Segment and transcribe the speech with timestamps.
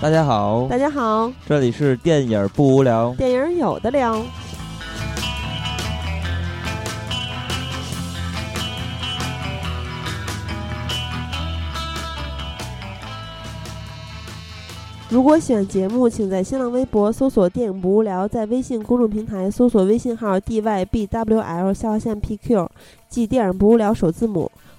[0.00, 4.24] 大家好，大家好，这里是电影不无聊，电影有的聊。
[15.08, 22.68] 如果喜欢节目，请在新浪微博搜索“电影不无聊”，在微信公众平台搜索微信号 “dybwl” 下划线 “pq”，
[23.08, 24.48] 记“电影不无聊”首字母，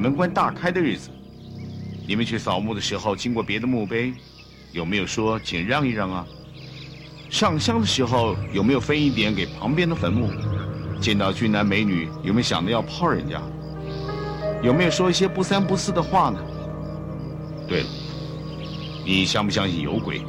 [0.00, 1.10] 门关大开的日子，
[2.06, 4.14] 你们去扫墓的时候经过别的墓碑，
[4.72, 6.26] 有没有说请让一让啊？
[7.28, 10.30] 上香的时候有没有分一点给旁边的坟墓？
[11.00, 13.40] 见到俊男美女有没有想着要泡人家？
[14.62, 16.38] 有没有说一些不三不四的话呢？
[17.68, 17.88] 对了，
[19.04, 20.22] 你相不相信有鬼？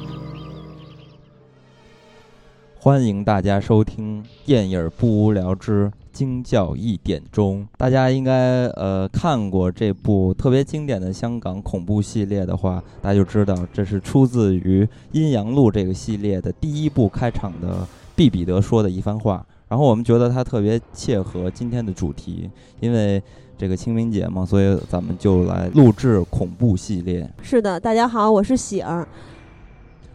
[2.84, 7.62] 欢迎大家收听《电影不无聊之惊叫一点钟》。
[7.78, 19.46] 大家应该呃看过这部特别经典的香港恐怖系列的话，大家就知道这是出自于《阴阳路》这个系列的第一部开场的毕彼得说的一番话。
[19.68, 22.50] 然后我们觉得它特别切合今天的主题，
[22.80, 23.22] 因为
[23.59, 27.30] 这个清明节嘛，所以咱们就来录制恐怖系列。
[27.44, 29.08] 是的，大家好，我是喜儿，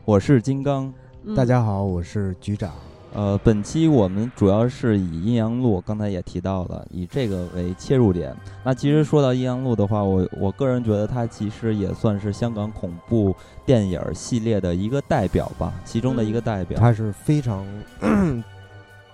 [0.04, 0.92] 我是金刚。
[1.28, 2.72] 嗯大家好，我是局长。
[3.12, 8.32] 呃，本期我们主要是以阴阳路，刚才也提到了，以这个为切入点。
[8.62, 13.34] 那其实说到阴阳路的话，我我个人觉得它其实也算是香港恐怖
[13.64, 16.78] 电影系列的一个代表吧，其中的一个代表。
[16.78, 17.66] 它是非常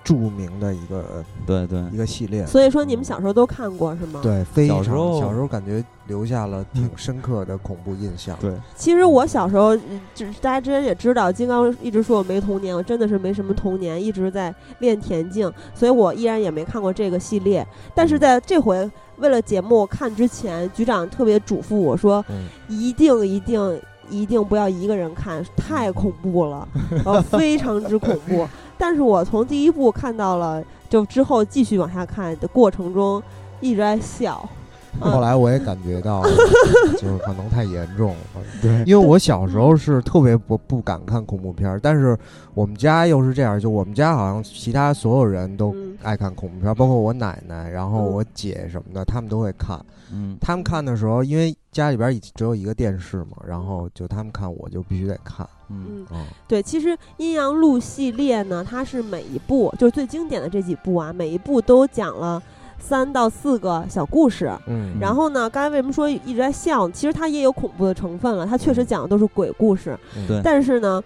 [0.05, 4.21] 著名的一个对对一个系列，所以说你们小时候都看过是吗？。
[4.23, 8.37] 对，非常小时候小时候感觉留下了挺深刻的恐怖印象。
[8.41, 17.67] 对，其实我小时候，嗯就是大家之前也知道，金刚一直说我没童年，我真的是没什么童年，一直在练田径，所以我依然也没看过这个系列。
[17.95, 23.81] 但是在这回为了节目看之前，局长特别嘱咐我说，嗯，一定一定
[24.11, 26.69] 一定不要一个人看，太恐怖了，
[27.07, 28.47] 呃，非常之恐怖。
[28.83, 30.61] 但是我从第一部看到了，
[30.91, 33.23] 就之后继续往下看的过程中，
[33.61, 34.43] 一直在笑。
[34.45, 34.59] 嗯
[35.11, 36.21] 后来我也感觉到，
[37.01, 38.43] 就是可能太严重了。
[38.61, 42.19] 对因为我小时候是特别不不敢看恐怖片儿，但是
[42.55, 49.81] 我们家又是这样，就我们家好像其他所有人都嗯爱看恐怖片儿，包括我奶奶，然后嗯我姐什么的，他们都会看。
[50.13, 55.49] 嗯，他们看的时候，因为家里边只有一个电视嘛，然后就他们看，我就必须得看。
[55.73, 56.07] 嗯。
[56.47, 62.43] 对，其实《阴阳路》系列呢，它是每一部就是最经典的这几部啊，每一部都讲了
[62.79, 64.51] 三到四个小故事。
[64.67, 64.99] 嗯。
[65.01, 66.89] 然后呢，刚才为什么说一直在笑？
[66.91, 70.41] 其实它也有恐怖的成分了，它确实讲的都是鬼故事，嗯对。
[70.45, 71.03] 但是呢，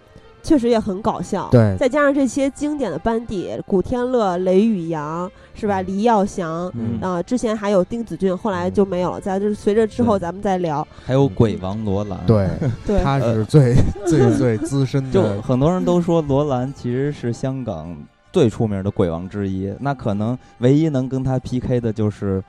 [0.47, 1.49] 确实也很搞笑。
[1.51, 5.81] 对，再加上这些经典的班底，古天乐、雷宇扬是吧？
[5.81, 9.19] 黎耀祥，嗯啊、之前还有丁子峻，后来就没有了。
[9.19, 10.87] 咱就是随着之后咱们再聊。
[11.05, 12.17] 还有鬼王罗兰。。
[12.25, 12.47] 对，
[12.87, 13.75] 对，他是最
[14.07, 17.93] 最最资深的就的，很多人都说罗兰其实是香港
[18.31, 22.41] 最出名的鬼王之一，那可能唯一能跟他 PK 的就是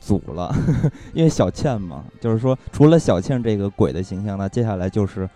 [0.00, 0.54] 祖了，
[1.12, 5.28] 因为小倩嘛，就是说除了小倩这个鬼的形象，那接下来就是，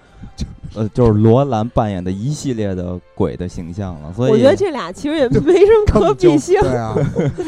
[0.75, 4.13] 呃，就是罗兰扮演的一系列的鬼的形象了。
[4.13, 6.61] 所以我觉得这俩其实也没什么可比性。
[6.61, 6.95] 对啊，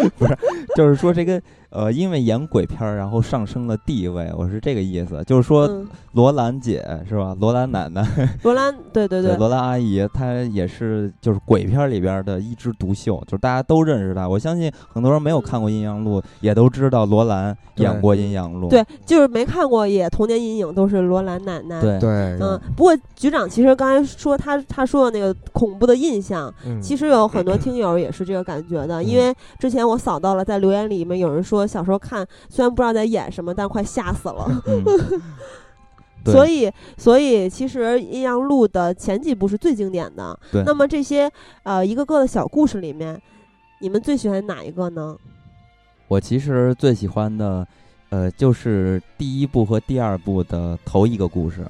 [0.75, 7.37] 就是说这个呃，因为演鬼片儿，然后上升了地位，我是这个意思，就是说嗯，罗兰姐是吧？
[7.39, 8.03] 罗兰奶奶。
[8.43, 14.27] 罗兰，对对对，罗兰阿姨，她也是就是鬼片儿里边儿的一枝独秀，就是大家都认识她。
[14.27, 18.69] 我相信很多人没有看过《阴阳路》，也都知道罗兰演过《阴阳路》。
[18.71, 21.79] 对，就是没看过也童年阴影都是罗兰奶奶。
[21.83, 22.11] 对对，
[22.41, 34.63] 嗯，不过局长其实刚才说他他说的那个恐怖的印象，嗯其实有很多听友也是这个感觉的，因为之前我扫到了在留言里面有人说小时候看虽然不知道在演什么，但快吓死了。
[34.67, 34.85] 嗯，
[36.27, 40.39] 所以，所以其实《阴阳路》的前几部是最经典的。
[40.67, 41.31] 那么这些
[41.63, 43.21] 呃一个个的小故事里面，
[43.81, 45.17] 你们最喜欢哪一个呢？
[46.07, 47.67] 我其实最喜欢的，
[48.11, 51.65] 呃，就是第一部和第二部的头一个故事。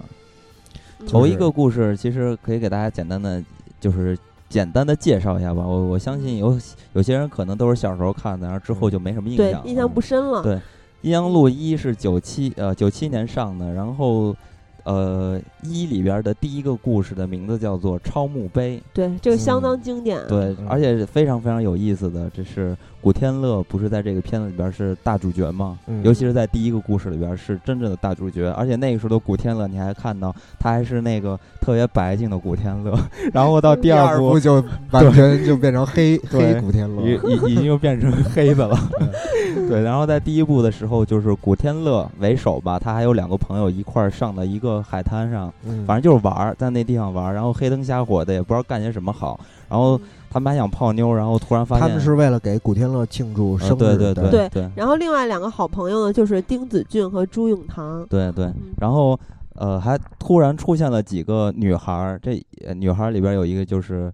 [1.00, 3.42] 嗯头一个故事其实可以给大家简单的，
[3.80, 4.18] 就是
[4.48, 5.66] 简单的介绍一下吧。
[5.66, 6.58] 我我相信有
[6.94, 9.60] 有些人可能都是小时候看的，然后之后就没什么印象，了。
[9.62, 10.42] 对印象不深了。
[10.42, 10.58] 对
[11.02, 14.34] 阴阳路一是九七呃九七年上的，然后
[14.82, 20.20] 呃一里边的第一个故事的名字叫做超墓碑，对，这个相嗯当经典。
[20.26, 22.76] 对，嗯而且非常非常有意思的，这是
[23.08, 25.78] 古天乐不是在这个片子里边是大主角吗？
[25.86, 32.94] 嗯尤其是在第一个故事里边是真正的大主角，而且那个时候的古天乐，你还看到他还是那个特别白净的古天乐，
[33.32, 38.78] 然后到第第二部部就完全就变成黑对黑古天乐已已已经又变成黑的了。
[39.70, 49.40] 对，然后在第一部的时候，就是古天乐为首吧，他还有两个朋友一块儿上到一个海滩上，嗯反正就是玩儿，在那地方玩儿，然后黑灯瞎火的，也不知道干些什么好。
[49.70, 50.00] 然后
[50.30, 58.06] 他们还想泡妞，然后突然发现他们是为了给古天乐庆祝呃生日，对对对对对然后另外两个好朋友呢，就是丁子俊和朱永堂。
[58.08, 59.18] 对对，嗯然后
[59.54, 64.12] 呃，还突然出现了几个女孩儿，这呃女孩儿里边有一个就是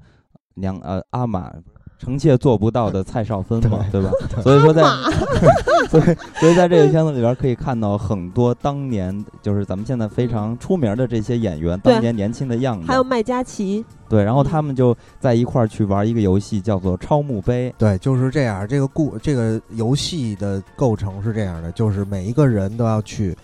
[0.54, 1.52] 娘呃阿玛。
[2.04, 4.10] 臣妾做不到的蔡少芬嘛，对吧？
[4.42, 4.82] 所以说在，
[5.88, 12.86] 所以所以在这个片子里边可以看到很多当年就是咱们现在非常出名的这些演员当年年轻的样子。
[12.86, 17.74] 还有麦嘉琪，对，然后嗯他们就在一块儿去玩一个游戏，叫做超墓碑。
[17.78, 18.68] 对，就是这样。
[18.68, 23.36] 这个故这个游戏的构成是这样的，就是每一个人都要去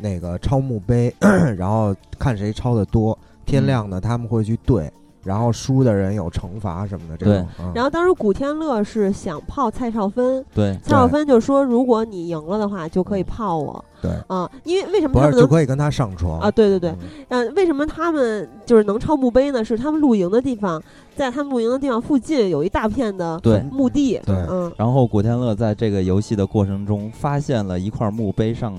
[0.00, 1.14] 那个超墓碑，
[1.56, 3.16] 然后看谁抄的多。
[3.44, 4.92] 天亮呢，他们会去对，
[5.28, 7.16] 然后输的人有惩罚什么的。
[7.18, 7.70] 这种，嗯。
[7.74, 13.84] 然后当时古天乐是想泡蔡少芬，对，蔡少芬就说如果你赢了的话，就可以泡我。
[14.00, 16.40] 对，啊，因为为什么不是他们就可以跟他上床。
[16.40, 16.50] 啊？
[16.50, 16.90] 对对对，
[17.28, 17.46] 嗯。
[17.46, 19.62] 嗯，为什么他们就是能抄墓碑呢？
[19.62, 20.82] 是他们露营的地方，
[21.14, 23.38] 在他们露营的地方附近有一大片的
[23.70, 24.34] 墓地，对。
[24.48, 28.72] 嗯，然后古天乐在这个游戏的过程中发现了一块墓碑上，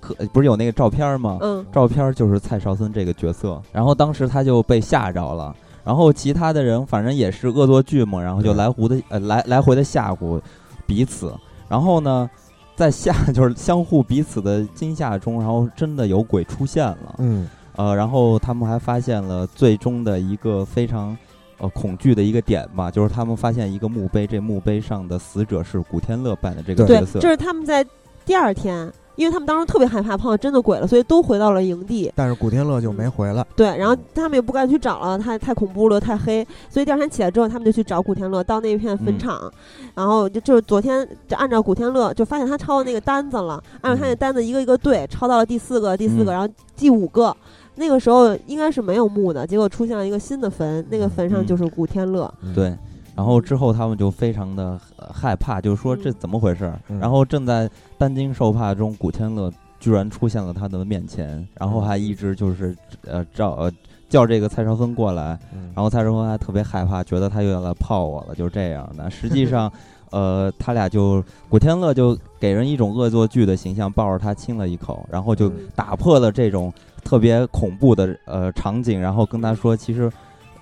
[0.00, 1.38] 可不是有那个照片吗？
[1.40, 1.64] 嗯。
[1.72, 5.54] 照片就是蔡少芬这个角色，然后当时他就被吓着了。
[5.84, 10.40] 然后其他的人反正也是恶作剧嘛，然后就来回的呃来来回的吓唬
[10.86, 11.32] 彼此。
[11.68, 12.28] 然后呢，
[12.74, 17.14] 在吓就是相互彼此的惊吓中，然后真的有鬼出现了。
[17.18, 21.16] 嗯，呃，然后他们还发现了最终的一个非常
[21.58, 27.18] 呃恐惧的一个点吧，就是他们发现一个墓碑，这墓碑上的死者是古天乐扮的这个对角，色。
[27.20, 27.84] 这是他们在
[28.24, 32.12] 第二天，因为他们当时特别害怕碰到真的鬼了，所以都回到了营地。
[32.14, 33.46] 但是古天乐就没回来。
[33.56, 39.52] 对，然后他们也不敢去找了，太太恐怖了，太黑，所以第二天起来之后，他们就去找古天乐，到那片坟嗯场，
[39.94, 47.34] 然后就就是昨天就按照古天乐就发现他抄的那个单子了，按照他那嗯单子一个一个对，抄到了第四个、第四个，嗯然后第五个。
[47.76, 52.32] 那个时候应该是没有墓的，结果出现了一个新的坟，那个坟上嗯就是古天乐。
[52.40, 52.72] 嗯对，
[53.16, 56.14] 然后之后他们就非常的、呃害怕，就是说这嗯。
[56.18, 63.70] 怎么回事然后正在担惊受怕中，古天乐居然出现了他的面前，然后还一直就是呃叫呃
[64.08, 65.70] 叫这个蔡少芬过来，嗯。
[65.74, 69.10] 然后蔡少芬还特别害怕，觉得他又要来泡我了，就是这样的。
[69.10, 69.70] 实际上，
[70.10, 75.54] 呃，他俩就古天乐就给人一种恶作剧的形象，抱着他亲了一口，然后就嗯。
[75.76, 76.72] 打破了这种
[77.04, 80.10] 特别恐怖的呃场景，然后跟他说，其实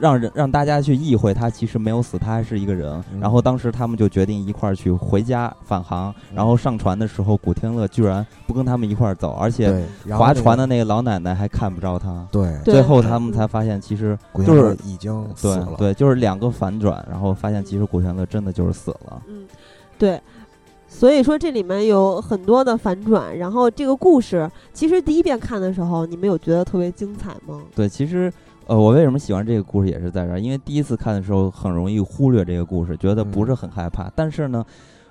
[0.03, 2.93] 让人让大家去意会他其实没有死，他还是一个人。
[3.13, 12.27] 嗯然后当时他们就决定一块儿去回家返航，然后上船的时候，古天乐居然不跟他们一块儿走，而且划船的那个老奶奶还看不着他。
[12.33, 15.75] 对，最后他们才发现，其实就是已经死了。
[15.79, 19.23] 对对，就是两个反转，然后发现其实古天乐真的就是死了。
[19.29, 19.47] 嗯，
[19.97, 20.21] 对。
[20.89, 27.63] 所以说这里面有很多的反转，然后这个故事其实第一遍看的时候，你们有觉得特别精彩吗？
[27.75, 28.31] 对，其实
[28.67, 34.11] 呃，我为什么喜欢这个故事也是在这儿，因为第一次看的时候很容易忽略这个故事，觉得不是很害怕。
[34.15, 34.65] 但是呢，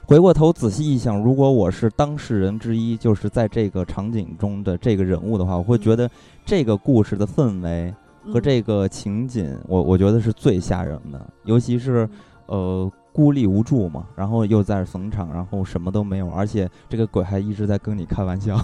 [0.06, 6.10] 回过头仔细一想，如果我是当事人之一，就是在这个场景中的这个人物的话，我会觉得
[6.46, 7.94] 这个故事的氛围
[8.32, 12.08] 和嗯这个情景，我我觉得是最吓人的，尤其是
[12.48, 12.92] 呃。
[13.14, 18.58] 孤立无助嘛，然后又在坟场，然后什么都没有，而且这个鬼还一直在跟你开玩笑，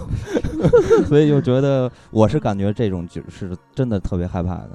[1.06, 4.70] 所以就觉得我是感觉这种就是真的特别害怕的。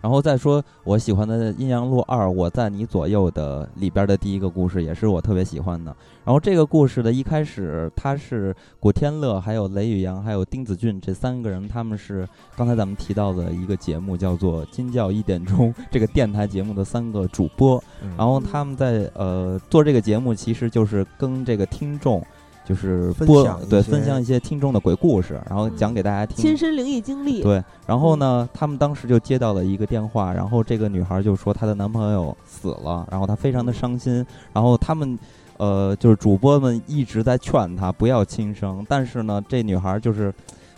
[0.00, 5.94] 然后再说我喜欢的《阴阳路二》，我在你左右的里边的第一个故事，也是我特别喜欢的。
[6.24, 17.82] 然后这个故事的一开始，他是古天乐、还有雷宇阳、还有丁子俊这三个人，他们是刚才咱们提到的一个节目，叫做《金教一点钟》这个电台节目的三个主播。
[18.16, 22.24] 然后他们在呃做这个节目，其实就是跟这个听众。
[22.64, 27.42] 就是播对分享一些听众的鬼故事，然后讲给大家听亲身灵异经历。
[27.42, 34.24] 对，然后呢，他们当时就接到了一个电话，然后这个女孩就说她的男朋友死了，然后她非常的伤心。
[34.52, 35.18] 然后他们
[35.56, 40.32] 呃，就是主播们一直在劝她不要轻生，但是呢，这女孩就是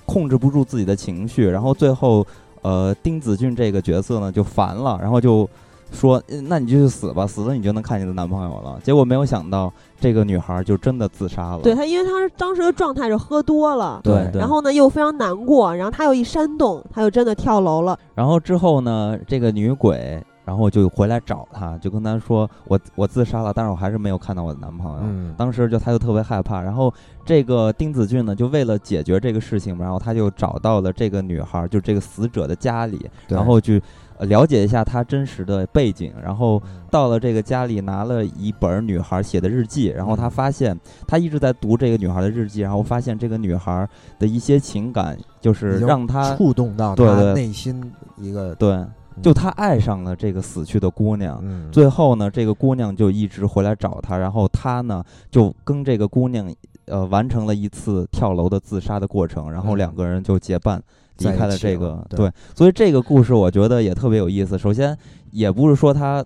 [0.07, 2.27] 控制不住自己的情绪，然后最后
[2.63, 5.49] 呃，丁子俊这个角色呢就烦了，然后就。
[5.93, 8.81] 说，那你就去死吧，死了你就能看你的男朋友了。
[8.83, 11.61] 结果没有想到，这个女孩就真的自杀了。
[11.63, 17.97] 对她，因为她当时的状态是喝多了，对，然后呢又非常难过，然后她又一煽动，她就真的跳楼了。
[18.15, 26.61] 然后之后呢，这个女鬼然后就回来找他，就跟他说：“我我自杀了，但是我还是没有看到我的男朋友。”嗯，当时就他就特别害怕。
[26.61, 26.93] 然后
[27.25, 33.81] 这个丁子俊呢，就为了解决这个事情，然后他就找到了这个女孩，就这个死者的家里，然后去。
[34.25, 43.89] 了解一下她真实的背景，然后到了这个家里，拿了一本女孩写的日记，然后他发现他一直在读这个女孩的日记，然后发现这个女孩
[44.19, 47.83] 的一些情感，就是让他触动到他内心
[48.17, 48.85] 一个对，
[49.23, 51.43] 就他爱上了这个死去的姑娘。
[51.71, 56.53] 最后呢，这个姑娘就一直回来找他，然后他呢就跟这个姑娘
[56.87, 60.83] 呃完成了一次跳楼的自杀的过程，然后两个人就结伴。
[61.19, 64.59] 离开了这个，对，所以这个故事我觉得也特别有意思。
[64.59, 64.97] 首先，
[65.31, 66.25] 也不是说他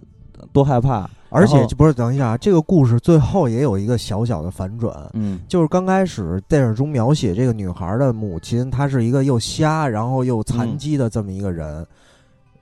[0.52, 11.86] 多害怕，而且不是等一下，这个故事最后也有一个小小的反转，嗯，就是刚开始电影中描写这个女孩的母亲，她是一个又瞎然后又残疾的这么一个人，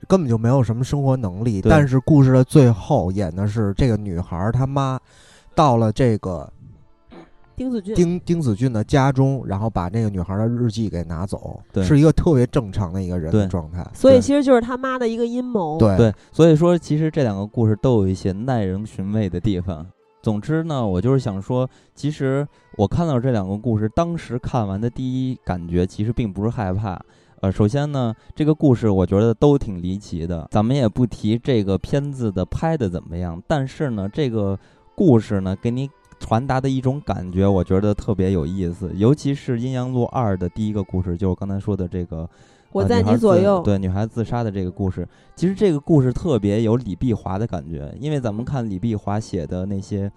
[0.07, 1.61] 根本就没有什么生活能力。
[1.61, 4.99] 但是故事的最后演的是这个女孩她妈
[5.53, 6.49] 到了这个。
[7.55, 13.85] 丁子俊，丁丁子俊的家中，然后把那个女孩的日记给拿走，对，是一个特别正常的一个人的状态。
[13.93, 15.77] 所以其实就是他妈的一个阴谋。
[15.77, 19.85] 对对，所以说其实这两个故事都有一些耐人寻味的地方。
[20.21, 22.45] 总之呢，我就是想说，其实
[22.77, 26.99] 我看到这两个故事，当时看完的第一感觉其实并不是害怕。
[27.41, 30.47] 呃，首先呢，这个故事我觉得都挺离奇的。
[30.51, 34.57] 咱们也不提这个片子的拍的怎么样，但是呢，这个
[34.95, 35.89] 故事呢，给你。
[36.25, 42.27] 传达的一种感觉，我觉得特别有意思，尤其是《阴阳路二》的第一个故事，就是刚才说的这个，
[42.71, 45.07] 我在你左右，对女孩自杀的这个故事。
[45.35, 50.11] 其实这个故事特别有李碧华的感觉，因为咱们看李碧华写的那些，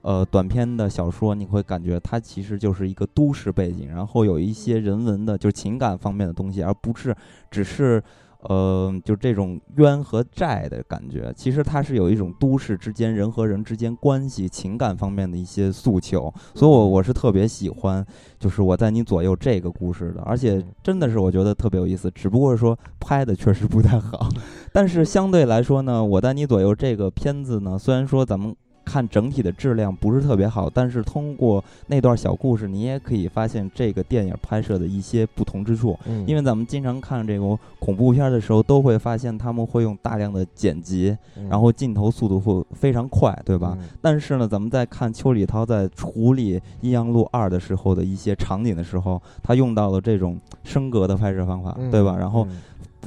[0.00, 7.14] 呃，短篇的小说，你会感觉它其实就是一个都市背景，然后有一些人文的，就是情感方面的东西，而不是
[7.50, 8.02] 只是。
[8.42, 18.04] 呃，就这种冤和债的感觉，其实它是有一种都市之间人和人之间关系、情感方面的一些诉求，所以，我我是特别喜欢，
[18.38, 24.28] 就是我在你左右这个故事的，而且真的是我觉得特别有意思，只不过说拍的确实不太好，
[24.72, 28.56] 但是相对来说呢，我在你左右这个片子呢，虽然说咱们。
[28.90, 35.96] 看整体的质量不是特别好，但是通过那段小故事，你也可以发现这个电影拍摄的一些不同之处。
[36.06, 41.16] 嗯，因为咱们经常看这种恐怖片的时候，都会发现他们会用大量的剪辑，
[41.48, 43.78] 然后镜头速度会非常快，对吧？
[44.02, 52.16] 但是呢，咱们在看邱礼涛在处理《阴阳路二》的时候的一些场景的时候，他用到了这种升格的拍摄方法，对吧？
[52.18, 52.44] 然后。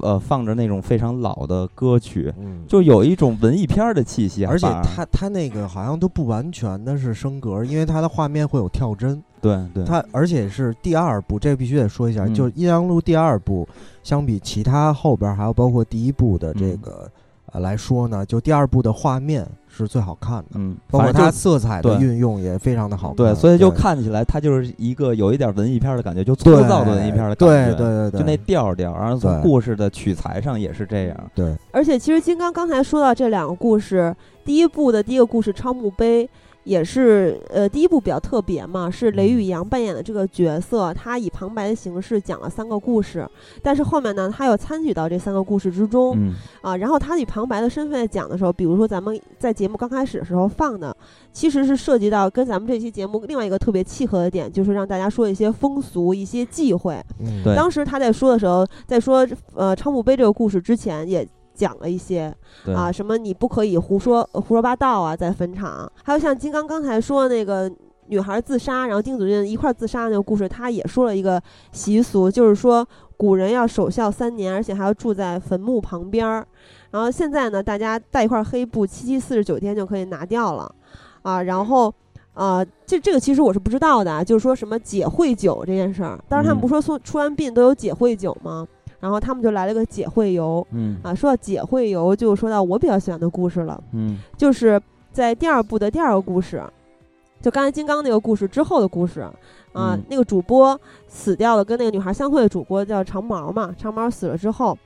[0.01, 2.33] 呃，放着那种非常老的歌曲，
[2.67, 4.45] 就有一种文艺片的气息。
[4.45, 9.21] 而且它它那个好像都不完全的是升格，因为它的画面会有跳帧。
[9.41, 13.67] 对对，它而且是第二部，这个必须得说一下，就是《阴阳路》第二部，
[14.01, 17.09] 相比其他后边还有包括第一部的这个。
[17.53, 31.55] 呃来说呢，就第二部的画面是最好看的，嗯，包括它色彩的运用也非常的好，对，所以就看起来它就是一个有一点文艺片的感觉，就粗糙的文艺片的感觉，对对对，就那调调，然后从故事的取材上也是这样，对。
[31.71, 36.25] 而且其实金刚刚才说到这两个故事，第一部的第一个故事《超墓碑》。
[36.63, 43.27] 也是，呃，第一部比较特别嘛，是雷宇阳扮演的这个角色，他以旁白的形式讲了三个故事，
[43.61, 46.17] 但是后面呢，他又参与到这三个故事之中，
[46.61, 50.95] 啊，然后他以旁白的身份讲的时候，比如说咱们在节目刚开始的时候放的，
[51.31, 56.97] 其实是涉及到跟咱们这期节目另外一个特别契合的点，就是让大家说一些风俗、一些忌讳。
[57.43, 61.27] 对，当时他在说的时候，在说呃昌墓碑这个故事之前也。
[61.53, 62.33] 讲了一些
[62.75, 65.91] 啊，什么你不可以胡说胡说八道啊，在坟场。
[66.03, 67.71] 还有像金刚刚才说那个
[68.07, 71.41] 女孩自杀，然后丁子俊一块儿自杀那个故事，他也说了一个
[71.71, 76.45] 习俗，就是说古人要守孝三年，而且还要住在坟墓旁边儿。
[76.91, 80.73] 然后现在呢，大家带一块黑布，七七四十九天就可以拿掉了，
[81.21, 81.93] 啊，然后。
[82.33, 86.19] 啊，这这个其实我是不知道的，就是说什么解秽酒这件事儿。
[86.27, 88.67] 当时他们不说出出完殡都有解秽酒吗？
[89.03, 90.65] 然后他们就来了个解会游。
[90.71, 93.83] 嗯啊，说到解会游，就说到我比较喜欢的故事了。
[93.91, 94.81] 嗯就是
[95.11, 96.63] 在第二部的第二个故事，
[97.41, 99.19] 就刚才金刚那个故事之后的故事
[99.73, 100.79] 啊，嗯那个主播
[101.09, 104.77] 死掉了，跟那个女孩相会的主播叫长毛嘛，长毛死了之后。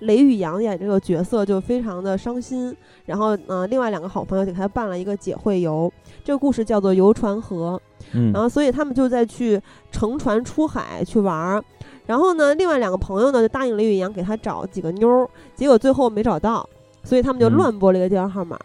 [0.00, 5.92] 雷宇阳演这个角色就非常的伤心，然后呢，另外两个好朋友给他办了一个解会游，
[6.24, 7.78] 这个故事叫做游船河，
[8.14, 9.60] 嗯，然后所以他们就在去
[9.92, 11.62] 乘船出海去玩儿，
[12.06, 16.68] 然后呢，另外两个朋友呢就答应雷宇阳给他找几个妞儿，结果最后没找到，
[17.04, 18.58] 所以他们就嗯乱拨了一个电话号码，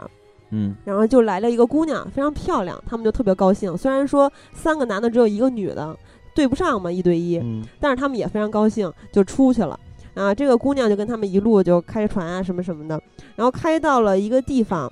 [0.50, 3.78] 嗯然后就来了一个姑娘，非常漂亮，他们就特别高兴。
[3.78, 5.96] 虽然说三个男的只有一个女的，
[6.34, 9.80] 对不上嘛，一对一，嗯但是他们也非常高兴，就出去了。
[10.16, 13.00] 啊，这个姑娘就跟他们一路就开船啊什么什么的，
[13.36, 14.92] 然后开到了一个地方。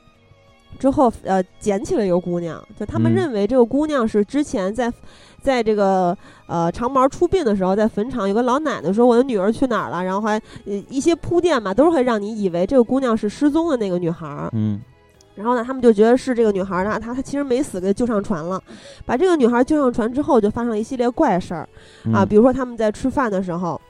[0.79, 4.91] 之后，呃，捡起了一个姑娘，就他们嗯认为这个姑娘是之前在，
[5.43, 14.49] 在这个呃长毛出殡的时候，在坟场有个老奶奶说我的女儿去哪儿了，然后还呃一些铺垫嘛，都是会让你以为这个姑娘是失踪的那个女孩儿。
[14.53, 14.81] 嗯
[15.35, 18.61] 然后呢，他们就觉得是这个女孩儿呢，她她其实没死，给救上船了。
[19.03, 21.67] 把这个女孩儿救上船之后，就发生了一系列怪事儿
[22.13, 23.81] 啊，嗯比如说他们在吃饭的时候，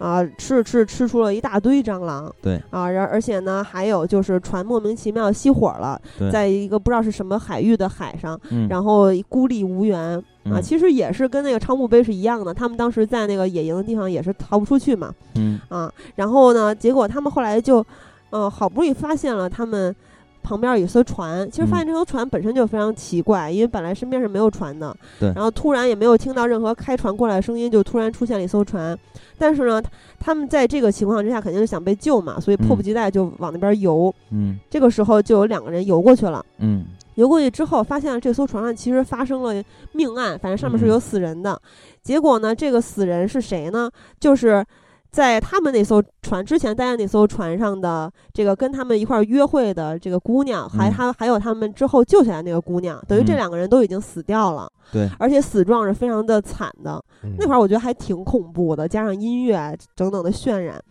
[0.00, 2.58] 啊，吃着吃着吃出了一大堆蟑螂，对。
[2.70, 6.00] 啊，然而且呢，还有就是船莫名其妙熄火了，
[6.32, 15.60] 在一个不知道是什么海域的海上，嗯，然后孤立无援啊，嗯其实也是跟那个超墓碑是一样的，他们当时在那个野营的地方也是逃不出去嘛，嗯。
[15.68, 17.84] 啊，然后呢，结果他们后来就，
[18.30, 19.94] 呃，好不容易发现了他们
[20.42, 21.50] 旁边有一艘船。
[21.50, 24.96] 其实发现这艘船本身就非常奇怪，因为本来身边是没有船的。
[25.18, 28.98] 对然后突然也没有听到任何开船过来的声音，就突然出现了一艘船。
[29.38, 29.82] 但是呢，
[30.18, 34.14] 他们在这个情况之下肯定是想被救嘛，所以迫不嗯及待就往那边游。
[34.30, 36.44] 嗯这个时候就有两个人游过去了。
[36.58, 36.84] 嗯
[37.16, 41.60] 游过去之后，发现了这艘船上其实发生了命案，反正上面是嗯有死人的。
[42.02, 43.90] 结果呢，这个死人是谁呢？
[44.18, 44.64] 就是
[45.10, 57.02] 在他们那艘船之前待在那艘船上的这个跟他们一块儿约会的这个姑娘，还他还还有他们之后救下来那个姑娘，等于这嗯两个人都已经死掉了，对，而且死状是非常的惨的。
[57.22, 60.82] 嗯那会儿我觉得还挺恐怖的，加上音乐啊等等的渲染，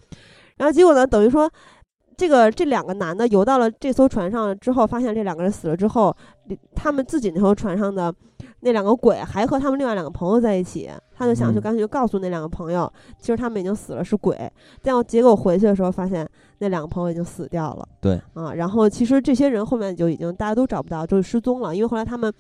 [0.58, 1.50] 然后结果呢，等于说。
[2.18, 6.14] 这个这两个男的游到了这艘船上之后，发现这两个人死了之后，
[6.76, 8.14] 他们自己那艘船上的
[8.62, 14.38] 那两个鬼还和他们另外两个朋友在一起，他就想去嗯干脆就告诉那两个朋友，其实他们已经死了，是鬼。
[14.82, 16.28] 但我结果回去的时候发现
[16.60, 17.88] 那两个朋友已经死掉了。
[18.02, 22.32] 对啊，然后其实这些人后面就已经大家都找不到，就是失踪了，因为后来他们，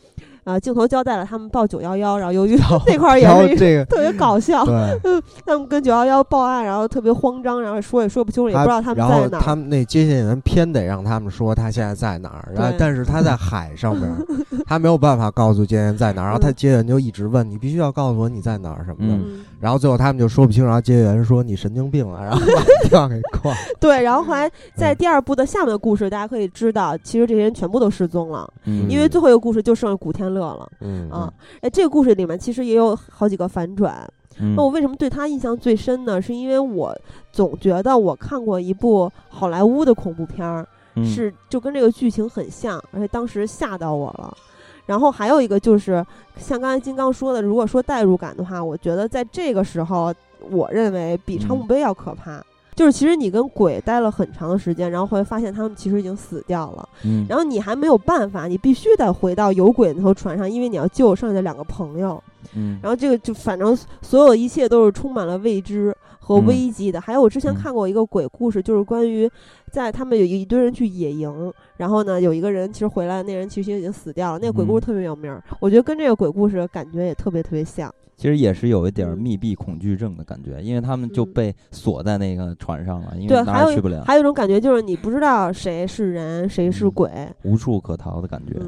[0.43, 9.29] 呃，镜头交代了他们报九幺幺，然后由于 那块儿也是一这个特别搞笑，对，他们跟九幺幺报案，然后特别慌张，然后说也说不清楚，也不知道他们在哪儿。
[9.29, 14.11] 然后他们那接线员偏得让他们说他现在在哪儿，然后但是他在海上边，
[14.65, 19.23] 他没有办法告诉接线员在哪儿，然后他嗯接线员就一直问你必须要告诉我你在哪儿什么的，
[19.59, 23.57] 然后最后他们就说不清，然后接线员说你神经病了，然后把电话给 挂了。
[23.79, 30.69] 对，然后后来在嗯第二部的下面的故事，大家可以知道，其实这些人全部都失踪了，嗯，因为最后一个故事就剩下古天乐了。
[30.81, 34.07] 嗯啊，哎，这个故事里面其实也有好几个反转。
[34.41, 36.21] 嗯那我为什么对他印象最深呢？
[36.21, 36.97] 是因为我
[37.31, 40.65] 总觉得我看过一部好莱坞的恐怖片
[41.03, 44.37] 是就跟这个剧情很像，而且当时吓到我了。
[44.85, 46.03] 然后还有一个就是
[46.37, 50.13] 像刚才金刚说的，如果说代入感的话，我觉得在这个时候，
[50.49, 52.41] 我认为比长嗯墓碑要可怕。
[52.79, 62.23] 就是其实你跟鬼待了很长的时间，然后会发现他们其实已经死掉了，嗯然后你还没有办法，你必须得回到有鬼那艘船上，因为你要救剩下的两个朋友。
[62.55, 67.01] 嗯然后这个就反正所有一切都是充满了未知和嗯危机的。
[67.01, 69.29] 还有我之前嗯看过一个鬼故事，就是关于
[69.69, 74.39] 在他们有一堆人去野营，然后呢有一个人其实回来，那人其实已经死掉了。
[74.39, 77.93] 那个鬼故事嗯特别有名儿，我觉得跟这个鬼故事感觉也特别特别像。
[78.19, 79.17] 其实也是有一点儿嗯。
[79.17, 81.33] 密闭恐惧症的感觉，因为他们就嗯。
[81.33, 86.91] 被锁在那个船上了，因，为哪儿也去不了，还有一种感觉就是你不知道谁是人，谁是嗯。
[86.91, 87.09] 鬼。
[87.43, 88.59] 无处可逃的感觉。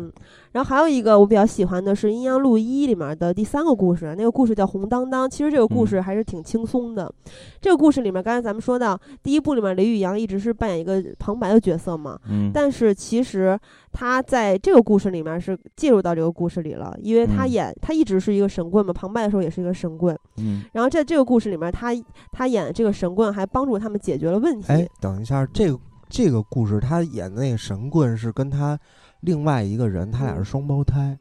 [0.52, 5.26] 嗯，然后还有一个我比较喜欢的是《阴阳路一》里面的第三个故事，那个故事叫《红当当》。
[5.30, 7.12] 其实这个故嗯事还是挺轻松的。
[7.60, 13.58] 这个故事里面，刚才咱们说到第一部里面，雷宇阳一直是扮演一个旁白的角色嘛，嗯，但是其实
[13.92, 20.18] 他在这个故事里面是介入到这个故事里了，因为他嗯演、他一直是一个神棍嘛，旁白的时候也是一个神棍。
[20.38, 21.92] 嗯然后在这个故事里面，他
[22.32, 24.68] 他演的这个神棍还帮助他们解决了问题。
[24.70, 28.78] 哎，等一下，这个这个故事他演的那个神棍是跟他
[29.22, 31.18] 另外一个人，他俩是嗯双胞胎，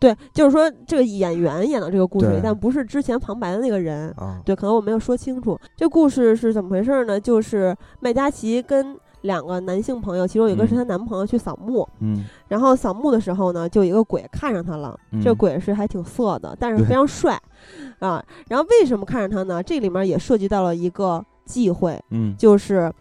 [0.00, 4.10] 对，就是说这个演员演的这个故事里，但不是之前旁白的那个人。
[4.16, 5.58] 啊，对，可能我没有说清楚。
[5.76, 7.20] 这故事是怎么回事呢？
[7.20, 14.98] 就是麦嘉琪跟两个男性朋友，其中有一个是嗯她男朋友去扫墓，嗯然后扫墓的时候呢，就有一个鬼看上她了。
[15.20, 17.40] 这嗯鬼是还挺色的，但是非常帅
[17.98, 18.24] 啊。
[18.48, 19.60] 然后为什么看上他呢？
[19.60, 22.92] 这里面也涉及到了一个忌讳，嗯就是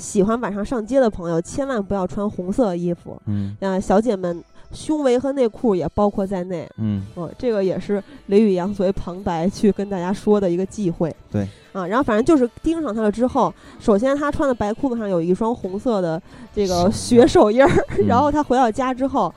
[0.00, 3.20] 喜欢晚上上街的朋友千万不要穿红色衣服。
[3.26, 6.68] 嗯啊，小姐们，胸围和内裤也包括在内。
[6.78, 11.14] 嗯哦，这个也是雷宇阳作为旁白去跟大家说的一个忌讳。
[11.30, 11.46] 对。
[11.72, 16.20] 啊，然后反正就是盯上他了之后，首先他穿的白裤子上有一双红色的
[16.52, 17.68] 这个血手印儿，
[18.08, 19.32] 然嗯后他回到家之后，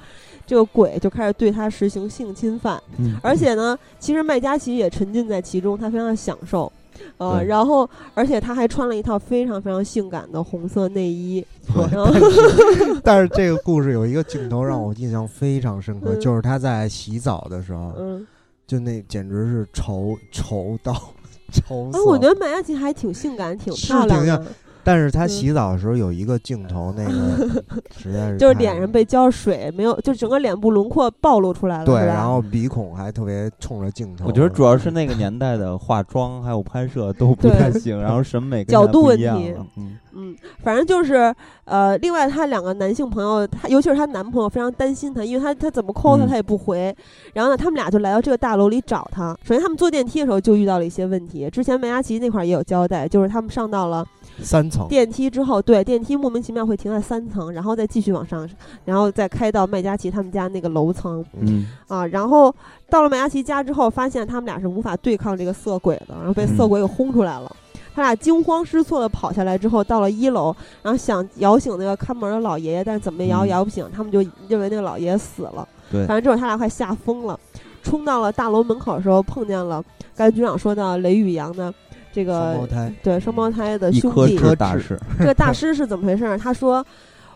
[0.48, 6.72] 这个鬼就开始对他实行性侵犯，嗯，而且呢，其实麦嘉琪也沉浸在其中，他非常的享受。
[7.18, 11.46] 呃，然后而且他还穿了一套非常非常性感的红色内衣，
[13.04, 16.20] 但是这个故事有一个镜头让我印象非常深刻，嗯。
[16.20, 18.26] 就是他在洗澡的时候，嗯，
[18.66, 20.94] 就那简直是丑丑到
[21.52, 24.46] 愁啊死，我觉得马嘉祺还挺性感，挺漂亮的，
[24.84, 27.64] 但是他嗯洗澡的时候有一个镜头，那个
[27.98, 34.26] 实在是就是脸上被浇水，没有，就整个脸部轮廓暴露出来了，对，然后鼻孔还特别冲着镜头。
[34.28, 41.34] 我觉得主要是那个年代的化妆还有拍摄都不太行，然后审美角度问题样嗯嗯，反正就是
[41.66, 46.96] 呃，另外她两个男性朋友，她尤其是她男朋友非常担心她，因为她她怎么 call 她嗯她也不回。
[47.34, 49.36] 然后呢，他们俩就来到这个大楼里找她。
[49.44, 54.06] 首先他们坐电梯的时候就遇到了一些问题，之前梅佳琪那块儿也有交代，就是他们上到了
[54.42, 58.48] 三层，电梯之后，对电梯莫名其妙会停在三层，然后再继续往上，
[58.86, 62.06] 然后再开到麦佳琪他们家那个楼层嗯啊。
[62.08, 62.54] 然后
[62.90, 67.56] 到了麦佳琪家之后，发现他们俩是无法对抗这个色鬼的，然后被色嗯鬼给轰出来了。
[67.96, 75.68] 他俩惊慌失措的跑下来之后，到了一楼，然后想摇醒那个看门的老爷爷，但是怎么也摇嗯摇不醒，他们就认为那个老爷爷死了。
[75.92, 77.40] 对反正这会儿他俩快吓疯了，
[77.84, 79.84] 冲到了大楼门口的时候，碰见了
[80.16, 81.72] 刚才局长说的雷宇阳的
[82.14, 86.38] 这个双胞胎，对双胞胎的兄弟，痣大师， 这个大师是怎么回事儿？
[86.38, 86.86] 他说。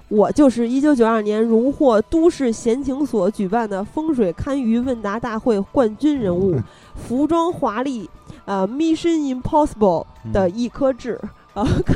[0.10, 6.58] 我就是一九九二年荣获都市闲情所举办的风水堪舆问答大会冠军人物，
[6.96, 8.10] 服装华丽，
[8.46, 11.20] 呃，Mission Impossible 的一颗痣。
[11.58, 11.96] 然后 看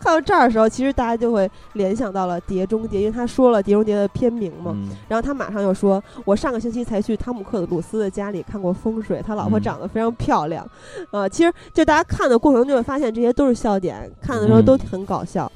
[0.00, 4.72] 看到这儿的时候，其实大家就会联想到了《碟中谍》，因为他说了《碟中谍》的片名嘛。
[4.74, 10.66] 嗯然后他马上又说：“我上个星期才去汤姆克鲁斯的家里看过风水，他老婆嗯长得非常漂亮。
[11.10, 15.50] 呃，其实就大家看的过程中就会发现这些都是笑点，看的时候都嗯很搞笑。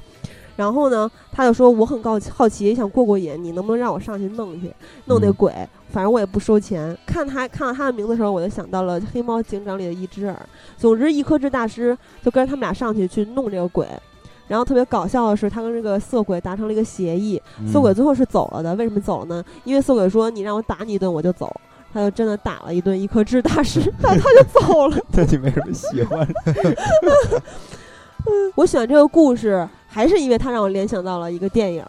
[0.55, 4.71] 然后呢，他就说我很好奇好奇，想过过瘾，你能不能让我上去弄去
[5.05, 5.51] 弄那嗯鬼？
[5.89, 6.97] 反正我也不收钱。
[7.05, 10.37] 看他看到他的名字的时候，我就想到了《黑猫警长》里的一只耳。
[10.77, 13.87] 总之，一颗痣大师就跟着他们俩上去去弄这个鬼。
[14.47, 18.73] 然后特别搞笑的是，他跟这个色鬼达成了一个协议，嗯色鬼最后是走了的。
[18.75, 19.43] 为什么走了呢？
[19.65, 21.53] 因为色鬼说你让我打你一顿我就走，
[21.91, 24.97] 他就真的打了一顿一颗痣大师，然后他就走了。
[25.11, 26.25] 那你没什么喜欢，
[28.55, 31.85] 我喜欢这个故事，还是因为他让我联想到了一个电影，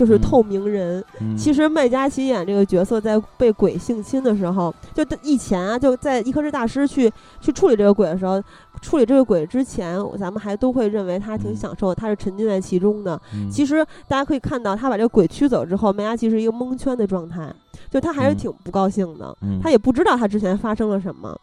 [0.00, 1.02] 就是《嗯透明人》。
[1.20, 8.42] 嗯其实麦嘉琪演这个角色在被鬼性侵的时候，就以前啊，就在一颗痣大师去去处理这个鬼的时候，
[8.80, 13.20] 处理这个鬼之前，咱们还都会认为他挺嗯享受的，他是沉浸在其中的。
[13.34, 17.52] 嗯其实大家可以看到，他把这个鬼驱走之后，麦嘉琪是一个蒙圈的状态，
[17.90, 21.38] 就他还是嗯挺不高兴的，嗯他也不知道他之前发生了什么。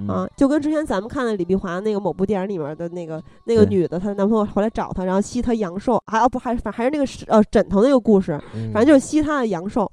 [0.00, 0.08] 嗯。
[0.08, 8.72] 啊，就跟之前咱们看的李碧华那个某部电影里面的那个那个女的，她男朋友回来找她，然后吸她阳寿，还哦不还反还是那个是呃枕头那个故事，嗯。
[8.72, 9.90] 反正就是吸她的阳寿。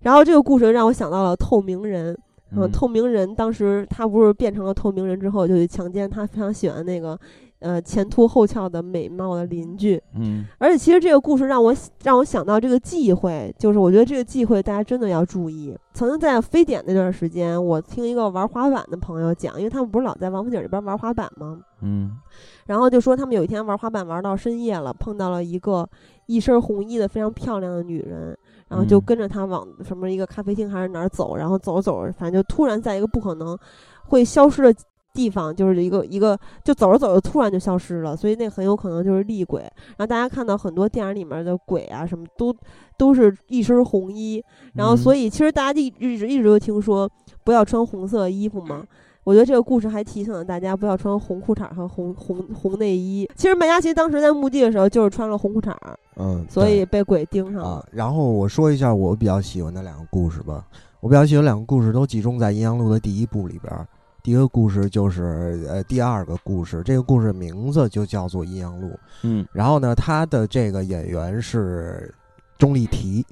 [0.00, 2.12] 然后这个故事让我想到了透明人，
[2.52, 2.70] 嗯，嗯。
[2.70, 7.18] 透明人当时他不是变成了透明人之后，就去强奸他非常喜欢那个
[7.60, 10.00] 呃前凸后翘的美貌的邻居。
[10.14, 15.76] 嗯而且其实这个故事让我让我想到这个忌讳，就是我觉得这个忌讳大家真的要注意。
[15.94, 21.58] 曾经在非典那段时间，我听一个玩滑板的朋友讲，因为他们不是老在王府井这边玩滑板吗？
[21.80, 22.18] 嗯
[22.66, 25.88] 然后就说他们有一天玩滑板玩到深夜了，碰到了一个
[26.26, 28.36] 一身红衣的非常漂亮的女人，
[28.68, 33.56] 然后就嗯跟着她往什么一个咖啡厅还是哪儿走，然后走着走着，反正就突然在一个不可能
[34.04, 34.74] 会消失的
[35.16, 39.62] 地方，就是一个一个就走着走着突然就消失了，所以那很有可能就是厉鬼。
[39.62, 42.54] 然后大家看到很多电影里面的鬼啊什么都
[42.98, 47.10] 都是一身红衣，然后所以以其实大家一一直一直都听说
[47.42, 48.84] 不要穿红色衣服嘛。
[49.24, 53.28] 我觉得这个故事还提醒了大家不要穿红裤衩和红红红内衣。
[53.34, 55.74] 其实麦嘉琪当时在墓地的时候就是穿了红裤衩，
[56.14, 60.64] 嗯，所以被鬼盯上啊了。，然后我说一下我比较喜欢的两个故事吧。
[61.00, 63.86] 我比较喜欢两个故事都集中在《阴阳路》的第一部里边儿。
[64.26, 68.88] 第一个故事就是呃第二个故事，这个故事名字就叫做《阴阳路》。
[69.22, 72.12] 嗯然后呢，他的这个演员是
[72.58, 73.24] 钟丽缇，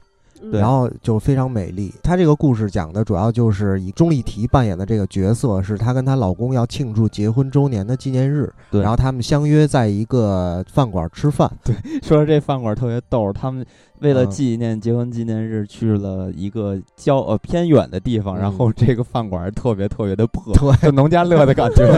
[0.52, 1.92] 然后就非常美丽。
[2.00, 11.50] 她这个故事讲的主要就是以钟丽缇扮演的这个角色，是她跟她老公要庆祝结婚周年的纪念日，对然后他们相约在一个饭馆吃饭。
[11.64, 13.66] 对说这饭馆特别逗，他们
[14.00, 14.30] 为了嗯。
[14.30, 18.40] 纪念结婚纪念日去了一个郊呃偏远的地方，嗯。
[18.40, 20.76] 然后这个饭馆特别特别的破， 对。
[20.83, 21.87] 就农家乐的感觉。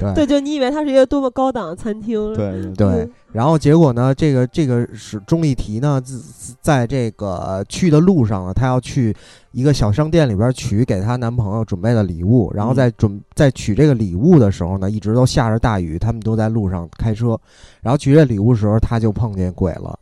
[0.00, 0.14] 对。
[0.14, 6.00] 对，就你以为它是一个多么高档的餐厅，对对嗯，然后结果呢，这个这个是钟丽缇呢，
[6.60, 9.14] 在这个去的路上呢，她要去
[9.52, 17.38] 一个小商店里边取给她男朋友准备的礼物，然后在准在取这个礼物的时候呢，一直都下着大雨，他们都在路上开车，
[17.80, 19.98] 然后取这礼物的时候，她就碰见鬼了。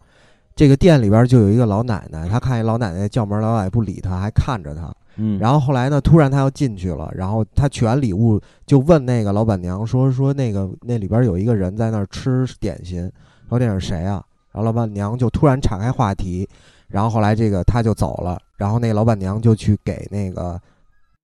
[0.57, 4.91] 这个店里边就有一个老奶奶，她看见老奶奶叫门，老奶奶不理她，还看着她。
[5.19, 13.11] 嗯，然后后来呢，突然她要进去了，然后她取完礼物就问那个老板娘说说那个那里边有一个人在那儿吃点心，
[13.51, 14.25] 说那是谁啊？
[14.53, 16.49] 然后老板娘就突然岔开话题，
[16.89, 20.59] 然后后来这个她就走了，然后那个老板娘就去给那个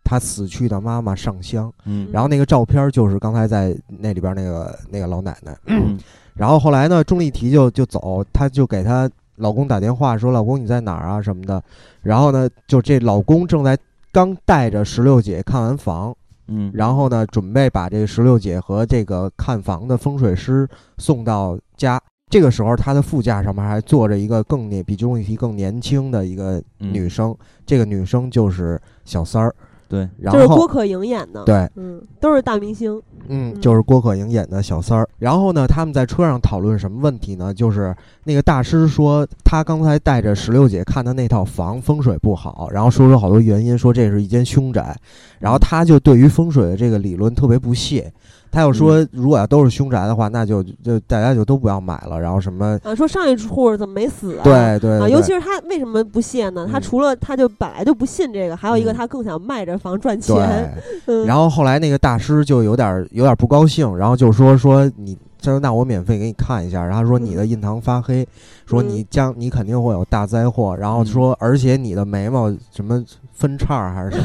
[0.05, 5.99] 她死去的妈妈上香，嗯，然后那个照片就是刚才在那里边那个那个老奶奶，嗯
[6.35, 9.11] 然后后来呢，钟丽缇就就走，她就给她
[9.43, 11.61] 老公打电话说：“老公你在哪儿啊？”什么的。
[12.01, 13.77] 然后呢，就这老公正在
[14.13, 22.01] 刚带着石榴姐看完房，嗯，然后呢，准备把这石榴姐和这个看房的风水师送到家。
[22.31, 29.55] 这个时候，他的副驾上面还坐着一个更年比钟丽缇更年轻的一个女生，这个女生就是小三儿。
[29.93, 35.07] 对，然就是郭后可盈演的，对，嗯，都是大明星，嗯，嗯就是郭可盈演的小三儿。
[35.19, 37.53] 然后呢，他们在车上讨论什么问题呢？
[37.53, 44.97] 就是那个大师说，他刚才带着石榴姐看的那套房风水不好，然后说出好多原因，说这是一间凶宅。
[45.39, 48.11] 然后他就对于风水的这个理论特别不屑，
[48.53, 52.21] 他又说，如果要都是凶宅的话，那就就大家就都不要买了。
[52.21, 56.69] 然后什么，啊，说上一户怎么没死对对啊，尤其是他为什么不屑呢？
[56.71, 58.95] 他嗯除了他就本来就不信这个，还有一个嗯。
[58.95, 60.71] 他更想卖这房赚钱。
[61.27, 68.27] 然后后来那个大师就有点有点不高兴，然后就说说你，他说那我免费给你看一下，然后说你的印堂发黑，
[68.67, 73.03] 说你将你肯定会有大灾祸，然后说而且你的眉毛什么
[73.43, 74.19] 分叉还是什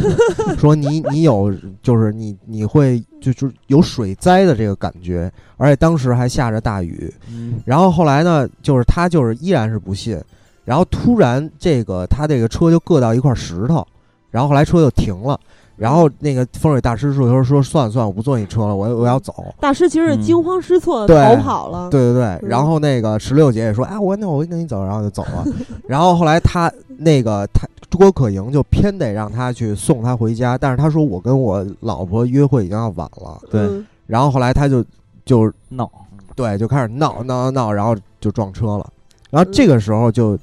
[0.46, 1.52] 么，说你你有
[1.82, 10.22] 就是你你会就就有水灾的这个感觉，而且当时还下着大雨，嗯然后后来呢，就是他就是依然是不信，
[10.64, 13.84] 然后突然这个他这个车就硌到一块石头，
[14.30, 15.40] 然后后来车就停了，
[15.78, 19.34] 然后那个风水大师说说说算了算了，我不坐你车了，我我要走。
[19.60, 21.90] 大师其实是嗯惊慌失措逃跑了。
[21.90, 25.44] 对对对，嗯然后那个石榴姐也说，哎，我那我跟你走，然后就走了。
[25.88, 33.40] 然后后来他那个他郭可盈就偏得让他去送他回家，但是他说我跟我老婆约会已经要晚了。
[33.50, 34.84] 对嗯然后后来他就
[35.26, 35.92] 就闹，
[36.34, 38.90] 对，就开始闹闹闹闹，然后就撞车了。
[39.30, 40.40] 然后这个时候就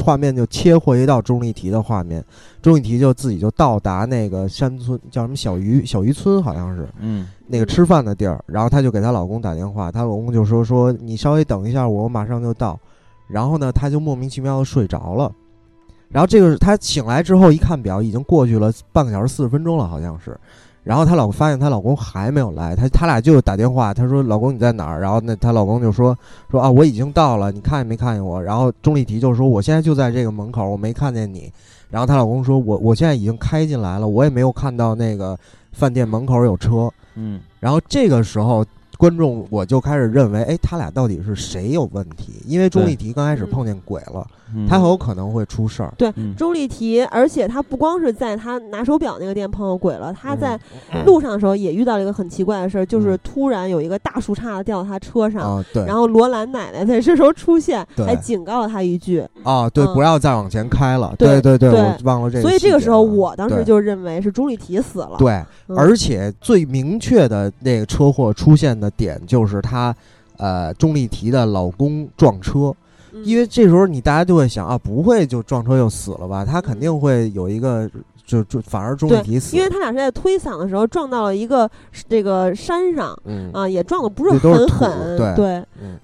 [0.00, 2.24] 画面就切回到钟丽缇的画面，
[2.62, 8.42] 钟丽缇就自己就到达那个山村，叫什么小渔小渔村，好像是嗯那个吃饭的地儿。
[8.46, 12.80] 然后她就给她老公打电话，她老公就说说你稍微等一下，我马上就到。
[13.28, 15.30] 然后呢，她就莫名其妙的睡着了。
[16.12, 20.38] 然后这个她醒来之后一看表，已经过去了半个小时四十分钟了，好像是。
[20.84, 25.00] 然后她老公发现她老公还没有来，她她俩就打电话，她说老公你在哪儿？
[25.00, 26.16] 然后那她老公就说
[26.50, 28.42] 说啊我已经到了，你看见没看见我？
[28.42, 31.50] 然后钟丽缇就说我现在就在这个门口，我没看见你。
[31.88, 35.38] 然后她老公说我我现在已经开进来了，我也没有看到那个
[35.72, 36.90] 饭店门口有车。
[37.14, 38.64] 嗯然后这个时候，
[39.02, 42.34] 观众我就开始认为，哎，他俩到底是谁有问题？
[42.46, 45.92] 因为钟丽缇刚开始碰见鬼了，嗯，他很有可能会出事儿。
[45.98, 50.56] 对嗯钟丽缇，而且她不光是在她拿手表那个店碰到鬼了，她在
[50.92, 59.26] 嗯路上的时候也遇到了一个很奇怪的事儿，就是嗯突然有一个大树杈子掉到她车上，啊，对，然后罗兰奶奶在这时候出现，对还警告了她一句。
[59.42, 61.12] 啊，对，嗯不要再往前开了。
[61.18, 62.40] 对对对，对我忘了这。
[62.40, 65.16] 所以这个时候，我当时就认为是钟丽缇死了。
[65.18, 65.32] 对，
[65.66, 69.94] 嗯而且最明确的那个车祸出现的点就是她，
[70.36, 72.74] 呃，钟丽缇的老公撞车。
[73.12, 76.44] 嗯，因为这时候你大家就会想啊，不会就撞车就死了吧？
[76.44, 77.90] 他肯定会有一个，
[78.24, 79.54] 就就反而钟丽缇死。
[79.54, 81.70] 因为他俩是在推搡的时候撞到了一个
[82.08, 85.98] 这个山上嗯啊，也撞的不是很狠，对对，嗯，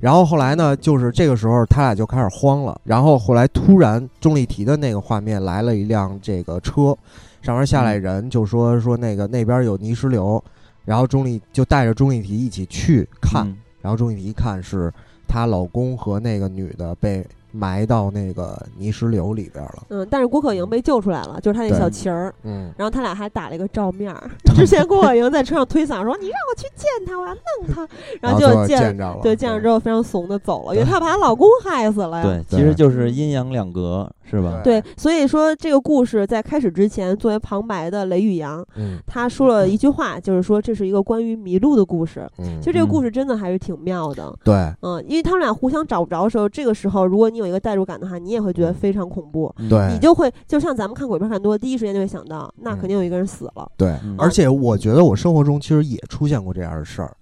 [0.00, 2.80] 然后后来呢，就是这个时候他俩就开始慌了。
[2.82, 6.96] 然后后来突然钟丽缇的那个画面来了一辆这个车，
[7.42, 10.42] 上面下来人就说说那个那边有泥石流，
[10.90, 13.46] 然后钟丽就带着钟丽缇一起去看。
[13.46, 14.92] 嗯然后钟丽缇一看是
[15.28, 19.82] 她老公和那个女的被埋到那个泥石流里边了。
[19.88, 24.30] 嗯，但是郭可盈被救出来了，就是他那小旗儿，嗯，然后他俩还打了一个照面儿。
[24.56, 27.88] 之前郭可盈在车上推搡说：“你让我去见他，我要弄他。
[28.20, 32.22] ”然后就见见着了，对见着之后非常怂的走了，因为她把她老公害死了呀。
[32.22, 34.60] 对，其实就是阴阳两隔，是吧？
[34.62, 42.28] 对，所以说这个故事在开始之前，作为旁白的雷宇阳，嗯他说了一句话，就是说这是一个关于迷路的故事。
[42.38, 49.68] 嗯其，实这个嗯故事真的还是挺妙的，对嗯，因为他们俩互相找不着的时候，这个时候如果你有一个代入感的话，你也会觉得非常恐怖，嗯。
[49.68, 49.92] 对。
[49.92, 53.70] 你就会就像咱们看鬼片看多，第一时间就会想到，那肯定有一个人死了。
[53.76, 57.16] 对嗯，而且我觉得我生活中其实也出现过这样的事儿。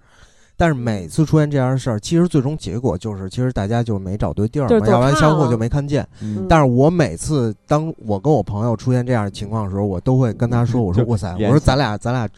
[0.60, 6.04] 但是每次出现这样的事儿，其实最终结果就是，其实大家就没找对地儿嘛，要不然相互就没看见。
[6.20, 6.46] 嗯。
[6.48, 12.28] 但是我每次当我跟我朋友出现这样的情况的时候，我都会跟他说：“我说哇塞，我说咱俩咱俩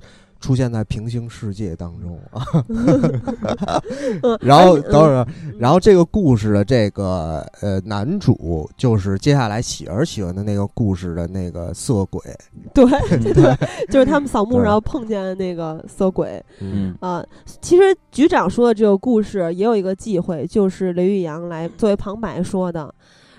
[0.40, 2.42] 出现在平行世界当中啊。
[2.68, 12.20] 嗯 ”然后等会儿，嗯然后这个故事的这个呃男主就是接下来喜儿喜欢的那个故事的那个色鬼，
[12.74, 12.84] 对
[13.22, 13.56] 对对，
[13.88, 17.24] 就是他们扫墓对然后碰见的那个色鬼嗯啊、
[17.60, 22.92] 其实局长说的这个故事也有一个忌讳，就是雷玉阳来作为旁白说的，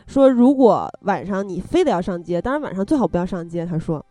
[0.07, 3.65] 说如果晚上你非得要上街，当然晚上最好不要上街。
[3.65, 4.03] 他说，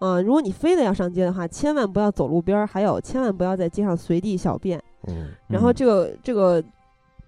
[0.00, 4.80] 嗯、如果你非得要上街的话，千万不要走路边儿，还有千万不要在街上随地小便。
[5.08, 6.62] 嗯，然后嗯这个这个，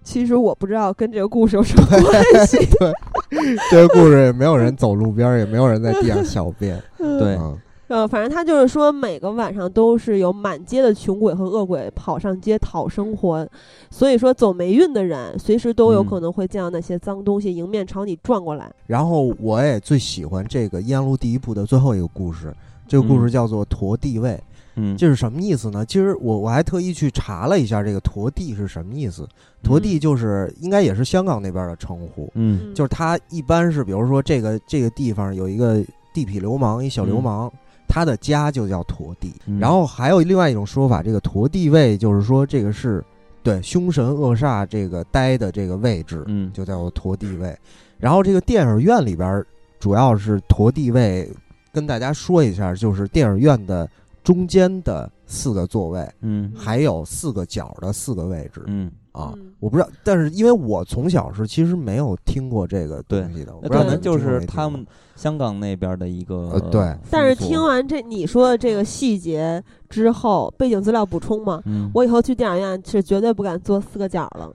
[0.03, 2.57] 其实我不知道跟这个故事有什么关系。
[2.79, 2.93] 对
[3.71, 6.81] 这个故事也没有人走路边儿，也没有人在地上小便。
[6.97, 13.47] 对嗯呃，反正他就是说，每个晚上都是有满街的穷鬼和恶鬼跑上街讨生活，
[13.89, 18.69] 所以说走霉运的人，随时都有嗯可能会见到那些脏东西迎面朝你撞过来。
[18.87, 22.53] 然后我也最喜欢这个《阴阳路》第一部的最后一个故事，
[22.87, 24.37] 这个故事嗯叫做“驼地位”。
[24.79, 25.85] 嗯，这是什么意思呢？
[25.85, 29.25] 其实我我还特意去查了一下，这个“驼地”是什么意思。
[29.63, 35.81] 驼地就是应该也是香港那边的称呼，嗯就是它一般是比如说这个这个地方有一个
[36.13, 37.49] 地痞流氓，一小流氓。
[37.87, 39.59] 他的家就叫驼地，嗯。
[39.59, 43.03] 然后还有另外一种说法，这个驼地位就是说这个是
[43.41, 46.51] 对凶神恶煞这个待的这个位置，嗯。
[46.53, 47.57] 就叫做驼地位。
[47.97, 49.43] 然后这个电影院里边
[49.79, 51.31] 主要是驼地位，
[51.71, 53.89] 跟大家说一下，就是电影院的
[54.23, 56.51] 中间的四个座位，嗯。
[56.55, 58.61] 还有四个角的四个位置。
[58.67, 59.45] 嗯，啊嗯。
[59.59, 74.53] 我不知道，但是因为我从小是其实没有听过这个东西的，我不知道那可能就是他们香港那边的一个呃对但是听完这你说的这个细节之后，背景资料补充嘛，嗯，我以后去电影院是绝对不敢坐四个角了，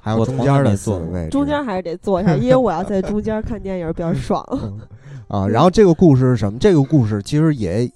[0.00, 4.44] 还有中间的没做过四个位，中间还是得坐一下，因为我要在中间看电影比较爽。
[4.60, 4.80] 嗯
[5.32, 6.58] 啊，然后这个故事是什么？
[6.60, 7.90] 这个故事其实也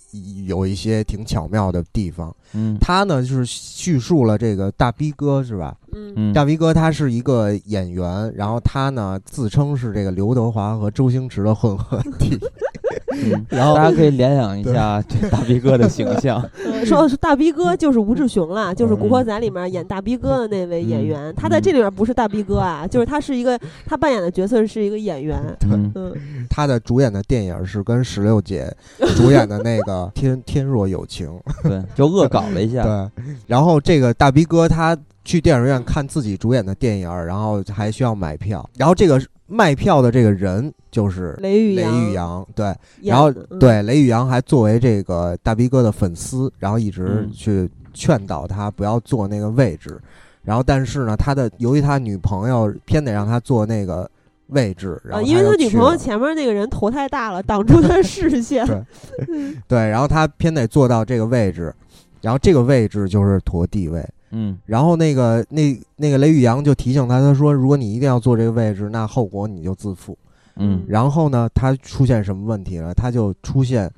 [0.46, 2.34] 有一些挺巧妙的地方。
[2.54, 5.76] 嗯他呢就是叙述了这个大逼哥是吧？
[5.92, 12.38] 嗯嗯大逼哥他是一个演员，然后他呢自称是这个刘德华和周星驰的混合体，
[13.24, 25.38] 嗯， 然后大家可以联想一下这 大逼哥的形象，嗯 说说大逼哥就是吴志雄啦，就是《古嗯惑仔》里面演大逼哥的那位演员，他在这里面不是大逼哥啊，就是他是一个他扮演的角色是一个演员。
[25.70, 25.90] 嗯。
[25.94, 26.14] 嗯，
[26.50, 28.70] 他的主演的电影是跟石榴姐
[29.16, 31.28] 主演的那个《天天若有情》。
[31.68, 43.30] 对，就恶搞了一下，对，然后这个大逼哥他去电影院看自己主演的电影，然后还需要买票，然后这个卖票的这个人就是雷雷宇阳，对，然后
[43.60, 47.32] 对雷宇阳还作为这个大逼哥的粉丝，然后一直嗯。
[47.32, 49.98] 去劝导他不要坐那个位置，
[50.42, 54.06] 然后但是呢，他的由于他女朋友偏得让他坐那个
[54.48, 58.66] 位置，然啊，后因为他女朋友前面那个人头太大了，挡住他的视线。
[58.66, 59.54] 对。
[59.66, 61.74] 对，然后他偏得坐到这个位置，
[62.20, 64.06] 然后这个位置就是驼地位。
[64.30, 70.16] 嗯然后那个那那个雷宇阳就提醒他，他说如果你一定要坐这个位置，那后果你就自负。
[70.56, 72.94] 嗯然后呢，他出现什么问题了？
[72.94, 73.90] 他就出现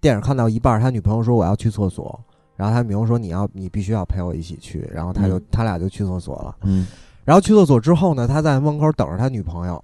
[0.00, 2.18] 电影看到一半，他女朋友说我要去厕所，
[2.56, 6.56] 然后他女朋友说你要你必须要陪我一起去，然后他就、嗯他俩就去厕所了。
[6.62, 6.86] 嗯
[7.22, 9.82] 然后去厕所之后呢，他在门口等着他女朋友，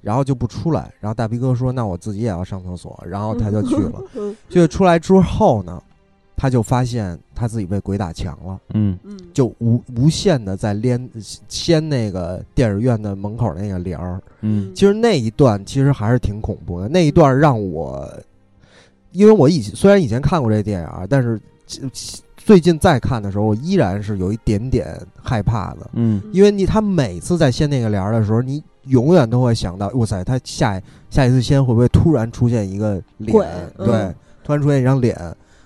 [0.00, 0.92] 然后就不出来。
[1.00, 4.00] 然后大逼哥说那我自己也要上厕所，然后他就去了。
[4.14, 5.82] 嗯就出来之后呢，
[6.36, 8.58] 他就发现他自己被鬼打墙了。
[8.74, 11.08] 嗯嗯，就无无限的在连
[11.48, 14.20] 掀那个电影院的门口那个帘儿。
[14.40, 18.06] 嗯其实那一段其实还是挺恐怖的，那一段让我，
[19.12, 21.40] 因为我以前虽然以前看过这电影啊，但是
[21.80, 21.90] 呃
[22.36, 33.46] 最近再看的时候，我依然是有一点点害怕的，嗯因为你他每次在掀那个帘儿的时候，你永远都会想到，哇塞，他下下一次掀会不会突然出现一个脸鬼？
[33.78, 35.16] 对，嗯突然出现一张脸。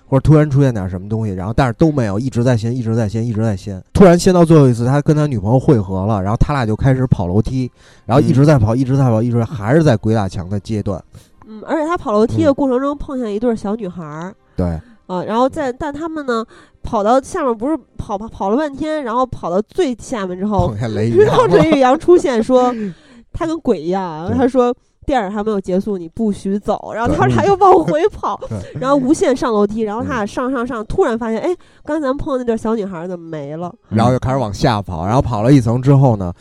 [0.09, 3.81] 或者突然出现点什么东西，然后但是都没有，一直在掀，一直在掀，一直在掀。
[3.93, 7.71] 突然掀到最后一次，他跟他女朋友汇合了，然后他俩就开始跑楼梯，
[8.07, 10.99] 然后一直在跑，一直在跑，一直还是在鬼打墙的阶段。
[11.47, 14.65] 嗯，而且他跑楼梯的过程中碰见一对小女孩儿，对，
[15.05, 16.43] 啊，然后在但他们呢
[16.81, 22.73] 跑到下面不是跑跑跑了半天，然后跑到最下面之后碰，见雷雨然后阳了雷雨阳出现说
[23.31, 24.75] 他跟鬼一样，对他说。
[25.09, 26.91] 电影还没有结束，你不许走。
[26.93, 28.39] 然后对他俩又往回 跑，
[28.79, 31.49] 然后无限上楼梯，然后他嗯俩上上上，突然发现，哎，
[31.83, 33.73] 刚才咱们碰的那对小女孩怎么没了？
[33.89, 36.31] 然后就开始往下跑，然后跑了一层之后呢，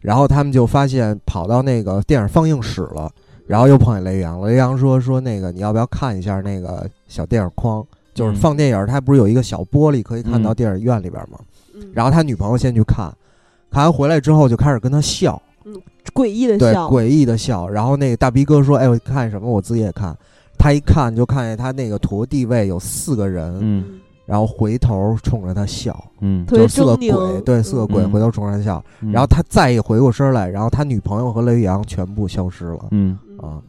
[0.00, 3.10] 然后他们就发现跑到那个电影放映室了，
[3.46, 4.48] 然后又碰见雷雨阳了。
[4.48, 7.86] 雷雨阳说说那个你要不要看一下那个小电影框？
[8.14, 11.38] 就是嗯放电影，他不是有一个小玻璃可以看到嗯电影院里边吗？
[11.74, 13.12] 嗯，然后他女朋友先去看，
[13.70, 15.40] 看完回来之后就开始跟他笑，
[16.14, 17.68] 诡异的对，笑，诡异的笑。
[17.68, 19.50] 然后那个大逼哥说：“哎，我看什么？
[19.50, 20.16] 我自己也看。”
[20.56, 23.84] 他一看就看见他那个陀地位有四个人，嗯。
[23.88, 26.46] 嗯，然后回头冲着他笑，嗯。
[26.46, 27.32] 特别就是四个狰狞。
[27.32, 28.10] 鬼，对，四个鬼嗯。
[28.10, 28.82] 回头冲着他笑。
[29.00, 32.86] 嗯，然后他再一回过身来，然后他女朋友和雷宇阳全部消失了。
[32.92, 33.18] 嗯。
[33.28, 33.60] 嗯啊。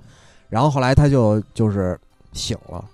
[0.47, 1.99] 然后后来他就就是
[2.31, 2.85] 醒了，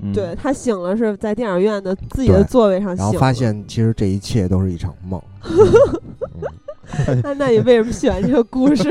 [0.00, 2.44] 嗯，对他醒了是在电影院的自己的对。
[2.44, 5.20] 座位上醒了，然后发现其实这一切都是一场梦。
[5.48, 6.46] 嗯
[7.22, 8.90] 那那你为什么喜欢这个故事？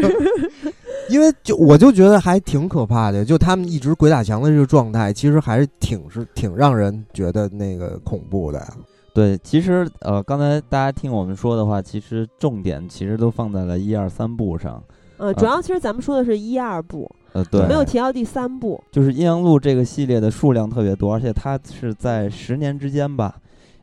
[1.09, 8.67] 因为就我就觉得还挺可怕的，就他们一直鬼打墙的这个状态，其实还是挺是挺让人觉得那个恐怖的呀。
[9.11, 14.81] 对，其实呃，刚才大家听我们说的话，其实重点其实都放在了一二三部上。
[15.17, 18.81] 呃，主要其实咱们说的是一二部，呃，对，没有提到第三部。
[18.91, 23.35] 就是《阴阳路》这个系列的数量特别多，而且它是在十年之间吧，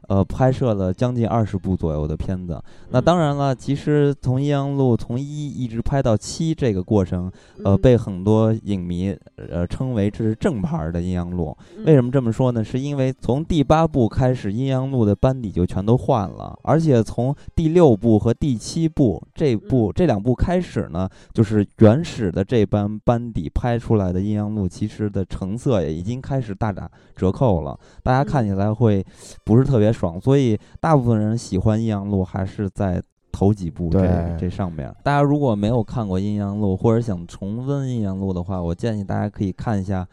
[0.08, 2.62] 呃，拍摄了将近二十部左右的片子。
[2.90, 7.30] 那当然了，其实从《阴阳路》从一一直拍到七这个过程，
[7.64, 11.56] 呃，嗯被很多影迷呃称为这是正牌儿的《阴阳路》。
[11.84, 12.62] 为什么这么说呢？
[12.62, 29.04] 是因为从第八部开始，《阴阳路》的班底就全都换了，而且从第六部和第七部这部这两部开始呢，就是原始的这班班底拍出来的《阴阳路》，其实的成色也已经开始大打折扣了，大家看起来会
[29.44, 33.02] 不是特别爽，所以大部分人喜欢《阴阳路》还是在。
[33.32, 34.00] 头几部这
[34.38, 40.08] 这上面，大家如果没有看过《阴阳路》，或者想重温《阴阳路》的话，我建议大家可以看一下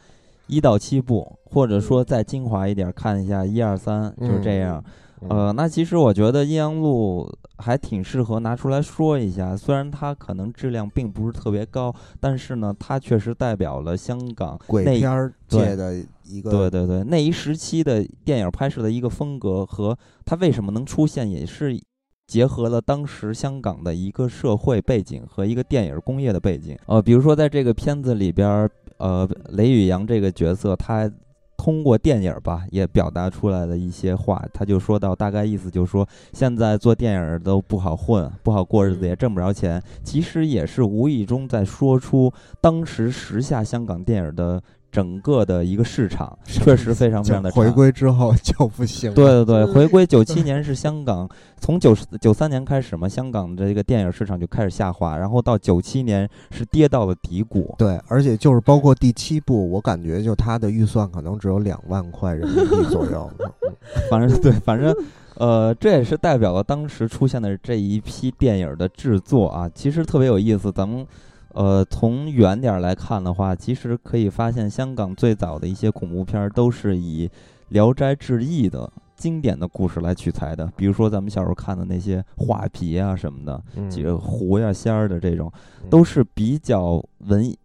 [0.48, 4.84] 一到七部，或者说再精华一点看一下一二三，就是这样。
[4.86, 4.92] 嗯
[5.30, 7.30] 呃，那其实我觉得《阴阳路》
[7.64, 21.80] 还挺适合拿出来说一下，虽然它可能质量并不是特别高，但是呢，它确实代表了香港那鬼片儿界的一个对对对那一时期的电影拍摄的一个风格和它为什么能出现，也是
[22.28, 26.78] 结合了当时香港的一个社会背景和一个电影工业的背景。
[26.88, 31.10] 呃，比如说在这个片子里边儿，呃，雷宇阳这个角色他。
[31.58, 34.44] 通过电影吧，也表达出来的一些话。
[34.54, 39.82] 他就说到，大概意思就是说，现在做电影都不好混，不好过日子，也挣不着钱。
[40.04, 44.62] 其实也是无意中在说出当时时下香港电影的
[44.94, 49.16] 整个的一个市场，确实非常非常的差回归之后就不行了。
[49.16, 51.28] 对对对，嗯回归九七年是香港，
[51.60, 57.74] 从九九三年开始嘛，香港的这个电影市场就开始下滑，然后到九七年是跌到了低谷。
[57.80, 63.28] 对，而且就是包括第七部，我感觉就它的预算可能只有两万块人民币左右。
[63.40, 63.50] 嗯
[64.12, 64.96] 反正对，反正
[65.38, 70.72] 呃，这也是代表了当时出现的这一批电影的制作啊，其实特别有意思。
[70.72, 71.06] 咱们
[71.54, 77.28] 呃从远点儿来看的话，其实可以发现，香港最早的一些恐怖片儿都是以
[77.70, 78.92] 《聊斋志异》的。
[79.16, 85.50] 经典的故事来取材的，比如说咱们小时候看的那些画皮啊什么的，嗯几个狐呀仙儿的这种，
[85.90, 87.56] 都是比较文，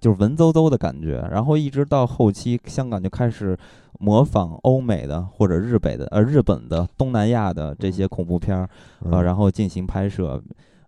[0.00, 1.26] 就是文绉绉的感觉。
[1.28, 3.58] 然后一直到后期，香港就开始
[3.98, 8.68] 模仿欧美的或者日本的呃日本的东南亚的这些恐怖片儿，
[9.00, 10.40] 呃，嗯然后进行拍摄。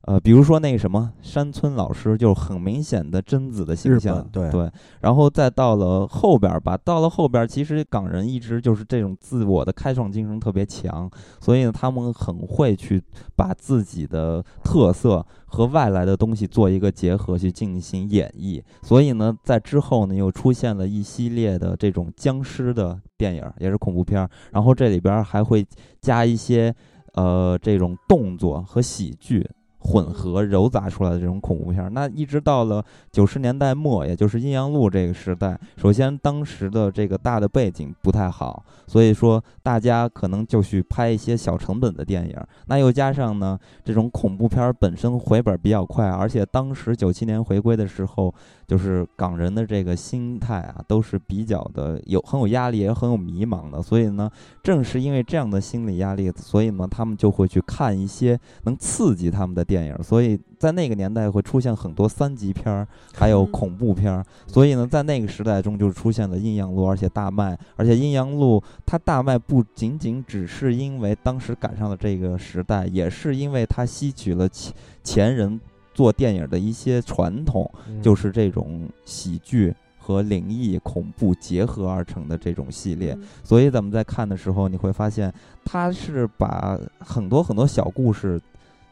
[0.02, 4.70] 呃，比如说那个什么山村老师，就很明显的贞子的形象，本对
[5.02, 13.00] 然后再到了后边儿吧，到了后边儿，其实港人一直就是这种自我的开创精神特别强，所以呢，他们很会去
[13.36, 18.60] 把自己的特色和外来的东西做一个结合去进行演绎。
[18.82, 25.64] 所以呢，在之后呢，又出现了一系列的这种僵尸的电影，也是恐怖片儿，然后这里边儿还会
[26.00, 26.74] 加一些
[27.12, 29.46] 呃这种动作和喜剧。
[29.80, 31.92] 混合揉杂出来的这种恐怖片。
[31.92, 42.36] 那一直到了九十年代末，也就是阴阳路这个时代，首先当时的这个大的背景不太好，所以说大家可能就去拍一些小成本的电影。
[42.66, 48.34] 那又加上呢，这种恐怖片本身回本比较快，而且当时九七年回归的时候，
[48.70, 53.82] 就是港人的这个心态啊，都是比较的有很有压力，也很有迷茫的。
[53.82, 54.30] 所以呢，
[54.62, 60.02] 正是因为这样的心理压力，所以呢，他们就会去看一些能刺激他们的电影。
[60.04, 64.24] 所以在那个年代会出现很多三级片儿，还有嗯恐怖片儿。
[64.46, 67.58] 所以呢，在那个时代中就出现了阴阳路，而且大卖。
[67.74, 75.58] 而且阴阳路它大卖不仅仅只是因为当时赶上了这个时代，也是因为它吸取了前前人
[76.00, 79.74] 做电影的一些传统，嗯就是这种喜剧。
[80.02, 85.32] 和灵异、恐怖结合而成的这种系列，嗯所以咱们在看的时候，你会发现，
[85.62, 88.40] 它是把很多很多小故事，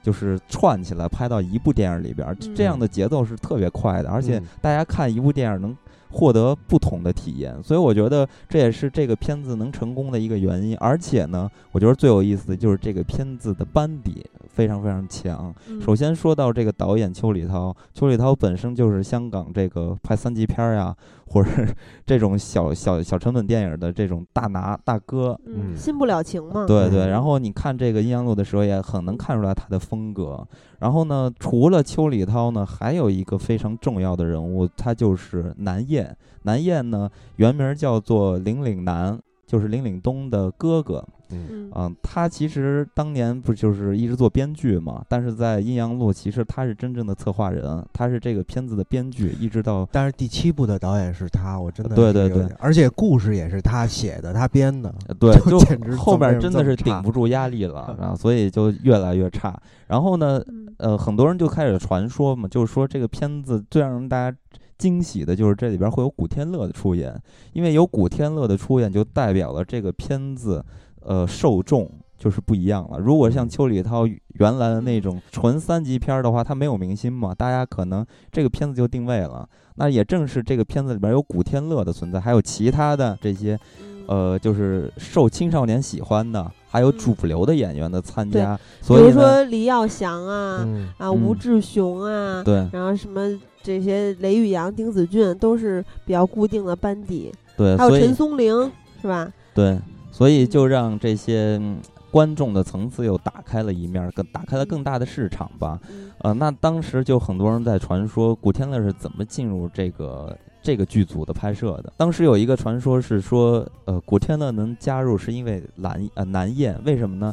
[0.02, 5.74] 就是串起来拍到一部电影里边这样的节奏是特别快的，而且嗯大家看一部电影能
[6.10, 10.76] 获得不同的体验，所以我觉得这也是这个片子能成功的一个原因。
[10.76, 14.24] 而且呢，我觉得最有意思的就是这个片子的班底
[14.58, 15.54] 非常非常强。
[15.68, 20.92] 嗯首先说到这个导演邱礼涛，邱礼涛本身就是香港这个拍三级片儿呀，
[21.28, 21.68] 或者是
[22.04, 25.38] 这种小小小成本电影的这种大拿大哥。
[25.46, 26.66] 嗯，嗯新不了情嘛。
[26.66, 30.44] 对对，嗯然后你看这个阴阳路的时候，也很能看出来他的风格。
[30.80, 36.16] 然后呢，除了邱礼涛呢，还有一个非常重要的人物，他就是南燕。
[36.42, 39.16] 南燕呢，原名叫做林岭南，
[39.48, 41.02] 就是林岭东的哥哥。
[41.30, 45.04] 嗯他其实当年不就是一直做编剧嘛？
[45.10, 54.94] 但是在阴阳路，其实他是真正的策划人，他是这个片子的编剧，一直到但是第七部的导演是他，我真的对对对而且故事也是他写的，他编的。
[55.06, 59.54] 呃对，就就简直后边真的是顶不住压力了， 然后所以就越来越差。
[59.88, 64.34] 然后呢，嗯呃，很多人就开始传说嘛，就是说这个片子最让人大家
[64.78, 67.20] 惊喜的就是这里边会有古天乐的出演，
[67.52, 70.64] 因为有古天乐的出演，就代表了这个片子
[71.00, 72.98] 呃受众就是不一样了。
[72.98, 79.48] 如果像邱礼涛原来的那种纯三级片儿的话，他没有明星嘛，大家可能这个片子就定位了。
[79.74, 93.20] 那也正是这个片子里边有古天乐的存在，还有其他的这些嗯呃，就是受青少年喜欢的，还有主流的演员的参加，比如所以呢，说黎耀祥啊，嗯，啊吴嗯志雄啊，对然后什么
[93.68, 99.30] 这些雷宇阳、丁子俊都是比较固定的班底，对，还有陈松伶是吧？
[99.54, 99.78] 对，
[100.10, 101.76] 所以就让这些、嗯
[102.10, 105.78] 观众的层次又打开了一面儿，更打开了更大的市场吧。
[105.90, 111.92] 嗯呃，那当时就很多人在传说古天乐是怎么进入这个这个剧组的拍摄的。
[111.98, 117.30] 当时有一个传说是说，呃，古天乐能加入是因为蓝呃南燕，为什么呢？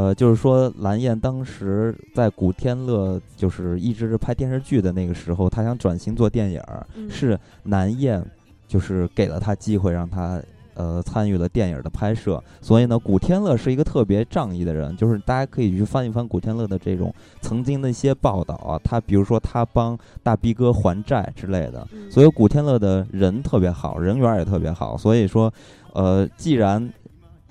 [0.00, 6.62] 呃，就是说蓝燕当时在古天乐就是一直是拍电视剧的那个时候，他想转型做电影
[7.10, 8.24] 是南燕
[8.66, 10.40] 就是给了他机会，让他
[10.72, 12.42] 呃参与了电影的拍摄。
[12.62, 21.86] 所以呢，古天乐是一个特别仗义的人，就是大家可以去翻一翻古天乐的这种曾经的一些报道啊，他比如说他帮大逼哥还债之类的。
[21.92, 24.96] 嗯所以古天乐的人特别好，人缘也特别好。
[24.96, 25.52] 所以说，
[25.92, 26.90] 呃，既然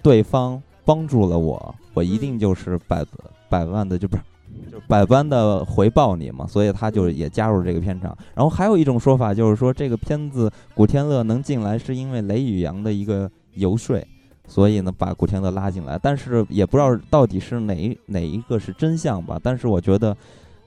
[0.02, 3.06] 对方帮助了我，我一定就是百
[3.50, 4.24] 百万的就不是。
[4.72, 8.18] 就百般的回报你嘛，所以他就也加入这个片场。
[8.34, 14.02] 然后还有一种说法就是说，这个片子古天乐能进来是因为雷宇阳的一个游说，
[14.48, 16.00] 所以呢把古天乐拉进来。
[16.02, 19.38] 但是也不知道到底是哪哪一个是真相吧。
[19.44, 20.16] 但是我觉得，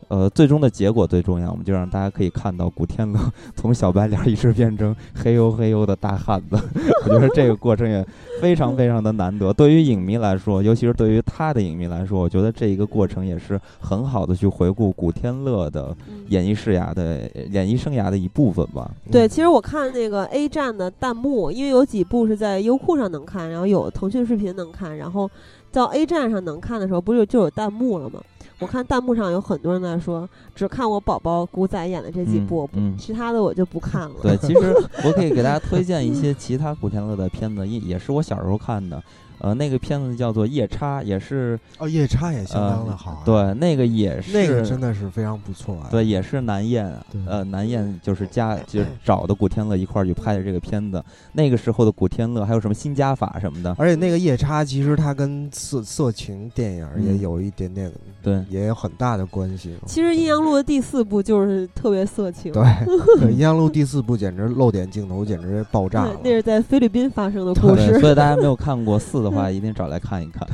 [0.08, 3.18] 呃，最终的结果最重要，我们就让大家可以看到古天乐
[3.56, 6.56] 从小白脸儿一直变成黑黝黑黝的大汉子。
[7.04, 8.06] 我觉得这个过程也
[8.40, 9.52] 非常非常的难得。
[9.52, 18.90] 对于影迷来说，尤其是对于他的影迷来说，我觉得这一个过程也是很好的去回顾古天乐的嗯演艺生涯的演艺生涯的一部分吧。
[19.10, 25.30] 对，其实我看那个 A 站的弹幕，因为有几部是在优酷上能看，然后有腾讯视频能看，然后
[25.72, 28.20] 到 A 站上能看的时候，不就就有弹幕了吗？
[28.62, 34.16] 我看弹幕上有很多人在说，只看我宝宝古仔演的这几嗯部，其他的我就不看了。
[34.22, 34.72] 对， 其实
[35.04, 39.02] 我可以给大家推荐一些其他古天乐的片子，也也是我小时候看的。
[39.38, 45.88] 呃，那个片子叫做《夜叉》，也是哦，夜叉也相当的呃好啊，对，那个也是那个真的是非常不错啊。
[45.90, 51.04] 对，也是南燕对，呃，南燕就是加就是找的古天乐一块儿去拍的这个片子。
[51.32, 57.90] 那个时候的古天乐还有什么新加法什么的，而且那个夜叉其实它跟色色情电影也嗯有一点点，
[58.22, 59.74] 对也有很大的关系。
[59.86, 62.62] 其实《阴阳路》的第四部就是特别色情，对，
[63.18, 66.16] 对，《阴阳路》第四部简直露点镜头简直爆炸了。
[66.22, 68.00] 那是在菲律宾发生的故对，事。
[68.00, 70.48] 所以大家没有看过四的话， 一定找来看一看。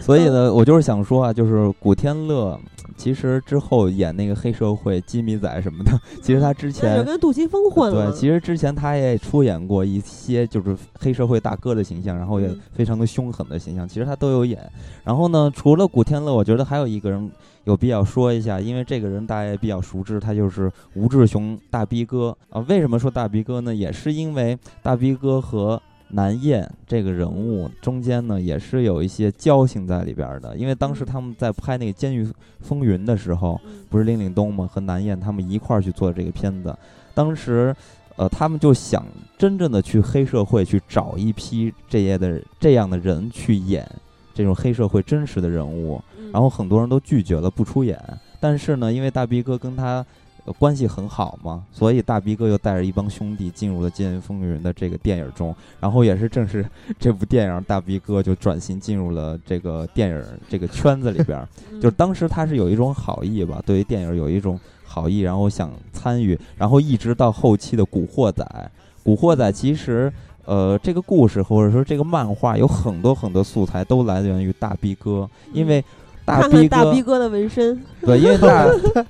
[0.00, 2.58] 所以呢，我就是想说啊，就是古天乐，
[2.96, 5.92] 其实之后演那个黑社会鸡米仔什么的，
[6.22, 8.10] 其实他之前跟杜琪峰混了。
[8.10, 14.58] 对，其实之前他也出演过一些就是黑社会大哥的形象，然后也非常的凶狠的形象，其实他都有演。
[15.04, 17.30] 然后呢，除了古天乐，我觉得还有一个人
[17.64, 22.64] 有必要说一下，因为这个人大家也比较熟知，他就是吴志雄大逼哥啊。
[22.68, 23.74] 为什么说大逼哥呢？
[23.74, 30.56] 也是因为大逼哥和南燕这个人物中间呢，也是有一些交情在里边的。
[30.56, 32.28] 因为当时他们在拍那个《监狱
[32.60, 34.68] 风云》的时候，不是林岭东吗？
[34.70, 36.76] 和南燕他们一块儿去做这个片子。
[37.14, 37.74] 当时，
[38.16, 39.04] 呃，他们就想
[39.36, 43.88] 真正的去黑社会去找一批这些的这样的人去演
[44.32, 46.00] 这种黑社会真实的人物。
[46.32, 47.98] 然后很多人都拒绝了不出演。
[48.38, 50.04] 但是呢，因为大逼哥跟他。
[50.52, 56.64] 关系很好嘛，所以大逼哥又带着一帮兄弟进入了《监狱风云》的这个电影中，然后也是正是
[57.00, 61.42] 这部电影，大逼哥就转型进入了这个电影这个圈子里边。
[61.80, 68.44] 就是当时他是有一种好意吧，对于电影有一种好意，然后想参与，然后一直到后期的《古惑仔》。
[69.02, 70.12] 《古惑仔》其实，
[70.44, 75.82] 呃，这个故事或者说这个漫画有很多很多素材都来源于大逼哥，因为。
[76.24, 78.66] 大逼大逼哥的纹身， 对，因为大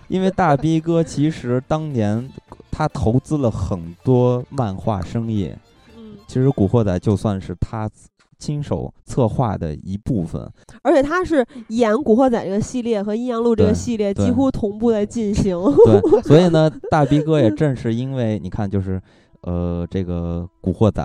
[0.09, 2.29] 因为大逼哥其实当年
[2.71, 5.53] 他投资了很多漫画生意，
[5.97, 7.89] 嗯，其实《古惑仔》就算是他
[8.39, 10.51] 亲手策划的一部分，
[10.83, 15.57] 而且他是演《古惑仔》这个系列和《阴阳路》这个系列几乎同步在进行，
[15.87, 19.01] 对， 所以呢，大逼哥也正是因为你看，就是
[19.43, 21.03] 呃，这个《古惑仔》。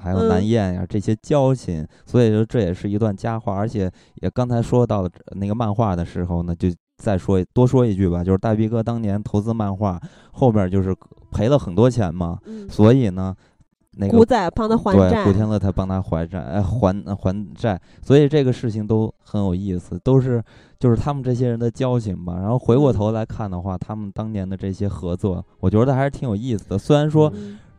[0.00, 3.54] 还有南燕呀，这些交情，所以说这也是一段佳话。
[3.54, 6.68] 而且也刚才说到那个漫画的时候呢，就
[6.98, 10.00] 再说多说一句吧，就是大逼哥当年投资漫画，
[10.32, 10.94] 后边就是
[11.30, 12.38] 赔了很多钱嘛，
[12.68, 13.34] 所以呢，
[13.98, 17.80] 那个古仔帮他还债，古天乐才帮他还债，哎，还还债。
[18.02, 20.42] 所以这个事情都很有意思，都是
[20.78, 22.36] 就是他们这些人的交情吧。
[22.36, 26.78] 然后回过头来看的话，他们当年的这些合作，我觉得还是挺有意思的。
[26.78, 27.32] 虽然说。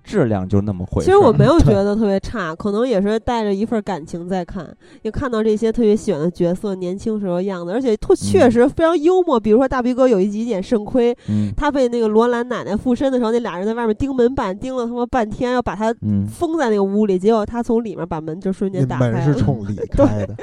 [0.08, 1.06] 质量就那么回事。
[1.06, 4.66] 其实我没有 觉得特别差，可能也是带着一份感情在看，
[5.02, 9.38] 也看到这些特别喜欢的角色年轻时候样子，而且特确实非常幽默。
[9.38, 11.14] 比如说大逼哥有一集演肾亏，
[11.58, 15.94] 他被那个罗兰奶奶附身的时候，那俩人在外面盯门板盯了他妈半天，要把他
[16.32, 20.36] 封在那个屋里，结果他从里面把门就瞬间打开门是冲里 开的。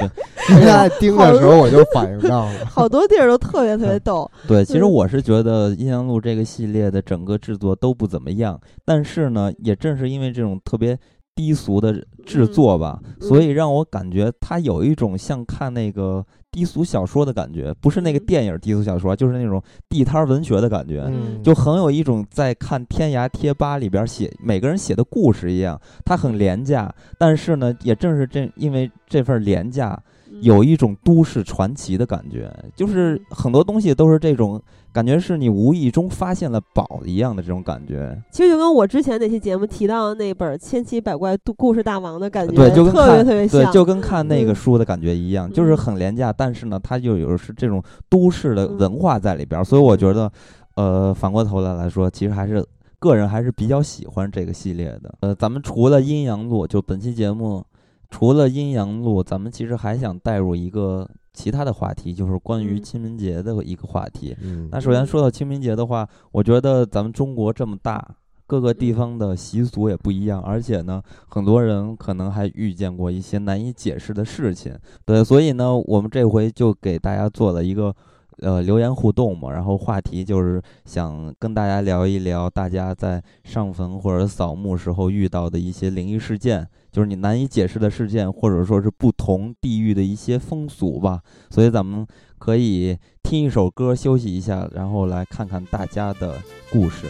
[0.47, 4.31] 现在盯的时候我就反应到了， 好多地儿都特别特别逗。
[4.47, 9.53] 对，其实我是觉得《阴阳路》这个系列的整个制作都不怎么样，但是呢。
[9.59, 10.99] 也正是因为这种特别
[11.35, 21.11] 低俗的制作吧，所以让我感觉它有一种像看那个低俗小说的感觉，不是那个电影低俗小说，就是那种地摊文学的感觉，
[21.43, 30.01] 就很有一种在看天涯贴吧里边写每个人写的故事一样，它很廉价，但是呢，也正是这因为这份廉价，
[30.41, 34.61] 有一种都市传奇的感觉，就是很多东西都是这种。
[34.93, 50.31] 感觉是你无意中发现了宝一样的这种感觉，其实就跟我之前那期节目提到的那本《千奇百怪故事大王》的感觉，对，就跟特别特别像，对，就跟看那个书的感觉一样，就是很廉价，但是呢，它就有是这种都市的文化在里边，所以我觉得，
[50.77, 52.65] 呃，反过头来来说，其实还是
[53.01, 55.13] 个人还是比较喜欢这个系列的。
[55.23, 57.65] 呃，咱们除了阴阳路，就本期节目
[58.11, 61.09] 除了阴阳路，咱们其实还想带入一个。
[61.37, 64.37] 其他的话题就是关于清明节的一个话题。
[64.71, 68.09] 那首先说到清明节的话，我觉得咱们中国这么大，
[68.47, 74.79] 各个地方的习俗也不一样，而且呢，很多人可能还遇见过一些难以解释的事情。
[75.05, 77.93] 对，所以呢，我们这回就给大家做了一个。
[78.39, 91.21] 呃，留言互动嘛，然后话题就是想跟大家聊一聊大家在上坟或者扫墓时候遇到的一些灵异事件，就是你难以解释的事件，或者说是不同地域的一些风俗吧。
[91.51, 92.07] 所以咱们
[92.39, 96.35] 可以听一首歌休息一下，然后来看看大家的
[96.71, 97.07] 故事。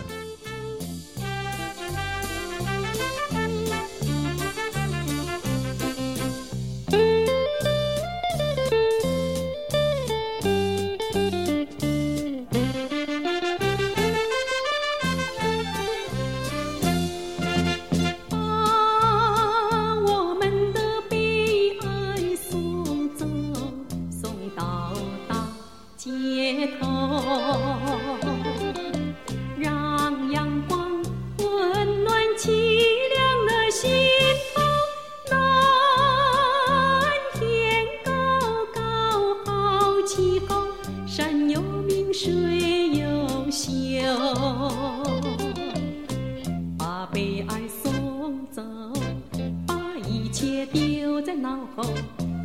[51.15, 51.85] 我在脑后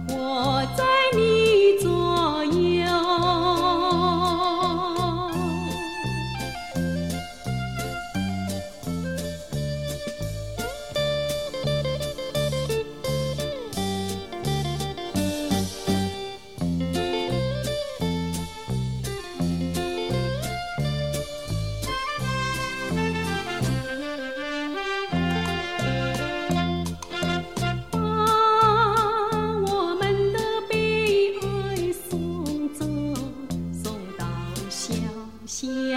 [0.10, 0.84] 我在
[1.18, 1.49] 你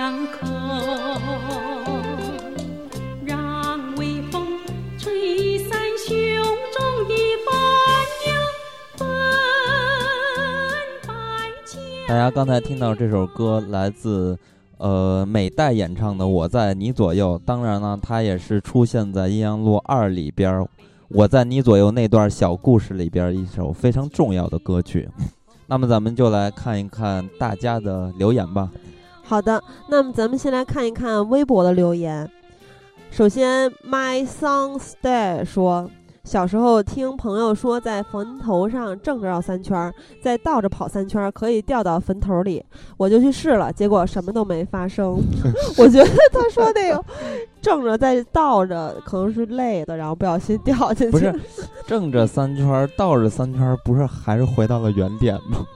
[0.03, 0.09] 后。
[0.09, 0.49] 巷口，
[3.25, 4.59] 让微风
[4.99, 6.17] 吹散胸
[6.75, 7.15] 中的
[7.47, 7.55] 烦
[8.27, 8.35] 忧，
[12.09, 14.37] 大家刚才听到这首歌来自
[14.79, 20.53] 呃美代演唱的《我在你左右》，当然呢，它也是出现在《阴阳路二》里边，
[21.11, 25.09] 《我在你左右》那段小故事里边一首非常重要的歌曲。
[25.69, 28.69] 那么咱们就来看一看大家的留言吧。
[29.25, 32.31] 好的，那么咱们先来看一看微博的留言。
[33.11, 35.89] 首先，My Song Stay 说，
[36.25, 42.65] 小时候听朋友说，在坟头上正着绕三圈儿，再倒着跑三圈儿，可以掉到坟头里。
[42.97, 45.19] 我就去试了，结果什么都没发生。
[45.77, 47.05] 我觉得他说那个
[47.61, 51.13] 正着再倒着，可能是累的，然后不小心掉进去。
[51.13, 51.35] 不是，
[51.87, 55.67] 正着三圈，倒着三圈，不是还是回到了原点吗？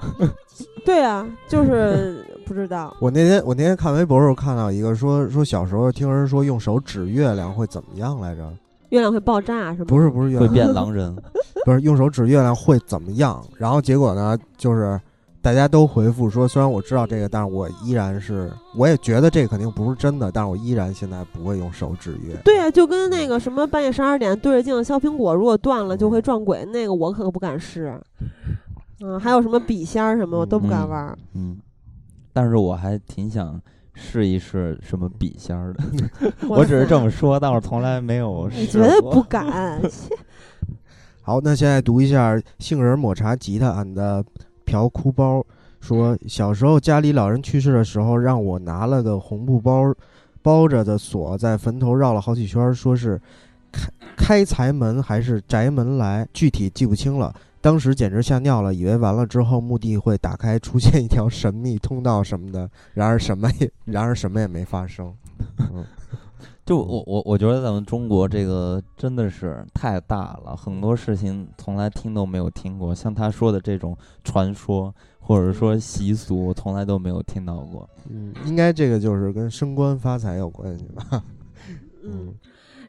[0.86, 2.96] 对啊， 就是不知道。
[3.00, 8.48] 我那天我那天看微博的时候看到一个说说小时候听人说用手指月亮会怎么样来着？
[8.90, 9.86] 月亮会爆炸是吗？
[9.88, 11.14] 不是不是月亮会，变狼人。
[11.66, 13.44] 不是用手指月亮会怎么样？
[13.58, 14.98] 然后结果呢，就是
[15.42, 22.36] 大家都回复说，虽然我知道这个，但是我依然是，我也觉得这肯定不是真的，但是我依然现在不会用手指月。
[22.44, 27.92] 对啊，就跟那个什么半夜十二点对着镜子削苹果，如果断了就会撞鬼，那个我可不敢试。
[29.00, 31.18] 嗯，还有什么笔仙儿什么，我都不敢玩儿。
[31.34, 31.58] 嗯，
[32.32, 33.60] 但是我还挺想
[33.94, 35.84] 试一试什么笔仙儿的。
[36.48, 39.80] 我只是这么说，但我从来没有试你绝对过不敢。
[41.20, 44.24] 好，那现在读一下杏仁抹茶吉他俺的
[44.64, 45.44] 瓢哭包，
[45.80, 49.92] 说小时候家里老人去世的时候，让我拿了个红布包
[50.40, 53.20] 包着的锁，在坟头绕了好几圈儿，说是
[53.72, 57.34] 开开财门还是宅门来，具体记不清了。
[57.60, 65.14] 当时简直吓尿了，以为完了之后墓地会打开，出现一条神秘通道什么的，然而什么也 然而什么也没发生。
[65.58, 65.84] 嗯
[66.64, 77.88] 就我我我觉得咱们中国这个真的是太大了，很多事情从来听都没有听过，像他说的这种传说或者说习俗，我从来都没有听到过。
[78.10, 81.22] 嗯，应该这个就是跟升官发财有关系吧？
[82.02, 82.34] 嗯，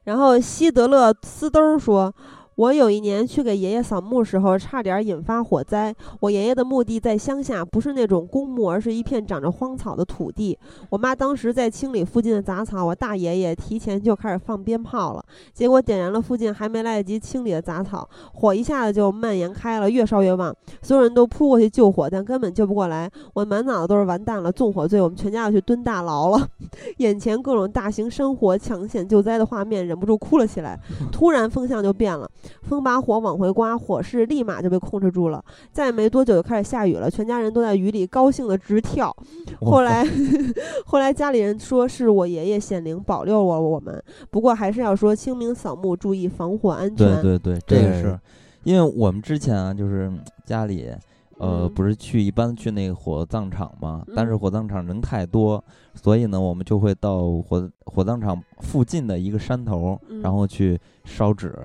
[0.06, 2.12] 然后希德勒斯兜儿说。
[2.58, 5.96] 我有一年去给爷爷扫墓时候，差点引发火灾。
[6.22, 10.58] 我爷爷的墓地在乡下，不是那种公墓，而是一片长着荒草的土地。
[10.90, 20.52] 我妈当时在清理附近的杂草，我大爷爷提前就开始放鞭炮了，结果点燃了附近还没来得及清理的杂草，火一下子就蔓延开了，越烧越旺。
[20.82, 23.08] 所有人都扑过去救火，但根本救不过来。
[23.36, 26.48] 我满脑子都是完蛋了，纵火罪，我们全家要去蹲大牢了。
[26.98, 30.80] 眼前各种大型山火抢险救灾的画面，忍不住哭了起来。
[31.12, 32.28] 突然风向就变了，
[32.64, 35.44] 风把火往回刮，火势立马就被控制住了。
[35.72, 39.16] 再没多久就开始下雨了，全家人都在雨里高兴的直跳。
[39.62, 40.06] 后来，
[40.86, 44.04] 后来家里人说是我爷爷显灵保佑了我们。
[44.30, 47.22] 不过还是要说清明扫墓注意防火安全。
[47.22, 48.20] 对对对，这个是
[48.64, 50.12] 因为我们之前啊，就是
[50.46, 50.92] 家里。
[51.40, 61.56] 呃，嗯不是去一般去那个火葬场嘛，但是嗯火葬场人太多，所以呢，我们就会到火火葬场附近的一个山头，嗯然后去烧纸。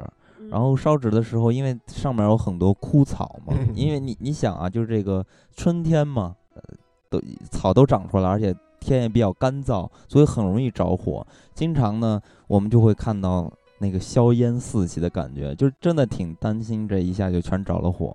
[0.53, 5.25] 嗯然后烧纸的时候，因为上面有很多枯草嘛，嗯因为你你想啊，就是这个
[5.57, 6.63] 春天嘛，呃，
[7.09, 11.27] 都草都长出来，而且天也比较干燥，所以很容易着火。
[11.55, 18.15] 经常呢，我们就会看到那个硝烟四起的感觉，就是真的挺担心这一下就全着了火。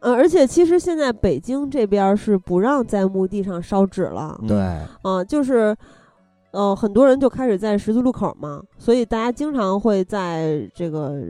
[0.00, 4.38] 呃，而且其实现在北京这边儿是不让在墓地上烧纸了。
[4.42, 5.76] 嗯对，嗯、就是，
[6.52, 11.20] 呃，很多人就开始在十字路口嘛，所以大家经常会在这个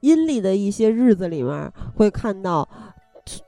[0.00, 2.68] 阴历的一些日子里面儿会看到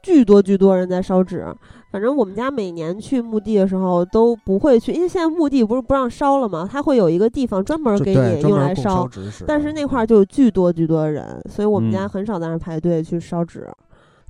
[0.03, 1.47] 巨多巨多人在烧纸。
[1.93, 6.69] 反正我们家每年去墓地的时候都不会去，因为现在墓地不是不让烧了吗？
[6.71, 13.67] 它会有一个地方专门儿给你用来烧烧，但是那块儿就有巨多巨多的人，所以我们家嗯很少在那儿排队去烧纸。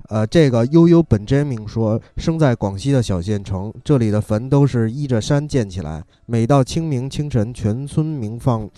[0.07, 6.03] 呃，这个悠悠本真名说，生在广西的小县城，这里的坟都是依着山建起来。
[6.25, 8.69] 每到清明清晨，全村鸣放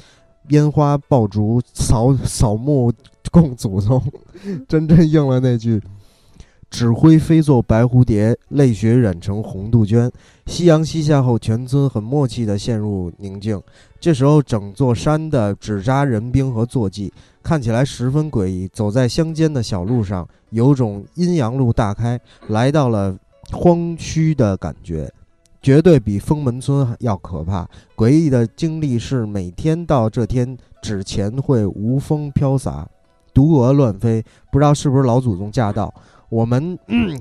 [0.50, 2.92] 烟花爆竹，扫扫墓
[3.32, 4.02] 供祖宗，
[4.68, 5.80] 真真应了那句
[6.70, 10.12] “纸灰飞作白蝴蝶，泪血染成红杜鹃”。
[10.46, 13.62] 夕阳西下后，全村很默契地陷入宁静。
[14.00, 17.12] 这时候，整座山的纸扎人兵和坐骑
[17.42, 18.68] 看起来十分诡异。
[18.68, 23.18] 走在乡间的小路上，有种阴阳路大开，来到了
[23.52, 25.12] 荒墟的感觉，
[25.62, 27.68] 绝对比封门村要可怕。
[27.96, 32.88] 诡异的经历是，每天到这天，纸钱会无风飘洒，
[33.34, 35.94] 毒蛾乱飞，不知道是不是老祖宗驾到。
[36.30, 36.78] 我们、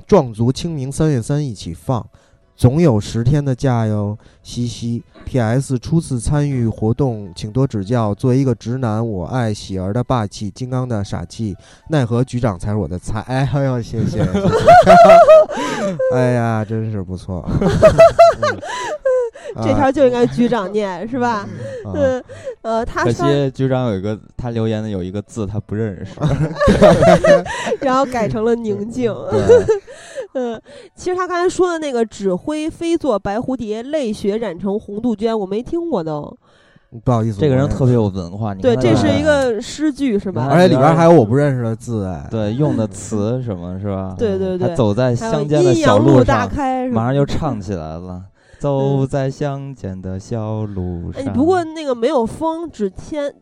[0.06, 2.06] 壮族清明三月三一起放，
[2.54, 5.02] 总有十天的假哟，嘻嘻。
[5.24, 5.78] P.S.
[5.78, 8.14] 初次参与活动，请多指教。
[8.14, 11.54] 作为一个直男，我爱喜儿的霸气，金刚的傻气，
[11.90, 13.20] 奈何局长才是我的菜。
[13.28, 14.18] 哎呦，谢谢。
[14.18, 14.40] 谢 谢
[16.14, 17.46] 哎呀，真是不错。
[17.50, 18.60] 嗯
[19.62, 21.46] 这条就应该局长念是吧？
[21.84, 22.22] 啊嗯
[22.62, 26.12] 呃，他可，惜局长有一个他留言的有一个字他不认识，
[27.80, 29.12] 然后改成了宁静。
[29.30, 29.42] 对，
[30.34, 30.60] 嗯，
[30.94, 36.36] 其实他刚才说的那个指挥飞作白蝴蝶，泪血染成红杜鹃，我没听过都。
[37.04, 38.54] 不好意思，这个人特别有文化。
[38.54, 40.48] 你对，这是一个诗句是吧？
[40.50, 42.26] 而且里边还有我不认识的字哎。
[42.30, 44.14] 对用的词什么是吧？
[44.18, 48.22] 对对对还走在乡间的阴小路阳路大上，开，马上就唱起来了。
[48.58, 51.32] 走在乡间的小路哎，上。
[51.32, 53.32] 不过那个没有风，只天，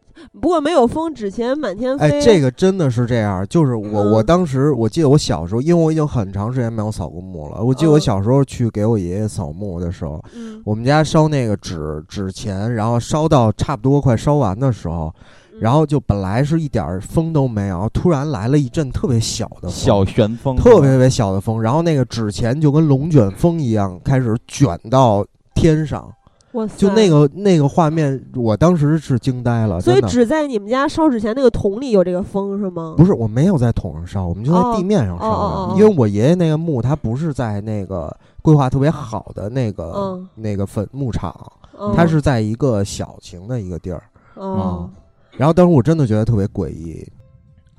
[0.40, 2.06] 不过没有风，纸钱满天飞。
[2.06, 7.62] 哎，这个真的是这样，就是我，嗯我当时我记得我小时候，因为我已经很长时间没有扫过墓了。
[7.62, 19.70] 我记得我嗯小时候去给我爷爷扫墓的时候，嗯，我们家烧那个纸纸钱，然后烧到差不多快烧完的时候，嗯然后就本来是一点风都没有，突然来了一阵特别小的风。
[19.70, 26.12] 小旋风，特别特别小的风，然后那个纸钱就跟龙卷风一样开始卷到天上，
[26.52, 27.08] 哇，就那。
[27.08, 30.00] 个那个画面，我当时是惊呆了，所以。
[30.02, 32.94] 只在你们家烧纸钱那个桶里有这个风是吗？
[32.96, 40.28] 不是，我没有在桶上烧，我们就在哦地面上烧因为我爷爷那个墓，他不是在那个规划特别好的那个、嗯。
[40.34, 41.34] 那个坟墓场，
[41.78, 44.02] 嗯，他是在一个小型的一个地儿。
[44.34, 44.90] 哦，
[45.36, 47.06] 然后当时我真的觉得特别诡异。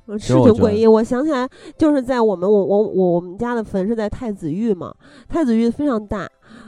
[0.06, 0.86] 嗯是挺诡异。
[0.86, 1.46] 我想起来，
[1.76, 4.90] 就是在我们我我我我们家的坟是在太子峪嘛，
[5.28, 6.26] 太子峪非常大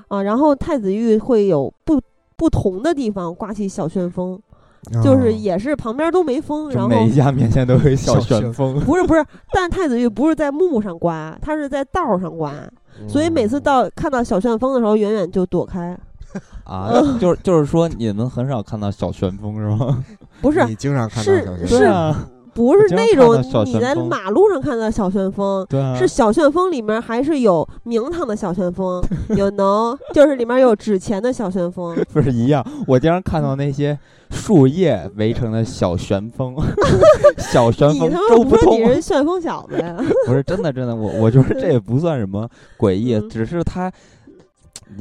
[0.09, 1.99] 啊，然后太子峪会有不
[2.36, 4.38] 不同的地方刮起小旋风，
[5.03, 8.78] 就是哦也是旁边都没风，然后每一家面前都有小小旋旋风。
[8.84, 9.24] 不是不是，
[9.55, 12.53] 但太子峪不是在墓上刮，它是在道上刮，
[13.09, 15.99] 所以每次嗯到看到小旋风的时候，远远就躲开。
[16.64, 20.05] 啊，就是就是说你们很少看到小旋风是吗？
[20.41, 29.03] 不是你经常看到是小旋是风，啊，不是那种你在马路上看到小旋风，对啊，是小旋风里面还是有名堂的小旋风，
[29.36, 31.97] 有能就是里面有纸钱的小旋风。
[32.12, 32.64] 不是一样？
[32.86, 33.99] 我经常看到那些
[34.30, 36.57] 树叶围成的小旋风，
[37.38, 38.84] 小旋风你他妈周不说你。
[38.95, 39.97] 是 旋风小子呀？
[40.26, 43.91] 不是真的，真的，我我觉得这也不算什么诡异，嗯只是他，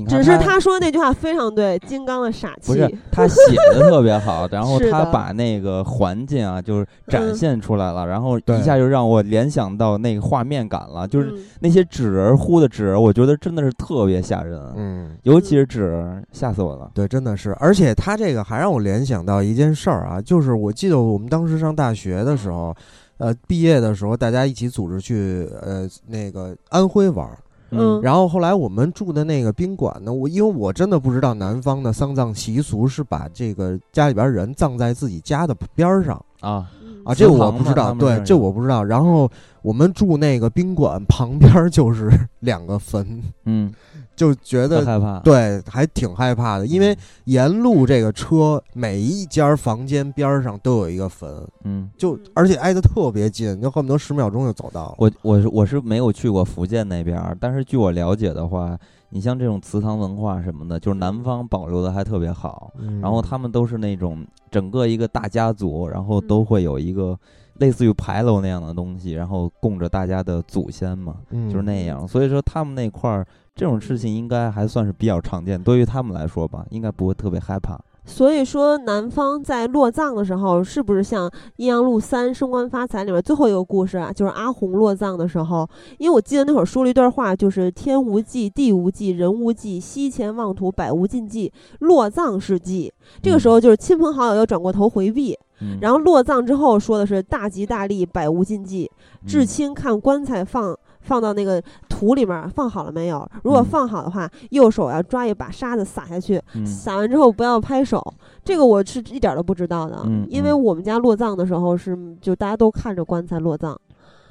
[0.07, 2.71] 只是他说那句话非常对，金刚的傻气。
[2.71, 3.35] 不是他写
[3.73, 16.89] 的特别好，然后 他把那个环境啊，就是展嗯现出来了，然后一下就让我联想到那个画面感了，就是嗯那些纸人糊的纸人，我觉得真的是特别吓人，嗯，尤其是纸人，吓死我了。
[16.93, 22.75] 对，真的是，而且他这个还让我联想到一件事儿啊，就是我记得我们当时上大学的时候，
[23.17, 27.37] 呃，毕业的时候大家一起组织去呃那个安徽玩儿，
[27.71, 28.01] 嗯。
[28.01, 36.23] 然后后来我们住的那个宾馆呢，我因为我真的不知道南方的丧葬习俗是把这个家里边人葬在自己家的边儿上。
[36.39, 38.83] 啊，嗯啊，这我不知道，对，这我不知道。
[38.83, 39.29] 然后
[39.61, 42.09] 我们住那个宾馆旁边儿就是
[42.41, 43.71] 两个坟，嗯，
[44.15, 45.19] 就觉得害怕。
[45.19, 46.95] 对，还挺害怕的，因为
[47.25, 51.29] 沿路这个车每一家房间边儿上都有一个坟，
[51.63, 54.95] 嗯，就而且挨得特别近，就恨不得十秒钟就走到了。
[54.97, 58.77] 我我是我是没有去过福建那边儿，但是据我了解的话，
[59.11, 62.71] 你像这种祠堂文化什么的，就是南方保留的还特别好。
[62.77, 67.17] 嗯然后他们都是那种整个一个大家族，然后嗯都会有一个
[67.55, 72.07] 类似于牌楼那样的东西，然后供着大家的祖先嘛，嗯就是那样。
[72.07, 77.79] 所以说他们那块儿这种事情应该还算是比较常见，对于他们来说吧，应该不会特别害怕。
[78.09, 84.11] 所以说，男方在落葬的时候，是不是像《阴阳路三升官发财》里面最后一个故事啊？
[84.11, 92.91] 就是阿红落葬的时候，因为我记得那会儿说了一段话，就是“天无忌，地无忌，人无忌，西前妄图，百无禁忌，落葬是忌”。
[93.21, 98.89] 这个时候就是亲朋好友要转过头回避，嗯，然后落葬之后说的是“大吉大利，百无禁忌”。
[99.27, 101.61] 至嗯亲看棺材放放到那个
[101.99, 103.29] 土里面放好了没有？
[103.43, 108.01] 如果嗯放好的话，右手要抓一把沙子撒下去，嗯撒完之后不要拍手。
[108.41, 113.77] 这个我是一点儿都不知道的，嗯因为嗯我们家落葬的时候是就大家都看着棺材落葬。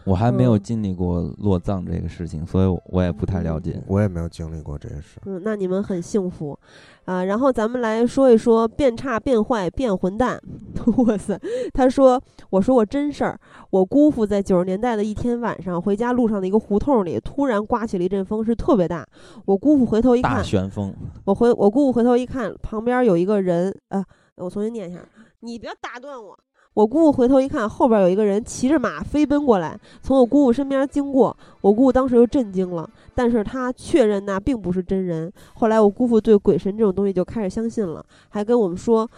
[0.09, 3.81] 我还没有嗯经历过落葬这个事情，所以我我也不太了解。
[3.87, 5.21] 我也没有经历过这些事。
[5.27, 6.59] 嗯，那你们很幸福
[7.05, 7.25] 啊。
[7.25, 10.41] 然后咱们来说一说变差、变坏、变混蛋。
[11.07, 11.39] 哇塞，
[11.75, 13.39] 他说：“我说我真事儿，
[13.71, 19.07] 我姑父在九十年代的一天晚上回家路上的一个胡同里，突然刮起了一阵风，是特别大。
[19.45, 20.95] 我姑父回头一大看，旋风，
[21.27, 24.03] 我回我姑父回头一看，旁边有一个人，啊，
[24.37, 25.01] 我重新念一下，
[25.41, 26.39] 你不要打断我。
[26.79, 31.37] 我姑姑回头一看，后边有一个人骑着马飞奔过来，从我姑姑身边经过。
[31.61, 35.33] 我姑姑当时就震惊了，但是她确认那并不是真人。
[35.55, 39.11] 后来我姑父对鬼神这种东西就开始相信了，还跟我们说，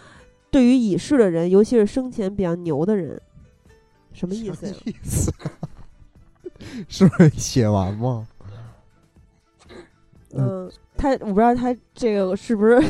[0.51, 3.21] 对于已逝的人，尤其是生前比较牛的人，
[4.15, 4.75] 什么意思呀？
[4.87, 5.31] 意思？
[6.89, 8.27] 是不是写完吗？
[10.33, 12.81] 嗯，他我不知道他这个是不是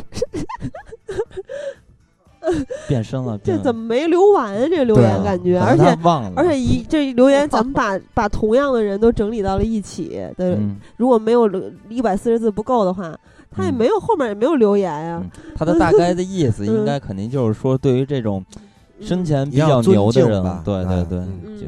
[2.89, 4.67] 变身了，这怎么没留完啊？
[4.69, 10.09] 这留言感觉，而且忘了，而且一这留言，咱们 把把同样的人都整理到了一起。
[10.37, 11.49] 对，嗯，如果没有
[11.89, 13.15] 一百四十字不够的话，
[13.51, 13.75] 他也嗯。
[13.75, 18.43] 没有后面也没有留言呀、嗯他的大概的意思 应嗯该肯定就是说，对于这种
[19.01, 21.19] 生前比较牛的人吧，对对对，
[21.61, 21.67] 就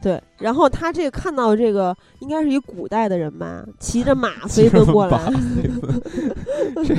[0.00, 5.32] 对，然后他这个看到这个应该是一古代的人吧，骑着马飞奔过来，
[6.84, 6.94] 这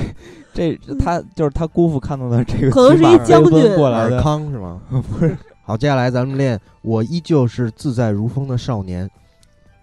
[0.53, 4.81] 这他就是他姑父看到的这个可能是一将军尔过来的，康是吗？
[4.89, 5.37] 不是。
[5.63, 6.59] 好，接下来咱们练。
[6.81, 9.09] 我依旧是自在如风的少年。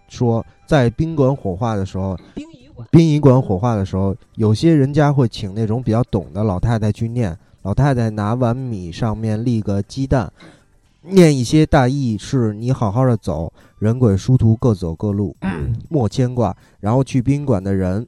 [0.09, 7.37] 说在宾馆火化的时候，殡仪馆殡仪馆火化的时候，有些人家会请那种比较懂的老太太去念。
[7.63, 10.33] 老太太拿碗米上面立个鸡蛋，
[11.03, 15.37] 念一些大意是：你好好的走，人鬼殊途各走各路，
[15.89, 16.57] 莫牵挂。
[16.81, 18.07] 然后去宾馆的人。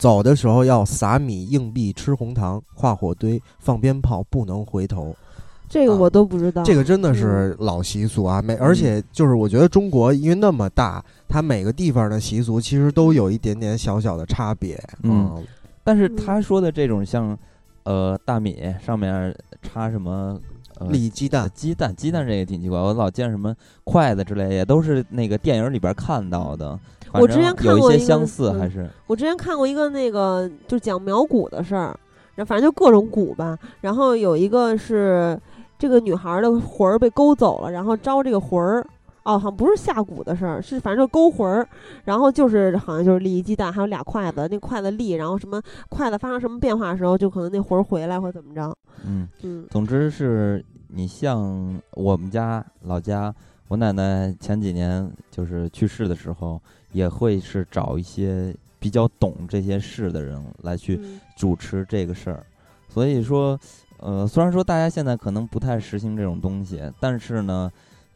[0.00, 5.10] 走的时候要撒米、硬币、吃红糖、画火堆、放鞭炮，不能回头。
[5.10, 5.28] 啊
[5.70, 6.64] 这个我都不知道。
[6.64, 14.76] 这个真的是老习俗啊，每而且就是我觉得中国因为那么大，它每个地方的习俗其实都有一点点小小的差别。
[15.04, 15.40] 嗯，
[15.84, 17.38] 但是嗯他说的这种像，
[17.84, 19.32] 呃，大米上面
[19.62, 20.36] 插什么，
[20.78, 26.76] 呃，立鸡蛋，鸡蛋，鸡蛋这个挺奇怪，我老见什么筷子之类，也都是那个电影里边看到的。
[27.12, 31.98] 反我之前看过一个相似，嗯还是我之前看过一个那个就讲苗蛊的事儿，
[32.34, 33.58] 然后反正就各种蛊吧。
[33.80, 35.38] 然后有一个是
[35.78, 38.86] 这个女孩的魂儿被勾走了，然后招这个魂儿。
[39.22, 41.68] 哦，好像不是下蛊的事儿，是反正就勾魂儿，
[42.04, 48.74] 然后就是好像就是立一鸡蛋，还有俩筷子，那筷子立，然后什么筷子发生什么变化的时候，就可能那魂儿回来或怎么着。
[49.04, 53.32] 嗯，嗯总之是你像我们家老家，
[53.68, 56.60] 我奶奶前几年就是去世的时候，
[56.92, 62.44] 也会是找一些比较懂这些事的人来去嗯主持这个事儿。
[62.88, 63.58] 所以说，
[63.98, 67.70] 呃，虽然说大家现在可能不太实行这种东西，但是呢，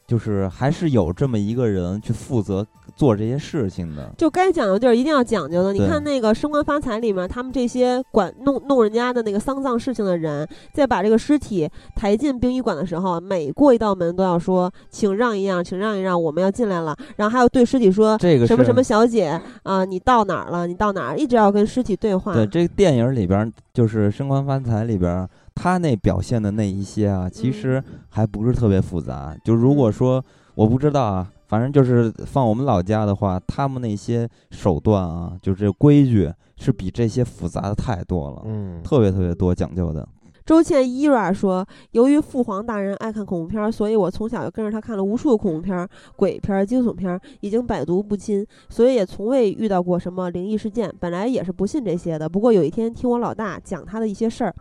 [0.06, 4.12] 就是还是有这么一个人去负责做这些事情的。
[4.18, 5.72] 就该讲究地儿一定要讲究的。
[5.72, 18.18] 你看那个《升官发财》里面，他们这些管弄弄人家的那个丧葬事情的人，在把这个尸体抬进殡仪馆的时候，每过一道门都要说：“请让一让，请让一让，我们要进来了。”然后还要对尸体说。
[18.18, 20.66] 这个什么什么小姐啊、你到哪儿了？
[20.66, 21.16] 你到哪儿？
[21.16, 22.34] 一直要跟尸体对话。
[22.34, 29.36] 对，这个电影里边儿就是《升官发财》里边儿，他那表现的那一些啊，其实嗯还不是特别复杂。
[29.44, 30.22] 就如果说
[30.54, 40.06] 我不知道啊，反正就是放我们老家的话，他们那些手段啊，就这规矩是比这些复杂的太多了，嗯，特别特别多讲究的。
[40.44, 50.92] 周倩伊娃说：“由于父皇大人爱看恐怖片，所以我从小就跟着他看了无数的恐怖片、鬼片、惊悚片，已经百毒不侵，所以也从未遇到过什么灵异事件。
[51.00, 54.54] 本来也是不信这些的，不过有一天听我老大讲他的一些事儿，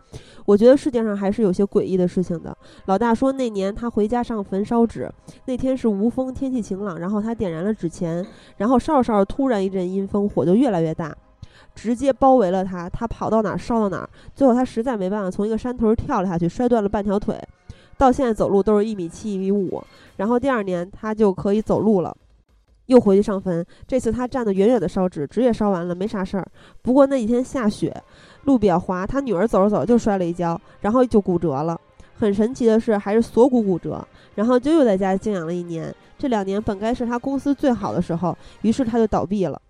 [0.46, 2.56] 我觉得世界上还是有些诡异的事情的。
[2.86, 5.12] 老大说那年他回家上坟烧纸，
[5.44, 8.26] 那天是无风，天气晴朗，然后他点燃了纸钱，
[8.56, 11.14] 然后烧着烧着，突然一阵阴风，火就越来越大。”
[11.74, 14.08] 直接包围了他，他跑到哪儿烧到哪儿。
[14.34, 17.36] 最后他实在没办法，从一个山头跳了下去，摔断了半条腿。
[17.96, 19.82] 到现在走路都是一米七、一米五。
[20.16, 22.16] 然后第二年他就可以走路了，
[22.86, 23.64] 又回去上坟。
[23.86, 26.46] 这次他站得远远的烧纸，纸也烧完了，没啥事儿。
[26.82, 27.94] 不过那几天下雪，
[28.44, 31.80] 路比较滑，他女儿走着走着就摔了一跤，然后就骨折了。
[32.16, 34.06] 很神奇的是，还是锁骨骨折，
[34.36, 35.92] 然后就又在家静养了一年。
[36.16, 39.60] 这两年本该是他公司最好的时候，于是他就倒闭了。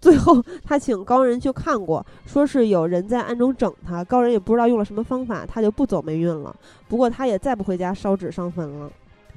[0.00, 6.54] 最后，他请高人去看过，说是有人在暗中整他，高人也不知道用了什么方法，他就不走霉运了。
[6.88, 8.90] 不过他也再不回家烧纸上坟了。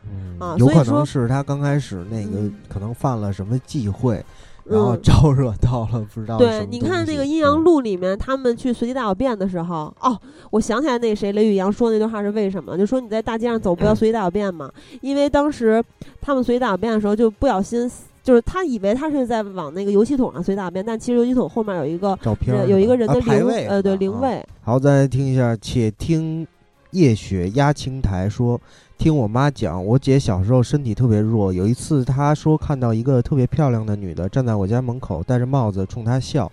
[0.05, 4.21] 嗯啊所以说有可能是他刚开始那个嗯可能犯了什么忌讳，
[4.65, 10.17] 然后嗯，招惹到了不知道对，你看那个《阴阳嗯路》里面，他们去随地大小便的时候，哦，
[10.51, 12.77] 我想起来那谁雷宇阳说那段话是为什么？
[12.77, 15.81] 就说你在大街上走不要随地大小便嘛，因为当时
[16.19, 17.89] 他们随地大小便的时候就不小心。
[18.23, 26.47] 就是他以为他是在往那个油漆桶上随大便，但其实油漆桶后面有一个照片儿有一个人啊的灵，牌位呃，对灵位，好，再来听一下，且听
[26.91, 28.59] 夜雪压青苔说，
[28.97, 36.49] 听我妈讲，我姐小时候身体特别弱，有一次她说看到一个特别漂亮的女的站在我家门口，戴着帽子冲她笑，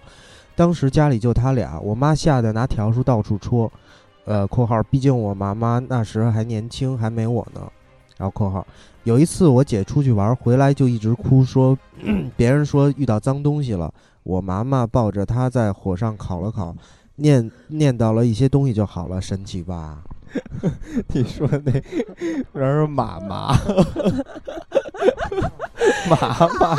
[0.57, 3.71] 当时家里就她俩，我妈吓得拿笤帚到处戳。
[4.27, 7.61] 呃，括号，毕竟我妈妈那时还年轻，还没我呢。
[8.21, 8.67] 然后括号，
[9.05, 11.77] 有一次我姐出去玩回来就一直哭，说
[12.37, 13.91] 别人说遇到脏东西了。
[14.25, 16.77] 我妈妈抱着她在火上烤了烤，
[17.17, 20.03] 念念叨了一些东西就好了，神奇吧？
[21.13, 21.73] 你说那
[22.53, 23.53] 人是马 麻，
[26.09, 26.49] 麻。
[26.59, 26.77] 麻，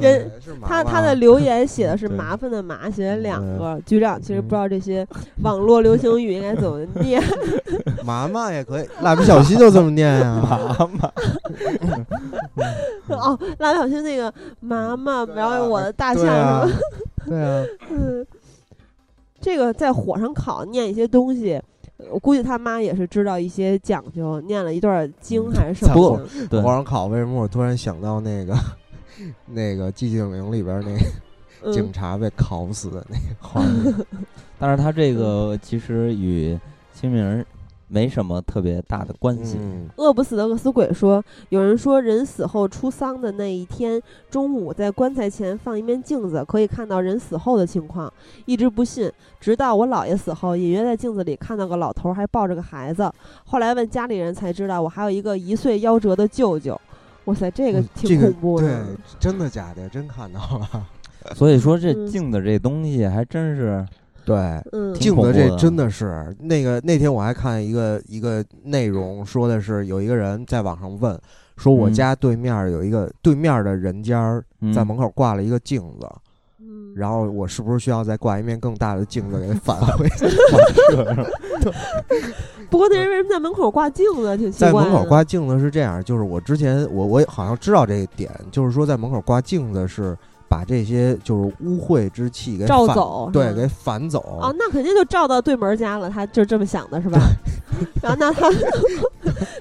[0.00, 0.30] 人
[0.62, 3.58] 他他的留言写的是麻烦的麻，写了两嗯。
[3.58, 3.80] 个。
[3.86, 5.06] 局长其实不知道这些
[5.42, 7.22] 网络流行语应该怎么念。
[8.04, 11.12] 麻麻也可以，蜡笔小新就这么念呀、麻麻，
[13.16, 16.24] 哦，蜡笔小新那个妈妈，对啊然后我的大象
[17.26, 18.26] 对啊，嗯，
[19.40, 21.60] 这个在火上烤念一些东西。
[22.10, 26.46] 我估计他妈也是知道一些讲究，念了一段经还是什么的。
[26.48, 28.56] 对火，上考，为什么我突然想到那个
[29.46, 33.94] 那个寂静岭里边那个警嗯，察被烤死的那个画面？
[34.60, 36.58] 但是他这个其实与
[36.94, 37.44] 清明儿
[37.88, 39.56] 没什么特别大的关系。
[39.58, 48.12] 嗯，饿不死的饿死鬼说，有人说人死后出丧的那一天中午，在棺材前放一面镜子，可以看到人死后的情况。
[48.44, 49.10] 一直不信，
[49.40, 53.10] 直到我姥爷死后，隐约在镜子里看到个老头儿还抱着个孩子。
[53.44, 56.80] 后来问家里人才知道，我还有一个一岁夭折的舅舅。
[57.24, 58.66] 哇塞，这个嗯挺恐怖的。
[58.84, 59.88] 对，真的假的？
[59.88, 60.86] 真看到了。
[61.34, 63.86] 所以说这嗯镜子这东西还真是
[64.28, 71.18] 对，镜子这真的是那个那天我还看一个一个内容，说的是有一个人在网上问，
[71.56, 74.38] 说我嗯家对面有一个对面的人家
[74.74, 76.06] 在门口挂了一个镜子，
[76.60, 80.06] 嗯然后我是不是需要再挂一面更大的镜子给它返 回？
[82.70, 84.36] 不过那人为什么在门口挂镜子？
[84.36, 84.70] 挺奇在。
[84.70, 90.14] 门口挂镜子是这样，就是我之前我我好像知道这一点，就是说在门口挂镜子是
[90.48, 94.38] 把这些就是污秽之气给照走对给反走。
[94.40, 97.18] 啊，那肯定就照到对门家了，他就这么想的是吧？
[98.02, 98.50] 然后那他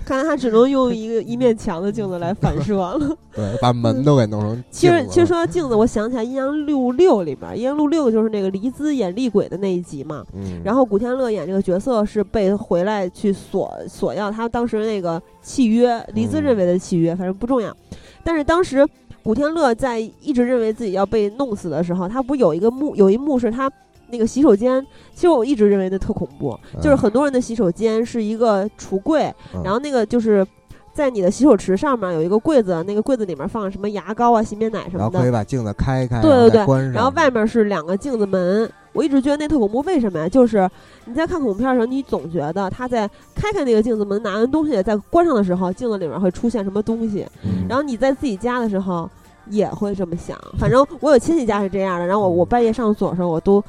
[0.03, 3.15] 看来他只能用一个一面墙的镜子来反射了。
[3.35, 10.25] 对，把门都给弄成其实其实说到镜子，我想起来《阴阳路六》里边，《阴阳路六》就是那个黎姿演厉鬼的那一集嘛。
[10.33, 17.75] 嗯，然后古天乐演这个角色是被回来去索索要他当时那个契约，黎姿嗯认为的契约，反正不重要。
[18.23, 18.87] 但是当时
[19.27, 23.69] 古天乐在一直认为自己要被弄死的时候，他不有一个幕有一幕是他
[24.09, 24.81] 那个洗手间，
[25.13, 29.23] 其实我一直认为那特恐怖，就是很多人的洗手间是一个橱柜，
[29.53, 30.47] 嗯然后那个就是。
[30.93, 38.67] 在你的洗手池上面有一个柜子，那个柜子里面放什么牙膏啊、洗面奶什然后么的，可以把镜子开开，对对对然后外面是两个镜子门，
[38.97, 40.27] 我一直觉得那特恐怖，为什么呀？
[40.27, 40.67] 就是
[41.05, 47.23] 你在看恐怖片的时候，你总觉得他在开开那个镜子门拿完东西，在关上的时候，镜子里面会出现什么东西。
[47.43, 49.07] 嗯，然后你在自己家的时候
[49.51, 50.35] 也会这么想。
[50.57, 53.63] 反正我有亲戚家是这样的，然后我我半夜上厕所的时候，我都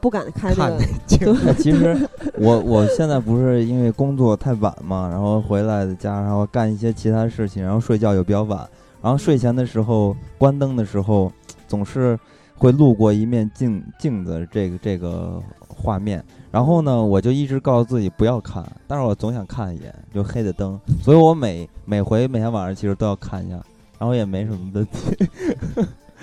[0.00, 1.06] 不敢开那个看那。
[1.06, 8.68] 镜子，哎其实 我我现在不是因为工作太晚嘛，然后回来的家，然后干一些其他事情，然后睡觉又比较晚，
[9.00, 11.32] 然后睡前的时候关灯的时候，
[11.66, 12.18] 总是
[12.56, 23.56] 会路过一面镜镜子这个这个画面，然后呢，我就一直告诉自己不要看，但是我总想看一眼，就黑的灯，所以我每每回每天晚上其实都要看一下，
[23.98, 25.28] 然后也没什么问题。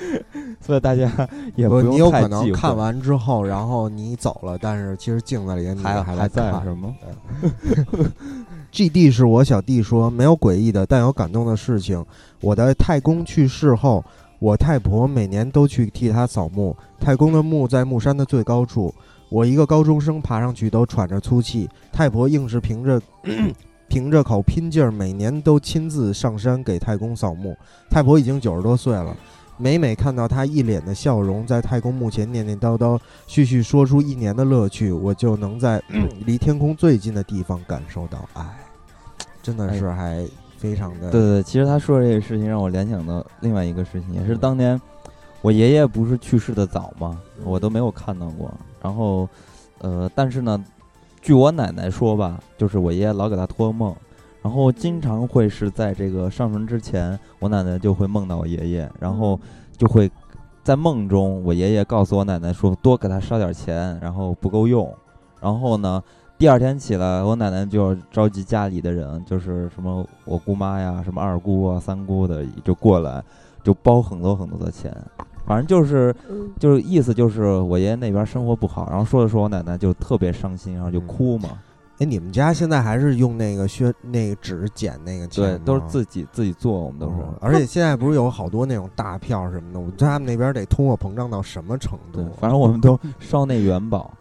[0.60, 6.96] 所以大家也不，用你有可能看完之后，然后你走了，但是其实镜子里你还在是吗？
[8.72, 12.04] G D 是我小弟说没有诡异的，但有感动的事情。
[12.40, 14.04] 我的太公去世后，
[14.42, 16.76] 我太婆每年都去替他扫墓。
[17.00, 18.92] 太公的墓在墓山的最高处，
[19.30, 21.70] 我一个高中生爬上去都喘着粗气。
[21.92, 23.00] 太婆硬是凭着
[23.88, 27.56] 凭着口拼劲儿，每年都亲自上山给太公扫墓。
[27.88, 29.16] 太婆已经九十多岁了。
[29.58, 35.80] 每每看到她一脸的笑容，在太公墓前念念叨叨，絮絮说出一年的乐趣，我就能在
[36.26, 38.44] 离天空最近的地方感受到爱，
[39.44, 40.28] 真的是还
[40.62, 44.80] 非常的对对对，其实他说的这个事情让我联想到另外一个事情，也是当年
[45.42, 48.54] 我爷爷不是去世的早嘛，我都没有看到过。
[48.80, 49.28] 然后，
[49.80, 50.64] 呃，但是呢，
[51.20, 53.96] 据我奶奶说吧，就是我爷爷老给他托梦，
[54.44, 59.40] 然后经常会是在这个上坟之前，我奶奶就会梦到我爷爷，然后
[59.76, 60.12] 就会
[60.64, 64.96] 在梦中，我爷爷告诉我奶奶说多给他烧点钱，然后不够用，
[65.42, 66.04] 然后呢。
[66.42, 73.24] 第二天起来，我奶奶就召集家里的人，就是什么我姑妈呀、什么二姑啊、三姑的，就过来，
[73.64, 74.92] 就包很多很多的钱。
[75.46, 81.50] 反正就是嗯，就是意思就是我爷爷那边生活不好，然后说着说我奶奶就特别伤心，然后就哭嘛。
[82.00, 87.22] 哎，你们家现在还是用那个宣那个纸剪那个钱对，都是自己自己做，我们都是。
[87.22, 94.12] 哦而且现在不是有好多那种大票什么的，他们那边得通货膨胀到什么程度对？，反正我们都烧那元宝，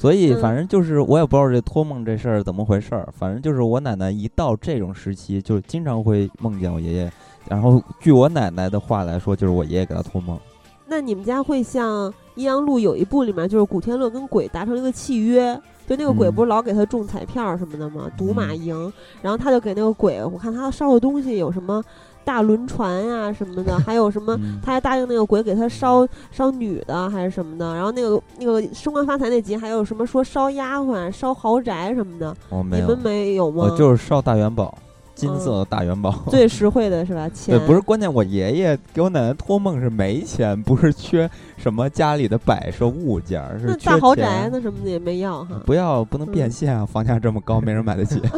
[0.00, 7.12] 所以嗯反正就是我也不知道这托梦这事儿怎么回事儿，反正就是我奶奶一到这种时期，就经常会梦见我爷爷。
[7.46, 10.38] 然后据我奶奶的话来说，就是我爷爷给她托梦。
[10.86, 15.54] 那你们家会像《阴阳路》有一部里面，就是古天乐跟鬼达成一个契约，
[15.86, 18.10] 就那个鬼嗯不是老给他中彩票什么的吗？
[18.16, 21.84] 赌马嗯赢，然后他就给那个鬼，我看他烧的东西有什么
[22.24, 24.36] 大轮船呀、什么的， 还有什么。
[24.36, 33.64] 嗯他还答应那个鬼给他烧烧女的还是什么的，然后那个那个升官发财那集还有什么说烧丫鬟、烧豪宅什么的，我没有你们，没有吗？
[33.70, 34.76] 我就是烧大元宝，
[35.14, 36.14] 金色的大元宝。
[36.28, 37.28] 最实惠的是吧？
[37.32, 45.60] 钱对，不是关键，我爷爷给我奶奶托梦是没钱，不是缺什么家里的摆设物件，是大豪宅那什么的也没要哈。
[45.64, 46.84] 不要不能变嗯现啊！
[46.84, 48.20] 房价这么高，没人买得起。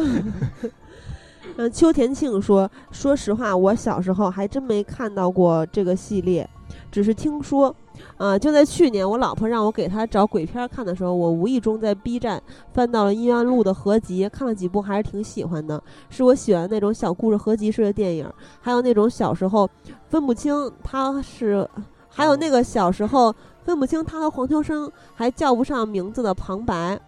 [1.57, 6.49] 嗯，秋田庆说：“说实话，我小时候还真没看到过这个系列，
[6.91, 7.75] 只是听说。
[8.17, 12.41] 啊、就在去年，我老婆让我给她找鬼片看的时候，我无意中在 B 站
[12.73, 15.81] 翻到了《阴阳路》的合集，看了几部，还是挺喜欢的。
[16.09, 18.27] 是我喜欢那种小故事合集式的电影，
[18.59, 19.69] 还有那种小时候
[20.09, 21.69] 分不清他是，
[22.09, 26.99] 还有那个小时候分不清他和黄秋生还叫不上名字的旁白。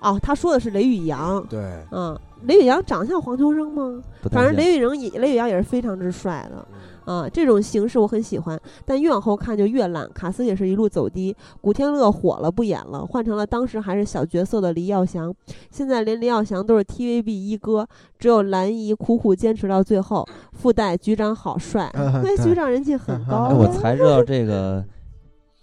[0.00, 1.44] 哦，他说的是雷宇阳。
[1.46, 4.02] 对，嗯，雷宇阳长相黄秋生吗？
[4.30, 6.66] 反正雷宇阳也雷宇阳也是非常之帅的
[7.10, 11.34] 啊，这种形式我很喜欢，但越往后看就越烂，卡斯也是一路走低。
[11.60, 15.32] 古天乐火了不演了，换成了当时还是小角色的黎耀祥，
[15.70, 17.86] 现在连黎耀祥都是 TVB 一哥，
[18.18, 20.26] 只有蓝姨苦苦坚持到最后。
[20.52, 23.54] 附带局长好帅， 嗯那对局长人气很高哎，啊。
[23.54, 24.84] 我才知道这个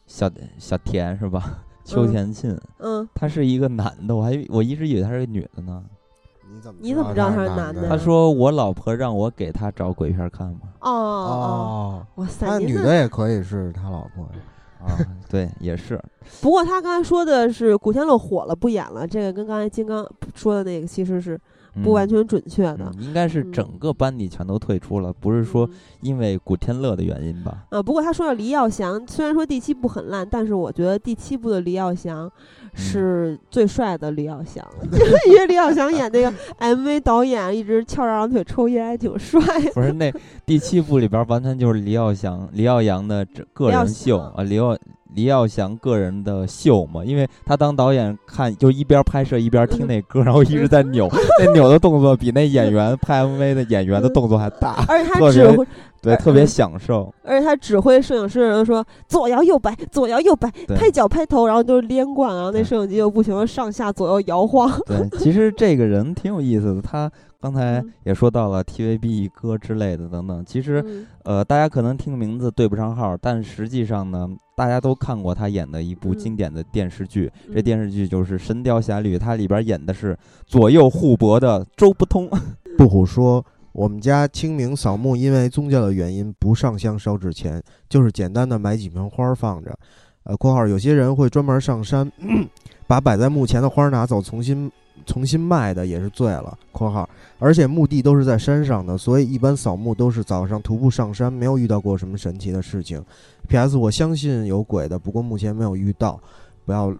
[0.05, 1.59] 小小田是吧？
[1.83, 5.83] 邱田沁，嗯，他是一个男的，我还我一直以为他是个女的呢。
[6.63, 10.59] 你怎么你怎么知道他是男男的他说我老婆让我给他找鬼片看嘛。
[10.79, 14.23] 哦哦，哦，哇塞，他女的也可以是他老婆。
[14.85, 14.97] 啊，
[15.29, 16.01] 对，也是。
[16.41, 21.39] 不过他刚才说的是古天乐火了不演了，这个跟刚才金刚说的那个其实是
[21.81, 22.91] 不完全准确的。
[22.97, 25.71] 嗯，应该是整嗯个班底全都退出了，不是说嗯
[26.01, 27.65] 因为古天乐的原因吧？
[27.69, 32.29] 啊，不过他说的黎耀祥，虽然说第七部很烂，但是我觉得第七部的黎耀祥
[32.73, 34.65] 是最帅的黎耀祥，
[35.29, 39.41] 因为黎耀祥演那个 MV 导演一直翘着二郎腿抽烟，还挺帅。
[39.73, 40.13] 不是那
[40.45, 44.77] 第七部里边完全就是黎耀祥、黎耀阳的这个人秀啊，黎耀
[45.15, 51.07] 黎耀祥个人的秀嘛，因为他当导演看就一边拍摄一边听那歌， 然后一直在扭，
[51.39, 55.65] 那扭的动作比那演员拍 MV 的演员的动作还大， 而且他指挥，
[56.01, 57.13] 对，特别享受。
[57.23, 64.69] 而且他指挥摄影师的人说左摇右摆，左摇右摆，拍脚拍头，然后就是连贯，然后那摄影机就不停的上下左右摇晃。
[64.85, 67.09] 对，其实这个人挺有意思的，他
[67.39, 70.83] 刚才嗯也说到了 TVB 一哥之类的等等，其实。
[70.85, 77.31] 嗯呃，大家可能听名字对不上号，但实际上呢，大家都看过他演的一部嗯经典的电视剧。
[77.53, 82.29] 这嗯电视剧就是《神雕侠侣》，它里边演的是左右互搏的周伯通。
[82.77, 89.77] 不虎说，我们家清明扫墓因为宗教的原因不上香烧纸钱，就是简单的买几盆花儿放着。
[90.23, 92.09] 呃（括号有些人会专门上山，
[92.87, 94.71] 把摆在墓前的花儿拿走，重新
[95.05, 96.57] 重新卖的也是醉了）。
[96.71, 97.07] （括号
[97.39, 103.03] 而且墓地都是在山上的，所以一般扫墓都是早上徒步上山，没有遇到过什么神奇的事情。
[103.47, 103.77] P.S.
[103.77, 106.19] 我相信有鬼的，不过目前没有遇到。
[106.65, 106.95] 不要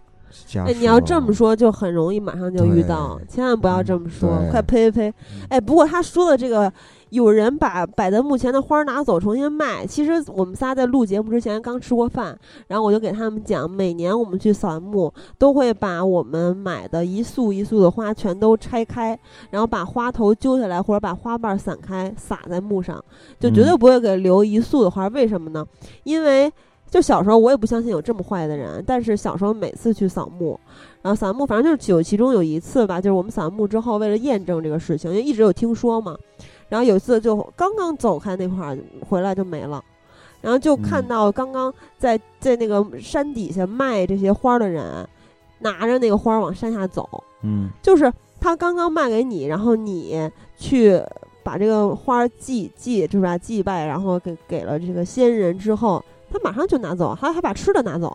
[0.66, 5.14] 哎，你要这么说，就很容易马上就遇到，千万不要这么说，对快呸呸呸！
[5.48, 6.72] 哎，不过他说的这个，
[7.10, 9.86] 有人把摆在墓前的花儿拿走重新卖。
[9.86, 19.18] 其实我们仨在录节目之前刚吃过饭，然后我就给他们讲，每年我们去扫墓都会把我们买的一束一束的花全都拆开，
[19.50, 23.02] 然后把花头揪下来或者把花瓣散开撒在墓上，
[23.38, 25.08] 就绝对嗯不会给留一束的花。
[25.08, 25.64] 为什么呢？
[26.02, 26.52] 因为
[26.94, 30.56] 就小时候我也不相信有这么坏的人，但是小时候每次去扫墓，
[31.02, 36.16] 然后扫完墓，反正就是有其中有一次吧，就是我们扫完墓之后，为了验证这个事情，因为一直有听说嘛，
[36.68, 39.82] 然后有一次就刚刚走开那块儿回来就没了，
[40.40, 45.04] 然后就看嗯到刚刚在在那个山底下卖这些花的人，
[45.58, 51.02] 拿着那个花往山下走，嗯就是他刚刚卖给你，然后你去
[51.42, 53.36] 把这个花祭祭，是吧？
[53.36, 56.00] 祭拜，然后给给了这个先人之后，
[56.34, 58.14] 他马上就拿走，还还把吃的拿走。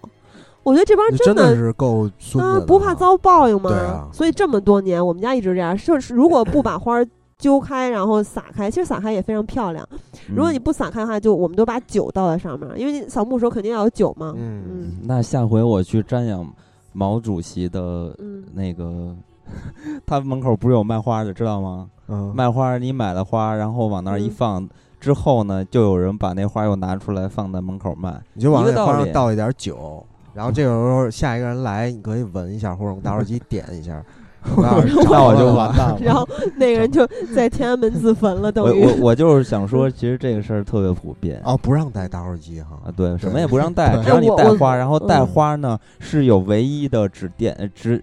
[0.61, 3.71] 我觉得这帮人真的是够孙子啊，不怕遭报应吗？
[3.71, 6.97] 啊所以这么多年，我们家一直这样，就是如果不把花
[7.37, 9.87] 揪开，然后撒开，其实撒开也非常漂亮。
[10.27, 14.33] 如果你嗯不撒开的话，就我们都把酒倒在上面，因为你扫墓的时候肯定要有酒嘛。
[14.37, 16.45] 嗯嗯那下回我去瞻仰
[16.91, 19.15] 毛主席的嗯那个，
[20.05, 21.87] 他门口不是有卖花的，知道吗？
[22.09, 24.69] 嗯，卖花，你买了花，然后往那儿一嗯放。
[24.99, 28.19] 之后呢，就有人把那花又拿出来放在门口卖。
[28.33, 34.03] 你就往那花上倒一点酒，然后这个时候下一个人来，你可以闻一下，或者用打火机点一下。
[34.55, 34.71] 那
[35.09, 35.99] 那我就完蛋了。
[36.01, 37.05] 然后那个人就
[37.35, 42.87] 在天安门自焚了， 等于我我我就是想说，其实这个事儿特别普遍哦，不让带打火机哈啊，。
[42.95, 48.01] 对，什么也不让带， 只要你带花，然后带嗯花呢是有唯一的指点呃指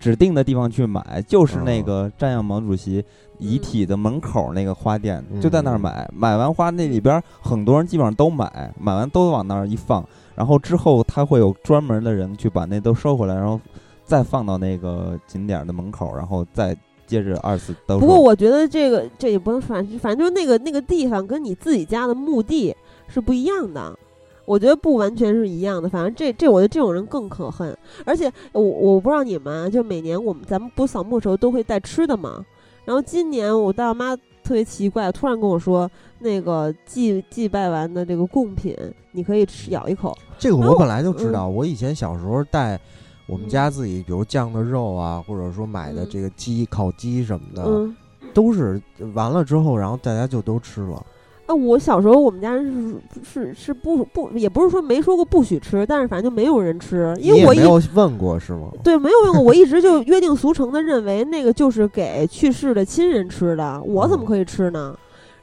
[0.00, 3.04] 指定的地方去买，就是那哦个瞻仰毛主席
[3.38, 6.08] 遗嗯体的门口那个花店，嗯就在那儿买。
[6.14, 10.04] 买完花那里边儿很多人基本上都买，买完都往那儿一放，
[10.34, 13.60] 然后之后他会有专门的人去把那都收回来，然后
[14.04, 18.00] 再放到那个景点的门口，然后再接着二次兜售。
[18.00, 22.74] 不过我觉得这个这也不能反反正就那个那个地方跟你自己家的墓地
[23.06, 23.98] 是不一样的。
[24.44, 27.76] 我觉得不完全是一样的，反正这这我觉得这种人更可恨。
[28.06, 32.42] 而且我我不知道你们啊，就每年我们咱们不扫墓的时候都会带吃的嘛。
[32.88, 35.90] 然后今年我大妈特别奇怪，突然跟我说，
[36.20, 38.74] 那个祭祭拜完的这个贡品，
[39.12, 40.16] 你可以吃咬一口。
[40.38, 42.80] 这个我本来就知道，我以前小时候带
[43.26, 47.94] 我们家自己，比如酱的肉啊，或者说买的嗯这个鸡、烤鸡什么的，嗯，
[48.32, 48.80] 都是
[49.12, 51.04] 完了之后，然后大家就都吃了。
[51.48, 52.94] 啊，我小时候我们家人
[53.24, 58.68] 是是是不不，也不是说没说过不许吃，但是反正就没有人吃，因为我有问过是吗？
[58.84, 64.94] 对没有问过，我一直就约定俗成的认为那个就是给去世的亲人吃的，我怎么可以吃呢？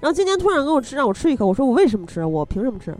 [0.02, 2.23] 然后今天突然给我吃，让我吃一口，我说我为什么吃？
[2.23, 2.95] 我凭什么吃？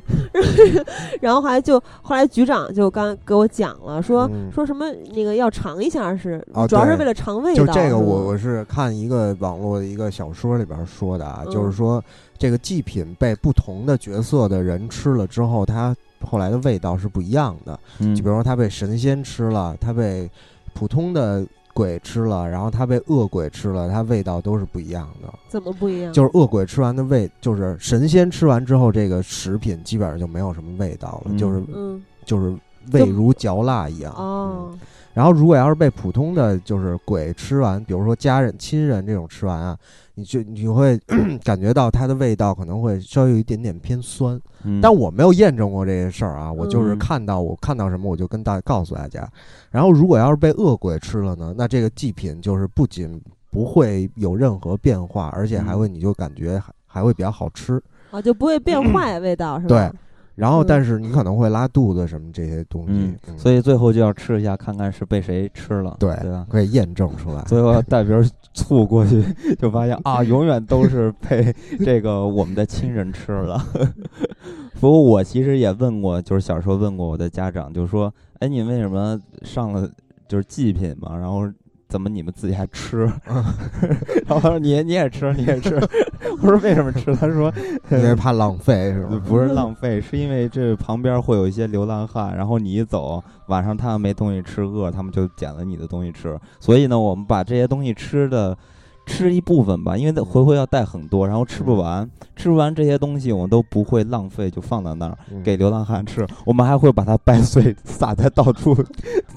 [1.22, 7.64] 然后后来就后来局长就刚给我讲了，说、嗯说什么那个要尝一下是，主要是为了尝味道。
[7.64, 12.04] 就这个我，我是看一个网络的一个小说里边说的啊，嗯就是说
[12.38, 17.80] 这个祭品被不同的角色的人吃了之后，它后来的味道是不一样的。
[18.00, 20.30] 嗯就比如说它被神仙吃了，它被
[20.74, 25.34] 普通的鬼吃了，然后它被恶鬼吃了，它味道都是不一样的。
[25.50, 26.14] 怎么不一样？
[26.14, 32.56] 就是恶鬼吃完的味，就是神仙吃完之后，这个食品基本上就没有什么味道了，嗯就是嗯就是
[32.92, 34.14] 味如嚼蜡一样。
[34.14, 34.80] 哦嗯，
[35.14, 39.78] 然后如果要是被普通的就是鬼吃完，比如说家人、亲人这种吃完啊，
[40.16, 40.98] 你就你会
[41.44, 44.40] 感觉到它的味道可能会稍微有一点点偏酸。
[44.64, 49.28] 嗯但我没有验证过这些事儿啊，我就是嗯看到我看到什么我就跟大告诉大家。
[49.70, 53.22] 然后如果要是被恶鬼吃了呢，那这个祭品就是不仅
[53.52, 57.82] 不会有任何变化，而且还嗯会你就感觉还还会比较好吃。
[58.12, 59.90] 啊，就不会变 坏味道是吧？
[59.90, 60.00] 对
[60.36, 66.46] 然后嗯但是你可能会拉肚子什么这些东西，嗯，嗯所以最后就要吃一下，看看是被谁吃了，对对吧？
[66.50, 67.42] 可以验证出来。
[67.44, 69.24] 最后带瓶醋过去，
[69.60, 73.62] 就发现啊， 永远都是被这个我们的亲人吃了。
[74.80, 79.90] 不过我其实也问过，就是小时候问过我的家长，就说：“哎，你为什么上了
[80.28, 81.16] 就是祭品嘛？
[81.18, 81.50] 然后
[81.88, 83.06] 怎么你们自己还吃？”
[84.26, 85.76] 然后他说：“你你也吃，你也吃。
[86.42, 87.52] ”我说：“为什么吃？”他说
[87.92, 89.22] ：“因为怕浪费是吧？
[89.28, 96.38] 不是浪费，是因为这旁边会有一些流浪汉，然后你一走，晚上他们没东西吃，饿，他们就捡了你的东西吃。
[96.60, 98.58] 所以呢，我们把这些东西吃的
[99.06, 106.26] 吃一部分吧，因为回回要带很多，然后吃不完，吃不完这些东西我们都不会浪费，就放在那儿嗯给流浪汉吃。
[106.46, 108.76] 我们还会把它掰碎，撒在到处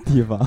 [0.04, 0.38] 地方。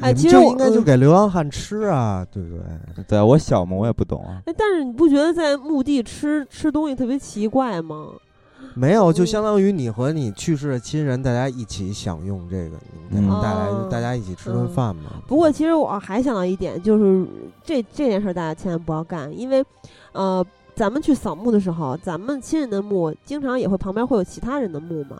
[0.00, 2.48] 哎，其实应该就给流浪汉吃啊，对不
[2.94, 3.04] 对？
[3.08, 4.42] 对啊，我小嘛，我也不懂啊。
[4.46, 8.08] 哎，但是你不觉得在墓地吃吃东西特别奇怪吗？
[8.76, 12.76] 没有，就嗯相当于你和你去世的亲人，大家一起享用这个，
[13.10, 15.10] 你给他们带来，嗯大家一起吃顿嗯饭嘛。
[15.26, 17.26] 不过其实我还想到一点，就是
[17.62, 19.64] 这这件事儿大家千万不要干，因为
[20.12, 20.44] 呃，
[20.74, 25.16] 咱们去扫墓的时候，咱们亲人的墓经常也会旁边会有其他人的墓嘛。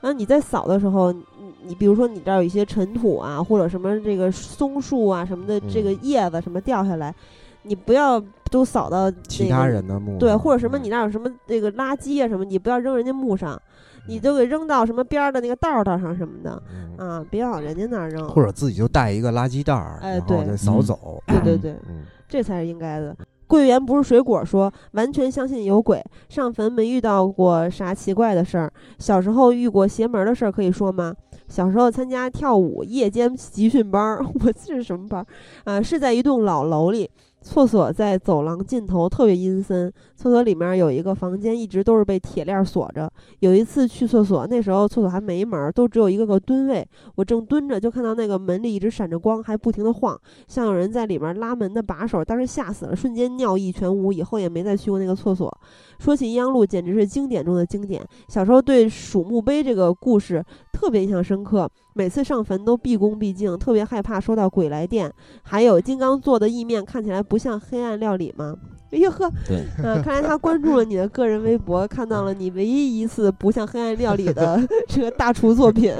[0.00, 1.22] 然后你在扫的时候，你
[1.66, 7.14] 你比如说你这儿有一些尘土啊，或者什么这个松树啊什么的，这个嗯叶子什么掉下来，
[7.62, 8.18] 你不要
[8.50, 13.60] 都扫到其那个他人的墓对，或者什么嗯你那儿有什么那个垃圾啊什么，你不要扔人家墓上，
[14.08, 18.28] 你嗯就给扔到什么边儿的那个道儿道上什么的嗯啊，别往人家那儿扔。
[18.28, 21.22] 或者自己就带一个垃圾袋儿，哎对然后再扫嗯走。
[21.28, 23.16] 对对对，嗯，这才是应该的。
[23.46, 28.72] 桂圆不是水果说完全相信有鬼，上坟没遇到过啥奇怪的事儿。
[29.00, 31.12] 小时候遇过邪门的事儿可以说吗？
[31.48, 35.26] 小时候参加跳舞夜间集训班儿， 我这是什么班儿？
[35.64, 37.10] 啊，是在一栋老楼里，
[37.42, 39.90] 厕所在走廊尽头，特别阴森。
[40.14, 43.10] 厕所里面有一个房间，一直都是被铁链锁着。
[43.38, 46.86] 有一次去厕所，那时候厕所还没门，都只有一个个蹲位。
[47.14, 52.22] 我正蹲着，就看到那个门里一直闪着光，还不停的晃，像有人在里面拉门的把手。
[52.22, 55.50] 当时吓死了，瞬间尿意全无，以后也没再去过那个厕所。
[55.98, 58.06] 说起阴阳路，简直是经典中的经典。
[58.28, 65.10] 小时候对数墓碑这个故事特别印象深刻，每次上坟都毕恭毕敬，特别害怕收到鬼来电。
[65.42, 68.56] 还有金刚做的意面看起来不像黑暗料理吗？
[68.90, 75.94] 哎呦呵，对，嗯，看来他关注了你的个人微博，看到了你唯一一次不像黑暗料理的 这个大厨作品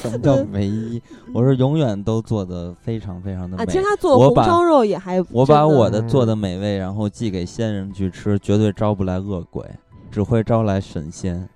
[0.00, 1.02] 什么叫唯一？
[1.34, 3.62] 我是永远都做的非常非常的美。
[3.62, 3.66] 啊。
[3.66, 9.62] 其实他做红烧肉也还，我把我的做的美味，然后寄给仙人去吃，绝对招不来恶鬼，
[10.10, 11.46] 只会招来神仙。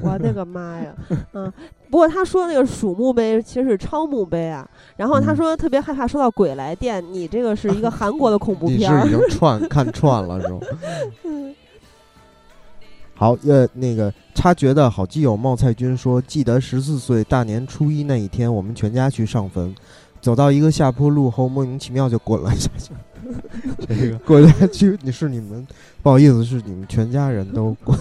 [0.00, 0.94] 我的个妈呀！
[1.34, 1.52] 嗯，
[1.90, 4.68] 不过他说那个鼠墓碑其实是超墓碑啊。
[4.96, 9.18] 然后他嗯说特别害怕收到鬼来电，你这个是一个韩国的恐怖 片儿你是已。
[9.20, 10.60] 经串看串了是吗？
[13.14, 19.72] 好，呃，那个插觉的好基友冒菜君说，记得十四岁大年初一那一天，我们全家去上坟，
[20.20, 22.90] 走到一个下坡路后，莫名其妙就滚了下去。
[23.86, 25.64] 这个滚下去，你是你们
[26.02, 27.96] 不好意思，是你们全家人都滚。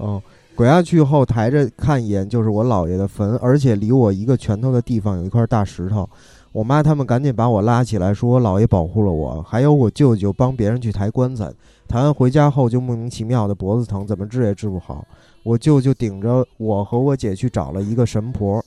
[0.00, 0.22] 哦，
[0.56, 6.08] 滚下去后抬着看一眼，就是我姥爷的坟，而且离我一个拳头的地方有一块大石头。
[6.52, 11.52] 我妈他们赶紧把我拉起来，说我姥爷保护了我，还有我舅舅帮别人去抬棺材，
[11.86, 15.06] 抬完回家后就莫名其妙的脖子疼，怎么治也治不好。
[15.44, 18.60] 我舅舅顶着我和我姐去找了一个神婆，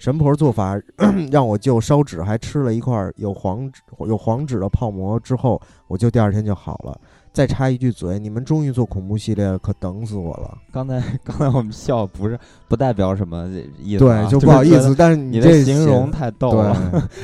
[0.00, 0.76] 神婆做法
[1.30, 7.00] 让我舅烧纸，还吃了一块有黄纸有黄纸的泡馍，之后我舅第二天就好了。
[7.32, 10.58] 再插一句嘴，你们终于做恐怖系列了，可等死我了。
[10.72, 12.38] 刚才 刚才我们笑不是
[12.68, 13.48] 不代表什么
[13.82, 16.76] 意思、啊，对，就 就不好意思，但是你的形容太逗了，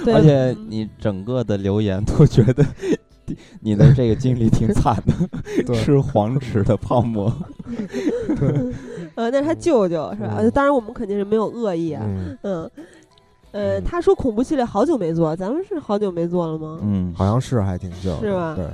[0.04, 2.64] 对， 而且嗯你整个的留言都觉得
[3.60, 4.96] 你的这个经历挺惨
[5.66, 7.30] 的，吃黄纸的泡馍。
[9.14, 10.40] 呃，那是他舅舅是吧？
[10.54, 12.02] 当然我们肯定是没有恶意啊。
[12.06, 12.70] 嗯，嗯，
[13.52, 13.84] 呃，嗯。
[13.84, 16.78] 他说恐怖系列好久没做，咱们是好久没做了吗？
[16.82, 18.54] 嗯，好像是还挺久，是吧？
[18.56, 18.64] 对，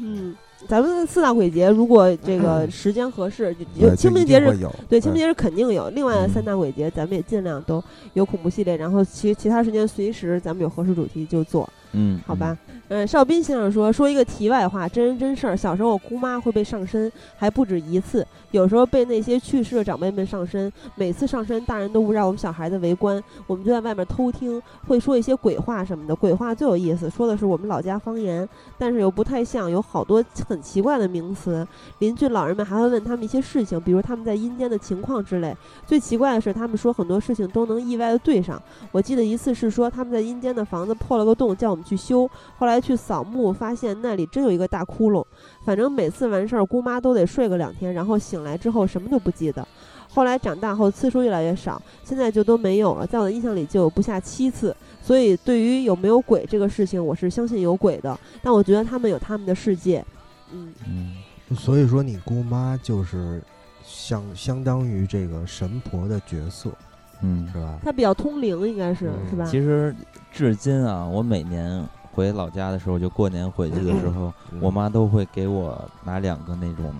[0.00, 0.34] 嗯，
[0.68, 5.88] 咱们四大鬼节如果这个时间合适，就就清明节日就一定会有，对，清明节是肯定有。
[5.90, 7.82] 另外三大鬼节，咱们也尽量都
[8.14, 12.56] 有恐怖系列，然后其其他时间随时咱们有合适主题就做，嗯，好吧？
[12.88, 15.56] 嗯，邵斌先生说说一个题外话，真人真事儿。
[15.56, 20.70] 小时候我姑妈会被上身，还不止一次，有时候被那些去世的长辈们上身。
[20.96, 26.14] 每次上身，大人都不让我们小孩子围观，我们就在外面偷听，会说一些鬼话什么的。
[26.14, 28.46] 鬼话最有意思，说的是我们老家方言，
[28.76, 31.66] 但是又不太像，有好多很奇怪的名词。
[32.00, 35.56] 邻居老人们还会问他们一些事情，比如他们在阴间的情况之类。
[35.86, 38.60] 最奇怪的是，他们说很多事情都能意外的对上。
[38.92, 42.28] 我记得一次是说他们在阴间的房子破了个洞，叫我们去修。
[42.58, 45.24] 后来去扫墓，发现那里真有一个大窟窿。
[45.64, 49.66] 反正每次完事儿，姑妈都得睡个两天，然后醒来之后什么都不记得。
[50.08, 53.04] 后来长大后次数越来越少，现在就都没有了。
[53.06, 54.74] 在我的印象里就有不下七次。
[55.02, 60.04] 所以对于有没有鬼这个事情，我是相信有鬼的，但我觉得他们有他们的世界。
[60.52, 63.42] 嗯，嗯，所以说你姑妈就是
[63.84, 66.70] 相相当于这个神婆的角色，
[67.22, 67.78] 嗯是吧？
[67.84, 69.44] 它比较通灵，应该是、嗯是吧？
[69.44, 69.94] 其实
[70.32, 71.82] 至今啊，我每年
[72.12, 76.92] 回老家的时候，就过年回去的时候，嗯我妈都会给我拿两个那种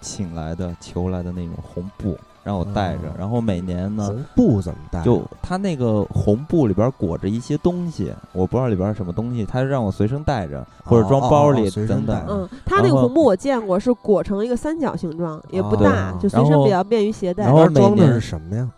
[0.00, 3.12] 请来的、求来的那种红布，让我带着哦。
[3.18, 5.02] 然后每年呢，红布怎么带？
[5.02, 12.26] 就它那个红布里边裹着一些东西，我不知道里边是什么东西，它就让我随身带着，或者装包里哦哦哦随身等等。
[12.28, 17.44] 嗯，他那个红布我见过，是裹成一个三角形状，也不哦大，对就随身比较便于携带。
[17.44, 18.68] 然后装的每年是什么呀？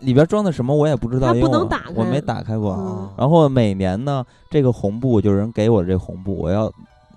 [0.00, 2.74] 里边装的什么我也不知道，它因为我不能打开我没打开过。
[2.74, 6.72] 嗯然后每年呢，这个红布就是人给我这红布，我要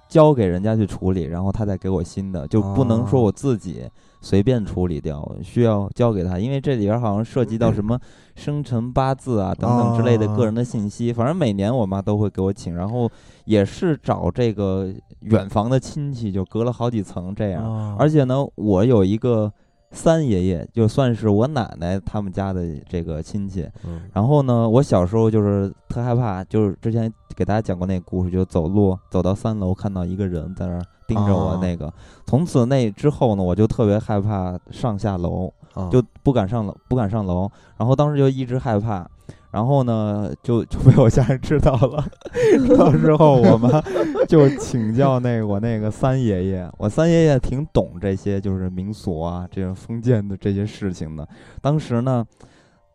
[0.10, 3.84] 交给人家去处理，然后他再给我新的，就不能说哦我自己
[4.22, 7.98] 随便处理掉，需要交给他，因为这里边好像涉及到什么
[8.36, 11.12] 生辰八字啊等等之类的哦个人的信息。
[11.12, 13.10] 反正每年我妈都会给我请，然后
[13.46, 17.64] 也是找这个远房的亲戚，就隔了好几层这样。
[17.64, 19.52] 哦而且呢，我有一个
[19.94, 23.70] 三爷爷，就算是我奶奶他们家的这个亲戚。
[23.86, 31.94] 嗯然后呢，我小时候就是特害怕，就是之前给大家讲过那个故事，就走路走到三楼看到一个人在那儿盯着我哦那个。
[32.26, 37.50] 从此那之后呢，我就特别害怕上下楼，哦就不敢上楼，不敢上楼。
[37.78, 39.08] 然后当时就一直害怕。
[39.54, 42.04] 然后呢，就 就被我家人知道了。
[42.76, 43.80] 到时候我妈
[44.28, 51.28] 就请教那个我那个三爷爷，我三爷爷挺懂这些就是民俗啊，这种封建的这些事情的。
[51.62, 52.26] 当时呢，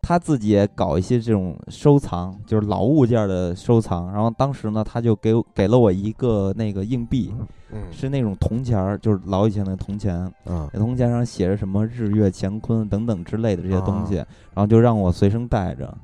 [0.01, 4.11] 他自己也搞一些这种收藏，就是老物件的收藏。
[4.11, 7.33] 然后当时呢，他就给我给了我一个那个硬币，
[7.71, 10.29] 嗯是那种铜钱儿，就是老以前的铜钱。
[10.45, 15.97] 嗯那铜钱上写着什么日月乾坤等等之类的这些东西，啊然后就让我随身带着。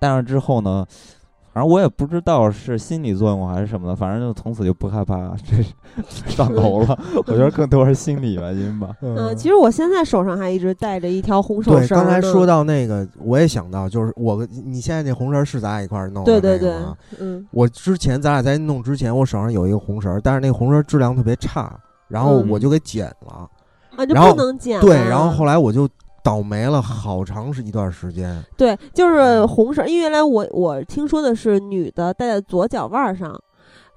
[0.00, 0.84] 带上之后呢，
[1.52, 5.62] 反正我也不知道是心理作用还是什么的，反正就从此就不害怕这
[6.30, 6.98] 上头了。
[7.14, 8.90] 我觉得更多是心理原因吧。
[9.02, 21.78] 嗯，其实我现在手上还一直带着一条红绳对，绳刚才说到那个，我也想到，就是我你现在这红绳是咱俩一块儿弄的对对对那个吗，嗯，我之前咱俩在弄之前，我手上有一个红绳儿，但是那个红绳儿质量特别差，
[22.08, 23.48] 然后嗯我就给剪了。
[23.96, 25.86] 啊，就然后不能剪对，啊然后后来我就
[26.22, 28.44] 倒霉了好长是一段时间。
[28.56, 33.38] 对，就是红绳，因为原来我我听说的是女的戴在左脚腕上，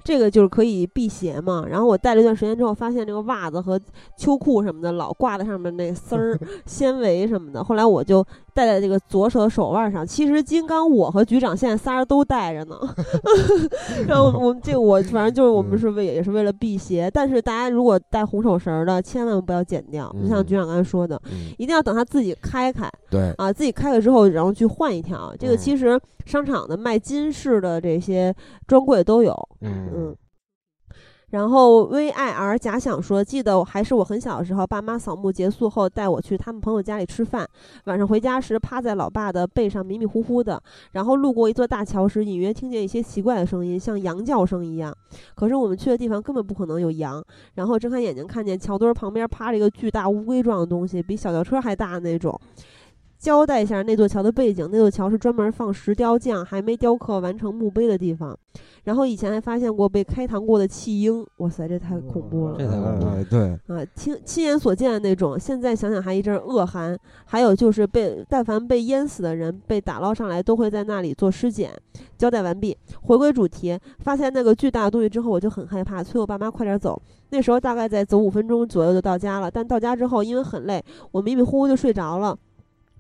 [0.03, 1.65] 这个就是可以辟邪嘛。
[1.67, 3.80] 然后我戴了一段时间之后，发现这个袜子和
[4.17, 7.63] 秋裤什么的老挂在上面那丝儿、 纤维什么的。
[7.63, 10.05] 后来我就戴在这个左手手腕上。
[10.05, 12.75] 其实金刚我和局长现在仨人都戴着呢。
[14.07, 22.89] 然后我们这个我反正就是我们是为也是为了辟邪，但是大家如果戴红手绳儿的，千万不要剪掉，就像嗯局长刚才说的，嗯，一定要等它自己开开。
[23.09, 25.34] 对，啊，自己开了之后，然后去换一条。
[25.39, 28.33] 这个嗯其实商场的卖金饰的这些
[28.67, 30.15] 专柜都有，嗯嗯。
[31.29, 37.43] 然后 V I R 假想说，记得我还是我很小的时候，爸妈扫墓结束后带我去他们朋友家里吃饭。
[37.85, 44.95] 晚上回家时，趴在老爸的背上迷迷糊糊的，然后路过一座大桥时，隐约听见一些奇怪的声音，像羊叫声一样。
[45.33, 47.23] 可是我们去的地方根本不可能有羊。
[47.55, 52.39] 然后睁开眼睛，看见桥墩儿旁边趴着一个巨大乌龟状的东西，比小轿车还大那种。
[53.23, 58.37] 交代一下那座桥的背景，那座桥是专门放石雕匠还没雕刻完成墓碑的地方。
[58.83, 63.87] 然后以前还发现过被开膛过的弃婴，哇塞，这太恐怖了这太恐怖了呃对，啊！
[63.95, 66.99] 亲亲眼所见的那种，现在想想还一阵恶寒。
[67.23, 71.71] 还有就是被但凡被淹死的人被打捞上来，都会在那里做尸检。
[72.17, 77.01] 交代完毕，回归主题，发现那个巨大的东西之后，我就很害怕，催我爸妈快点走。
[77.29, 82.37] 那时候大概在走五分钟左右就到家了，但到家之后因为很累，我迷迷糊糊就睡着了。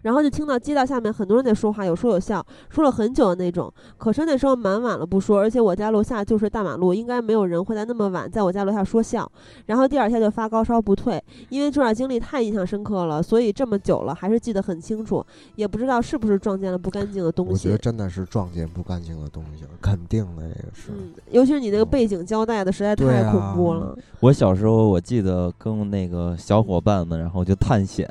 [0.03, 3.73] 然后就听到街道下面很多人在说话，有说有笑，说了很久的那种。
[3.97, 9.29] 可是那时候蛮晚了不说，而且我家楼下就是大马路，应该没有人会在那么晚在我家楼下说笑。
[9.65, 11.19] 然后第二天就发高烧不退，
[11.49, 15.25] 因为这段经历太印象深刻了，所以这么久了还是记得很清楚，
[15.55, 17.77] 也不知道是不是撞见了不干净的东西我觉得。
[17.77, 20.91] 真的是撞见不干净的东西了，肯定的，这个是。
[20.91, 23.97] 嗯，尤其是你那个背景交代的实在太恐怖了。
[24.19, 28.07] 我小时候我记得跟那个小伙伴们，然后就探险，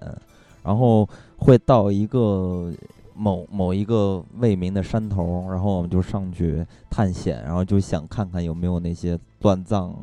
[0.62, 1.08] 然后
[1.42, 2.72] 会到一个
[3.14, 9.94] 某某一个未名的山头，然后我们就上去探险，然后就想看看有没有那些乱葬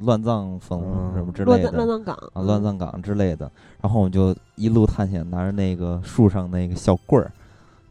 [0.00, 1.70] 乱葬坟嗯什么之类的。
[1.70, 3.50] 葬乱葬岗啊，乱葬岗之类的，
[3.80, 7.30] 然后我们就一路探险，拿着那个树上那个小棍儿，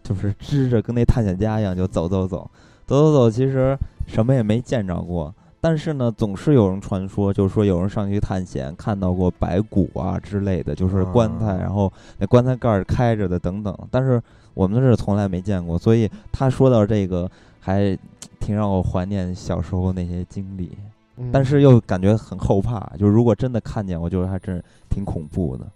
[0.03, 2.49] 就是支着，跟那探险家一样，就走走走，
[2.85, 3.31] 走走走。
[3.31, 5.33] 其实什么也没见着过，
[5.67, 13.77] 但是呢，总是有人传说，就是说有人上去探险，看到过白骨啊之类的，就是棺材，啊然后那棺材盖儿开着的等等。
[13.91, 14.21] 但是
[14.53, 17.29] 我们这从来没见过，所以他说到这个，
[17.59, 17.97] 还
[18.39, 20.71] 挺让我怀念小时候那些经历。
[21.17, 25.67] 嗯但是又感觉很后怕，就是如果真的看见，我觉得还真挺恐怖的。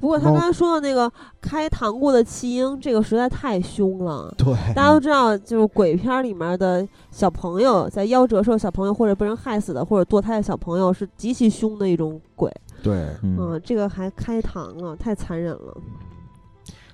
[0.00, 1.10] 不过他猫刚才说的那个
[1.40, 4.32] 开膛过的弃婴，这个实在太凶了。
[4.38, 12.52] 对，大家都知道，就是鬼片儿里面的小朋友在夭折时候，小朋友或者被人害死的，或者堕胎的小朋友是极其凶的一种鬼。
[12.82, 15.76] 对，嗯，嗯，这个还开膛了，太残忍了。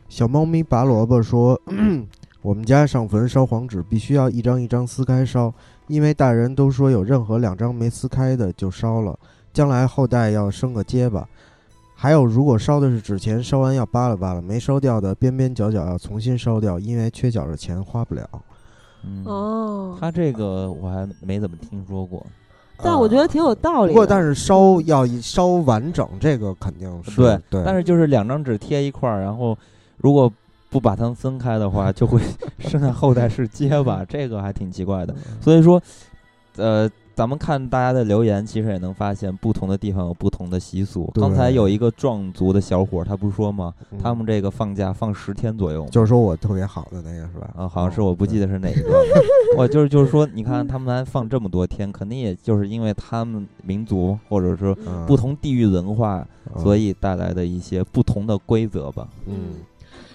[0.08, 1.60] 小猫咪拔萝卜说
[2.42, 5.52] ：“我们家上坟烧黄纸必须要一张一张撕开烧，
[5.86, 9.18] 因为大人都说有任何两张没撕开的就烧了，
[9.52, 11.26] 将来后代要生个结巴。
[12.02, 18.28] 还有，如果烧的是纸钱，烧完要扒拉扒拉，没烧掉的边边角角要重新烧掉，因为缺角的钱花不了。
[19.04, 22.26] 嗯，哦，他这个我还没怎么听说过。
[22.82, 23.92] 但我觉得挺有道理的。
[23.92, 27.62] 不过，但是烧要一烧完整，这个肯定是对对。
[27.64, 29.56] 但是就是两张纸贴一块儿，然后
[29.98, 30.28] 如果
[30.70, 32.20] 不把它们分开的话，就会
[32.58, 35.14] 生在后代是结巴，这个还挺奇怪的。
[35.40, 35.80] 所以说，
[36.56, 41.10] 呃，咱们看大家的留言，其实也能发现不同的地方有不同的习俗。
[41.14, 43.74] 刚才有一个壮族的小伙儿，他不是说吗？
[43.90, 45.86] 嗯他们这个放假放十天左右。
[45.90, 47.50] 就是说我特别好的那个是吧？
[47.56, 48.42] 啊，好像是我不记得。
[48.52, 48.82] 是哪个，
[49.56, 56.26] 我就是就是说，你看他们还放这么多天，肯定也就是因为他们民族或者说嗯不同地域文化，
[56.58, 59.08] 所以以带来的一些不同的规则吧。
[59.26, 59.54] 嗯，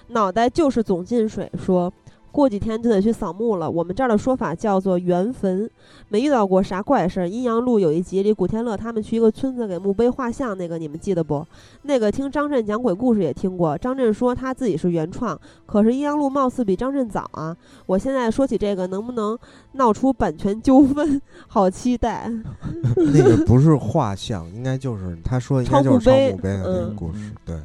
[0.08, 1.92] 脑袋就是总进水，说
[2.30, 3.70] 过几天就得去扫墓了。
[3.70, 5.68] 我们这儿的说法叫做圆坟，
[6.08, 7.28] 没遇到过啥怪事儿。
[7.28, 11.46] 阴阳路有一集里，古天乐他们去一个村子给墓碑画像，那个你们记得不？
[11.82, 17.56] 那个听张震讲鬼故事也听过，张震说他自己是原创，可是阴阳路貌似比张震早啊。
[17.86, 19.38] 我现在说起这个，能不能
[19.72, 21.20] 闹出版权纠纷？
[21.46, 22.30] 好期待。
[22.96, 27.34] 那个不是画像，应该就是他说的应该就是抄抄墓碑的那个嗯故事嗯。
[27.44, 27.56] 对，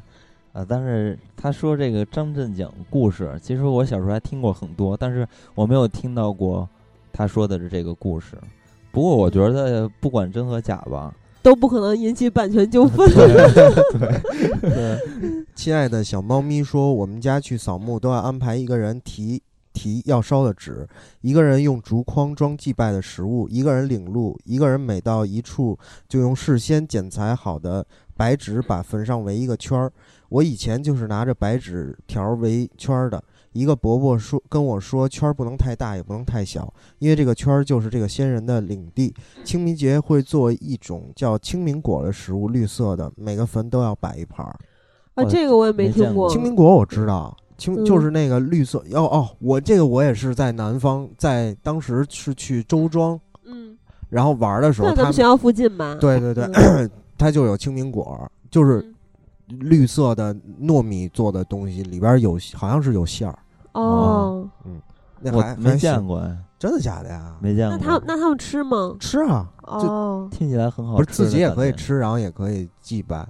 [0.54, 6.70] 啊，但是他说这个张震讲故事，其实我小时候还听过很多，但是我没有听到过
[7.12, 8.38] 他说的是这个故事。
[8.92, 11.12] 不过我觉得不管真和假吧，
[11.42, 13.10] 都不可能引起版权纠纷。
[14.62, 15.00] 对，
[15.56, 19.42] 亲爱的小猫咪说，我们家去扫墓都要安排一个人提
[19.74, 20.88] 提要烧的纸，
[21.22, 25.76] 一个人用竹筐装祭拜的食物，一个人领路，一个人每到一处
[26.08, 27.84] 就用事先剪裁好的
[28.16, 29.92] 白纸把坟上围一个圈儿。
[30.34, 33.24] 我以前就是拿着白纸条围圈儿的。
[33.52, 39.14] 一个伯伯说跟我说，圈儿不能太大，也不能太小，因为这个圈儿就是这个仙人的领地。
[39.44, 44.56] 清明节会做一种叫清明果的食物，绿色的，每个坟都要摆一盘儿。
[45.14, 46.28] 啊，这个我也没听过。
[46.32, 48.80] 清明果我知道，清就是那个绿色。
[48.94, 53.78] 哦哦，我这个我也是在南方，在当时是去周庄，嗯，
[54.10, 55.96] 然后玩的时候，他在咱们学校附近吧？
[56.02, 56.90] 对对对，
[57.20, 58.93] 它就有清明果，就是
[59.48, 63.38] 绿色的糯米做的东西，里边有好像是有馅儿。
[63.74, 64.82] 哦，嗯，
[65.20, 67.36] 那还没见，过哎，真的假的呀？
[67.42, 67.78] 没见过。
[67.78, 68.96] 那他那他们吃吗？
[69.00, 71.72] 吃啊，哦，听起来很好吃，不是自己也可以。
[71.72, 73.28] 吃，然后也可以祭拜。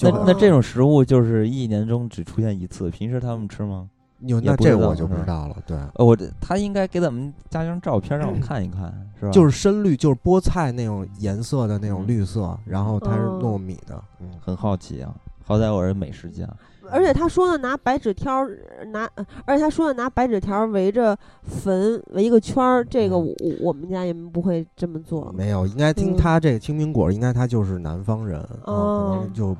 [0.00, 3.88] 那那这种食物就是一年中只出现一次，平时他们吃吗？
[4.26, 5.56] 有那这我就不知道了。
[5.66, 9.30] 对，呃，我这他应该给咱们加张照片让我看一看，是吧？
[9.32, 14.02] 就是深绿，就是菠菜那种颜色的那种嗯绿色，然后它是哦糯米的。
[14.20, 15.14] 嗯，很好奇啊，
[15.44, 16.48] 好歹我是美食家。
[16.90, 18.58] 而且他说的拿白纸条儿
[18.92, 25.32] 拿，呃而且他说的拿白纸条儿围着坟围一个圈儿，这个嗯我我们家也不会这么做。
[25.34, 29.56] 没有，应该听嗯他这个清明果，应该他就是南方人，啊，可哦能就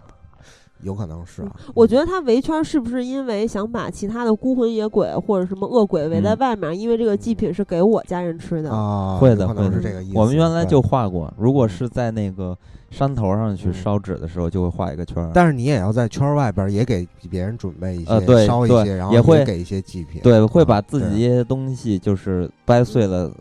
[0.85, 1.51] 有可能是啊。
[1.74, 6.78] 我觉得他围圈儿是不是因为想把其他的孤魂野鬼或者什么恶鬼围在嗯外面？
[6.78, 8.70] 因为这个祭品是给我家人吃的。
[8.70, 10.19] 啊，会的可能会的是这个意思。
[10.19, 12.56] 我们原来就画过，如果是在那个
[12.90, 15.31] 山头上去嗯烧纸的时候，就会画一个圈儿。
[15.35, 20.20] 但是你也要在圈儿外边儿也给别人准备一些，呃对对烧一些，然后也会给一些祭品。
[20.23, 23.32] 对，会啊把自己对一些东西就是掰碎了，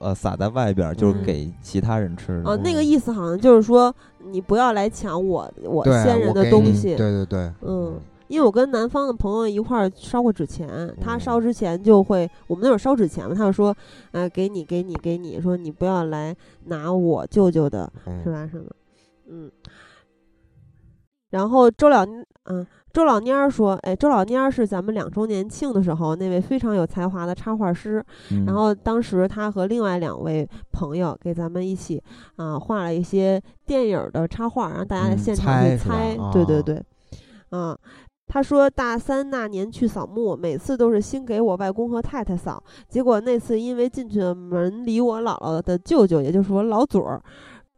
[0.00, 2.50] 呃，撒在外边儿，就是嗯给其他人吃的。
[2.50, 3.94] 啊，那个意思好像就是说，
[4.30, 6.94] 你不要来抢我我先人的东西。
[6.96, 7.98] 对对对，嗯，
[8.28, 10.68] 因为我跟南方的朋友一块儿烧过纸钱，
[11.00, 13.74] 他嗯烧之前就会，我们那会儿烧纸钱嘛，他就说，
[14.12, 16.34] 呃，给你，给你，给你，说你不要来
[16.66, 18.46] 拿我舅舅的，嗯是吧？
[18.46, 18.64] 什么？
[19.28, 19.50] 嗯。
[21.30, 22.06] 然后周了，
[22.44, 32.02] 嗯，周老蔫儿说，哎，周老蔫儿是咱们两周年庆的时候那位非常有才华的插画师，嗯然后当时他和另外两位朋友给咱们一起
[32.36, 36.16] 啊、画了一些电影儿的插画，让大家在嗯现场去猜。
[36.32, 36.82] 对对哦对，
[37.50, 37.78] 啊。
[38.30, 47.22] 他说大三那年去扫墓，每次都是新给我外公和太太扫，结果那次因为进去的门离我姥姥的舅舅，也就是我老祖儿。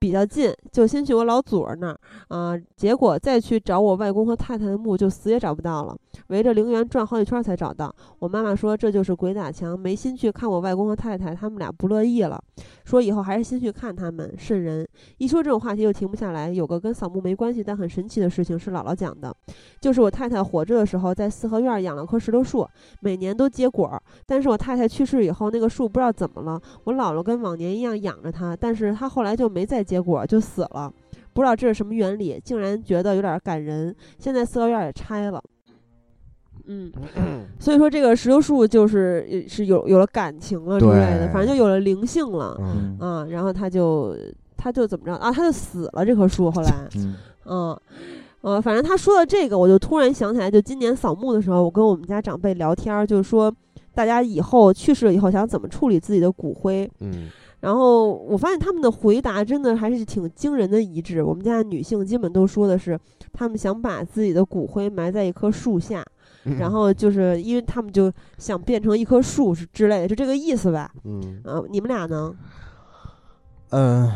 [0.00, 5.94] 比较近，就先去我老祖儿那儿啊、结果再去找我外公和太太的墓，就死也找不到了，
[6.28, 7.94] 围着陵园转好几圈才找到。
[8.18, 12.42] 我妈妈说这就是鬼打墙，没心去看我外公和太太，他们俩不乐意了，
[12.84, 14.88] 说以后还是先去看他们，瘆人。
[15.18, 16.50] 一说这种话题就停不下来。
[16.50, 19.34] 有个跟扫墓没关系但很神奇的事情是姥姥讲的，
[19.82, 22.66] 就是我太太活着的时候在四合院养了棵石榴树，
[23.00, 24.02] 每年都结果。
[24.24, 30.92] 但是我太太去世以后，那个树不知道怎么了，我姥姥跟往年一样养着它，但是它后来就没再结果，就死了。
[31.32, 33.94] 不知道这是什么原理，竟然觉得有点感人。
[34.18, 35.42] 现在四合院也拆了。
[36.66, 36.92] 嗯，
[37.58, 42.56] 所以说这个石榴树就是呃是有有了感情了之类的，反正就有了灵性了
[43.00, 43.28] 嗯。
[43.30, 44.16] 然后他就
[44.56, 45.32] 他就怎么着啊？
[45.32, 47.80] 他就死了这棵树后来，嗯 嗯。
[48.42, 53.52] 呃，反正他说的这个，我就突然想起来，就今年扫墓的时候，我跟我们家长辈聊天儿，就是说
[53.94, 56.90] 大家以后去世了以后想怎么处理自己的骨灰。
[57.00, 57.28] 嗯
[57.60, 61.22] 然后我发现他们的回答真的还是挺惊人的一致。
[61.22, 62.98] 我们家的女性基本都说的是，
[63.32, 66.04] 他们想把自己的骨灰埋在一棵树下，
[66.44, 70.90] 嗯，然后就是因为他们就想变成一棵树是之类的，就这个意思吧。
[71.04, 72.34] 嗯啊，你们俩呢？
[73.70, 74.10] 嗯。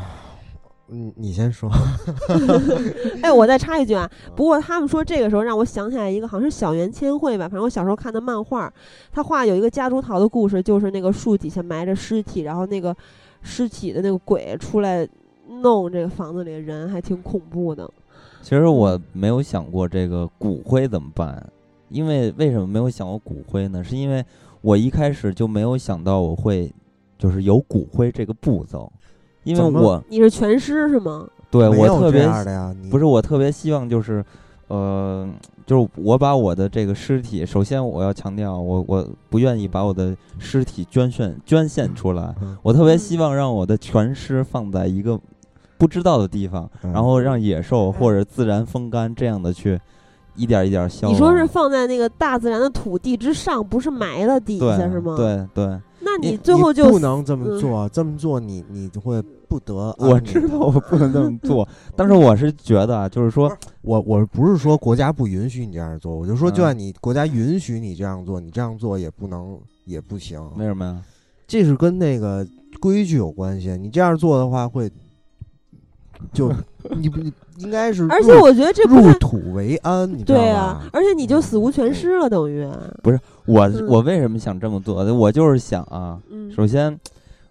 [0.91, 1.71] 嗯，你先说。
[3.23, 8.71] 哎，我再插一句啊，不过他们说这个时候让我想起来一个，好像是小圆千惠吧，反正我小时候看的漫画，
[9.11, 12.95] 他画有一个夹竹桃的故事，就是那个树底下埋着尸体，然后那个
[13.45, 15.07] 尸体的那个鬼出来
[15.63, 17.89] 弄这个房子里的人，还挺恐怖的。
[18.43, 21.47] 其实我没有想过这个骨灰怎么办，
[21.91, 23.85] 因为为什么没有想过骨灰呢？
[23.85, 24.25] 是因为
[24.61, 26.73] 我一开始就没有想到我会
[27.19, 28.91] 就是有骨灰这个步骤，
[29.45, 31.29] 因为我你是全尸是吗？
[31.51, 32.29] 对我特别
[32.91, 34.25] 不是我特别希望就是，
[34.69, 35.29] 呃，
[35.67, 45.21] 就是我把我的这个尸体，首先我要强调，我我不愿意把我的尸体捐献捐献出来，嗯我特别希望让我的全尸放在一个
[45.77, 49.79] 不知道的地方，嗯然后让野兽或者自然风干这样的去
[50.35, 51.15] 一点一点消亡。
[51.15, 55.15] 你说是放在那个大自然的土地之上，不是埋到底下是吗？。
[55.17, 55.81] 对对，
[56.17, 61.67] 那你你最后就不能这么嗯做，这么做你你就会不得安我知道我不能这么做，
[61.97, 63.51] 但是我是觉得啊，就是说，
[63.83, 71.03] 我我不是说国家不允许你这样做，我就说就嗯算你国家允许你这样做，你这样做也不能也不行，为什么呀？
[71.47, 72.47] 这是跟那个
[72.81, 73.77] 规矩有关系。
[73.77, 74.91] 你这样做的话会，
[76.33, 76.53] 就
[76.97, 80.51] 你不你应该是入，而且我觉得这入土为安，你知道吗对？
[80.51, 82.69] 啊，而且你就死无全尸了，等于。
[83.03, 85.05] 不是我我为什么想这么做？
[85.15, 86.99] 我就是想啊，嗯，首先，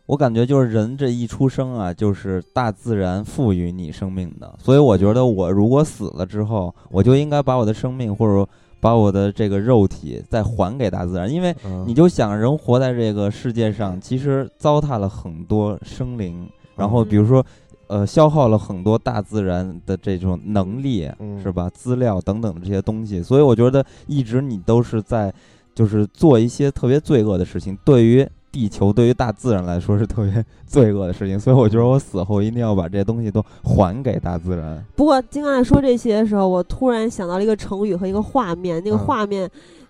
[0.06, 8.48] 我感觉就是人这一出生啊，就是大自然赋予你生命的，所以我觉得我如果死了之后，我就应该把我的生命或者
[8.80, 17.44] 把我的这个肉体再还给大自然，因为嗯你就想人活在这个世界上，其实糟蹋了很多生灵，然后比如说。
[17.94, 21.70] 呃，消耗了很多大自然的这种能力，嗯是吧？
[21.70, 25.32] 资料等等的这些东西，所以我觉得一直你都是在，
[25.76, 31.40] 就是做一些特别罪恶的事情，对于地球、对于大自然来说是特别 罪恶的事情。
[31.40, 34.84] 所以我觉得我死后一定要把这些东西都还给大自然。
[34.96, 39.48] 不过金刚在说这些的时候，我突然想到了一个成语和一个画面，那个嗯画面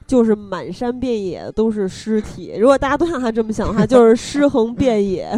[0.07, 2.53] 就是满山遍野都是尸体。
[2.57, 5.29] 如果大家都像他这么想的话，就是 尸横遍野。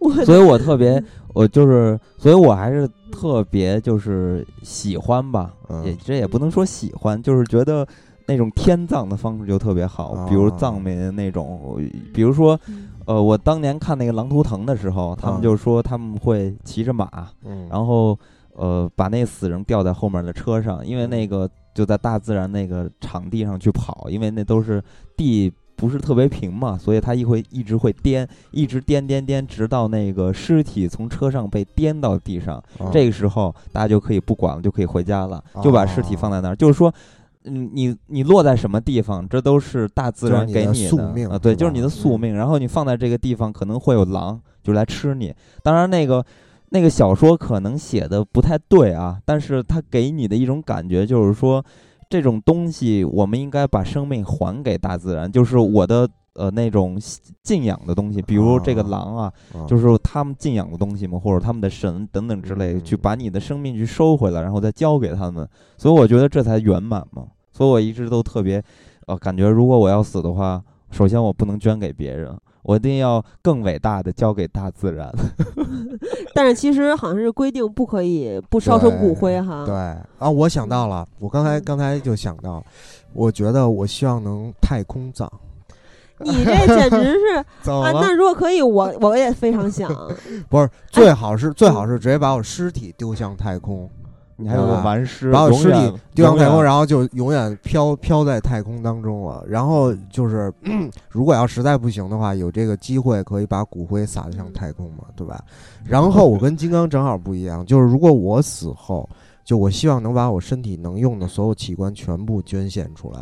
[0.00, 1.02] 我所以我特别，
[1.34, 7.86] 我就是，所以我还是特别就是喜欢吧，嗯也这也不能说喜欢，就是觉得
[8.26, 11.80] 那种天葬的方式就特别好，比如哦藏民那种，
[12.12, 12.58] 比如说。
[13.08, 17.08] 呃，我当年看那个《狼图腾》的时候，他们嗯就说他们会骑着马，
[17.42, 18.14] 嗯，然后
[18.54, 21.48] 呃把那死人吊在后面的车上，因为那个
[21.78, 24.82] 就在大自然那个场地上去跑，因为那都是
[25.16, 36.92] 地不是特别平嘛，所以它一会一直会颠，一直颠颠颠，直到那个尸体从车上被颠到地上，哦这个时候大家就可以不管了，就可以回家了，就把尸体放在那儿，就是说。
[37.44, 42.34] 嗯，你你落在什么地方，这都是大自然给就是你的宿命是对，就是你的宿嗯命。
[42.34, 45.32] 然后你放在这个地方，可能会有狼就来吃你。
[45.62, 46.22] 当然，那个
[46.70, 51.64] 那个小说可能写的不太对啊，但是它给你的一种感觉就是说，
[52.10, 56.98] 这种东西我们应该把生命还给大自然，就是我的呃那种
[57.42, 65.48] 敬仰的东西，比如这个啊狼啊，嗯就是他们敬仰的东西嘛，或者他们的神等等之类，嗯去把你的生命去收回来，然后再交给他们。
[65.76, 67.26] 所以我觉得这才圆满嘛。
[67.50, 68.62] 所以我一直都特别，
[69.06, 75.10] 呃，感觉如果我要死的话，首先我不能捐给别人，我一定要更伟大的交给大自然。
[76.34, 79.64] 但是其实好像是规定不可以不烧成骨灰哈。
[79.64, 79.74] 对
[80.18, 82.64] 啊，我想到了，我刚才嗯刚才就想到，
[83.12, 85.30] 我觉得我希望能太空葬。
[86.20, 87.36] 你这简直是
[87.70, 87.92] 啊！
[87.94, 89.88] 那如果可以，我我也非常想。
[90.50, 93.88] 不是，最好是最好是直接把我尸体丢向太空，
[94.40, 99.44] 你还有个啊完尸，把我尸体丢向太空，然后就永远飘飘在太空当中了。
[99.48, 100.52] 然后就是，
[101.10, 105.44] 如果要实在不行的话，有这个机会可以把骨灰撒向太空嘛，对吧？
[105.84, 109.08] 然后我跟金刚正好不一样，就是如果我死后，
[109.44, 113.20] 就我希望能把我身体能用的所有器官全部捐献出来。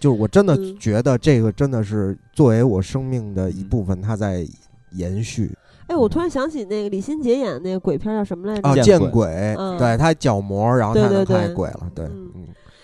[0.00, 4.46] 就是我真的嗯觉得这个真的是作为我生命的一部分，它在
[4.92, 8.68] 延续哎，我突然想起那个李心洁演的那个鬼片叫什么来着？
[8.68, 9.26] 啊，见鬼，
[9.58, 12.08] 嗯对他角膜，然后他能对对对拍鬼了，对，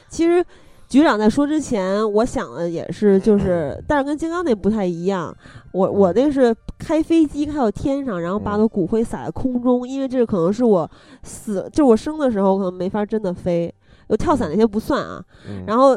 [0.08, 0.44] 其实
[0.88, 5.34] 局长在说之前，我想的也是，就是，但是跟金刚那不太一样。
[5.72, 10.90] 我我那是开飞机开到天上，然后把我的骨灰撒在空中，因为这可能是我
[11.22, 13.72] 死，就是我生的时候可能没法真的飞，
[14.08, 15.24] 有跳伞那些不算啊。
[15.48, 15.96] 嗯然后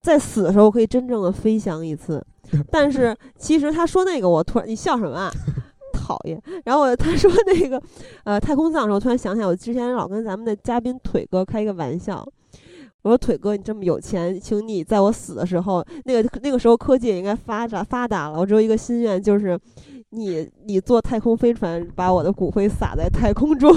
[0.00, 2.24] 在死的时候可以真正的飞翔一次。
[2.72, 5.30] 但是其实他说那个，我突然你笑什么啊？
[5.92, 6.40] 讨厌。
[6.64, 7.80] 然后我他说那个
[8.24, 12.26] 呃太空葬的时候，突然想起来，我之前老跟咱们的嘉宾腿哥开一个玩笑。
[13.02, 18.38] 我说腿哥，你这么有钱，请你在我死的时候，那个那个时候科技也应该发达发达了。
[18.38, 19.58] 我只有一个心愿，就是
[20.10, 23.74] 你你坐太空飞船，把我的骨灰撒在太空中。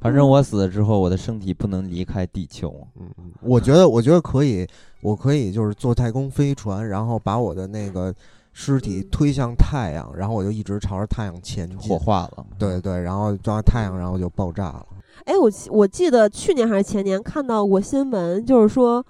[0.00, 2.80] 反正我死了之后，我的身体不能离开地球。
[2.98, 4.66] 嗯，嗯我觉得，我觉得可以，
[5.02, 8.14] 我可以就是坐太空飞船，然后把我的那个
[8.60, 11.96] 尸体推向太阳，然后我就一直朝着太阳前进火。
[11.96, 14.84] 化了，对对，然后撞到太阳，然后就爆炸了。
[15.26, 19.04] 哎，我记我记得去年还是前年看到过新闻，就是说，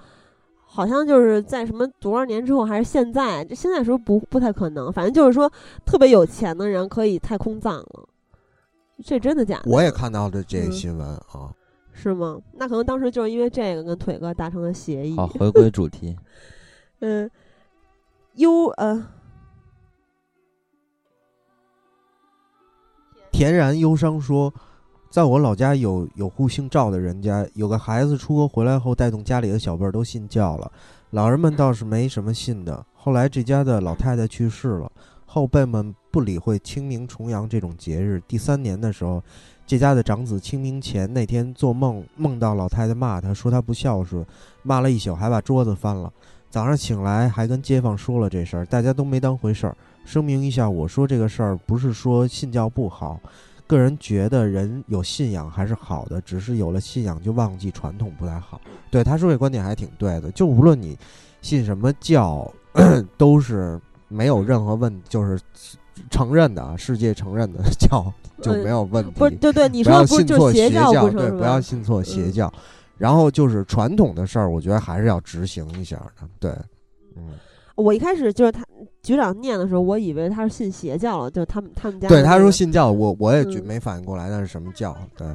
[0.66, 4.92] 好像就是在什么多少年之后，还是现在，这现在是不是不不太可能？
[4.92, 5.50] 反正就是说，
[5.86, 8.06] 特别有钱的人可以太空葬了，
[9.02, 9.70] 这真的假的？
[9.70, 11.50] 我也看到了这新闻啊。
[11.94, 12.38] 是吗？
[12.52, 15.16] 那可能当时就是因为这个跟腿哥达成了协议。
[15.16, 16.14] 好，回归主题。
[17.00, 17.28] 嗯
[18.34, 19.04] ，，U 呃，
[23.38, 24.52] 恬然忧伤说
[25.10, 30.68] ：“在我老家有有户姓赵的人家，有个孩子出国回来后，带动家里的小辈儿都信教了，
[31.10, 32.84] 老人们倒是没什么信的。
[32.92, 34.90] 后来这家的老太太去世了，
[35.24, 38.20] 后辈们不理会清明、重阳这种节日。
[38.26, 39.22] 第三年的时候，
[39.64, 44.26] 这家的长子清明前那天做梦，梦到老太太骂他，说他不孝顺，
[44.64, 46.12] 骂了一宿，还把桌子翻了。
[46.50, 49.76] 早上醒来还跟街坊说了这事儿，大家都没当回事儿。
[50.08, 53.20] 声明一下，我说这个事儿不是说信教不好，
[53.66, 58.58] 个人觉得人有信仰还是好的，只是有了信仰就忘记传统不太好。
[58.90, 60.96] 对他说这观点还挺对的，就无论你
[61.42, 62.50] 信什么教，
[63.18, 63.78] 都是
[64.08, 65.38] 没有任何问，就是
[66.10, 68.10] 承认的啊，世界承认的教
[68.40, 69.10] 就没有问题。
[69.10, 71.60] 不是，对对，你不要信错就是邪教，对，不要？
[71.60, 72.54] 信错邪嗯教。
[72.96, 76.26] 然后就是传统的事儿，我觉得还是要执行一下的。
[76.40, 76.50] 对，
[77.14, 77.34] 嗯，
[77.78, 78.64] 我一开始就是他
[79.02, 84.96] 局长念的时候，我以为他是信邪教了，就他们他们家对，他说信教，我我也觉嗯没反应过来那是什么教。
[85.16, 85.26] 对，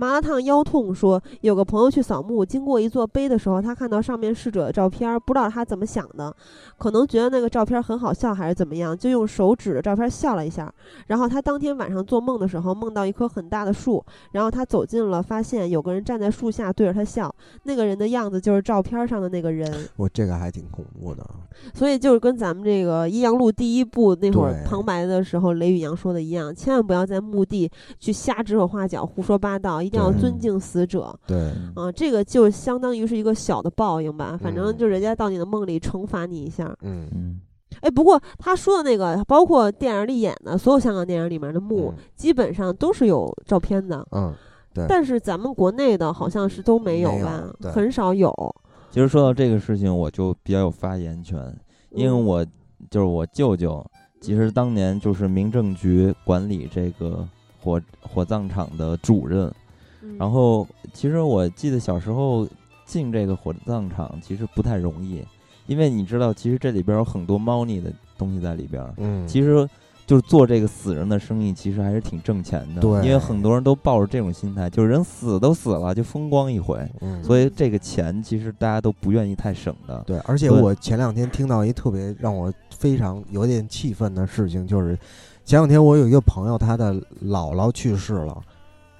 [0.00, 6.34] 麻辣烫腰痛说，有个朋友去扫墓，经过一座碑的时候，他看到上面逝者的照片儿，不知道他怎么想的，
[6.78, 10.72] 可能觉得那个照片儿很好笑还是怎么样，就用手指着照片儿笑了一下。
[11.08, 14.02] 然后他当天晚上做梦的时候，梦到一棵很大的树，
[14.32, 17.30] 然后他走近了，发现有个人站在树下对着他笑，
[17.64, 19.70] 那个人的样子就是照片儿上的那个人。
[19.98, 21.22] 我这个还挺恐怖的。
[21.74, 31.12] 所以就是跟咱们这个《阴阳路》第一部那会儿旁白的时候，雷宇阳说的一样，千万不要在墓地去瞎指手画脚、胡说八道，一定要尊敬死者。
[31.26, 36.72] 对，嗯啊，这个就相当于是一个小的报应吧，反正嗯就人家到你的梦里惩罚你一下。
[36.82, 37.40] 嗯嗯
[37.80, 44.32] 哎，不过他说的那个，包括电影里演的所有香港电影里面的墓，嗯基本上都是有照片的，嗯，
[44.72, 48.32] 对但是咱们国内的好像是都没有吧，对很少有。
[48.92, 51.52] 其实说到这个事情，我就比较有发言权，
[51.90, 52.46] 因为嗯我
[52.88, 53.84] 就是我舅舅，
[54.20, 57.26] 其实当年就是民政局管理这个
[57.60, 59.52] 火火葬场的主任。
[60.10, 62.46] 嗯然后，其实我记得小时候
[62.84, 65.24] 进这个火葬场其实不太容易，
[65.66, 68.84] 因为你知道，其实这里边有很多猫腻的东西在里边。
[68.96, 69.68] 嗯，其实
[70.06, 72.80] 就是做这个死人的生意，其实还是挺挣钱的。
[72.80, 76.84] 对因为很多人都抱着这种心态，就是人死都死了，就风光一回。
[77.00, 80.02] 嗯，所以这个钱其实大家都不愿意太省的。
[80.04, 84.98] 对，而且我前两天听到一特别让我非常有点气愤的事情，就是
[85.44, 86.92] 前两天我有一个朋友，他的
[87.24, 88.36] 姥姥去世了，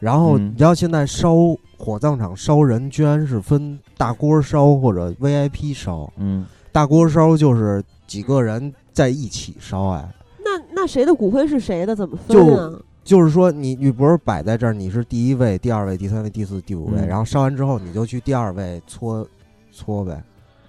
[0.01, 1.35] 然后嗯你知道现在烧
[1.79, 10.09] 火葬场烧人居然是分大锅烧或者 VIP 烧，嗯，大锅烧就是几个人在一起烧，哎，
[10.45, 11.95] 那那谁的骨灰是谁的？
[11.95, 12.73] 怎么分就啊？
[13.05, 19.27] 就是说你你不是摆在这儿，你是第一位、第二位、第三位、第四、第五位，嗯然后烧完之后你就去第二位搓
[19.73, 20.23] 搓呗。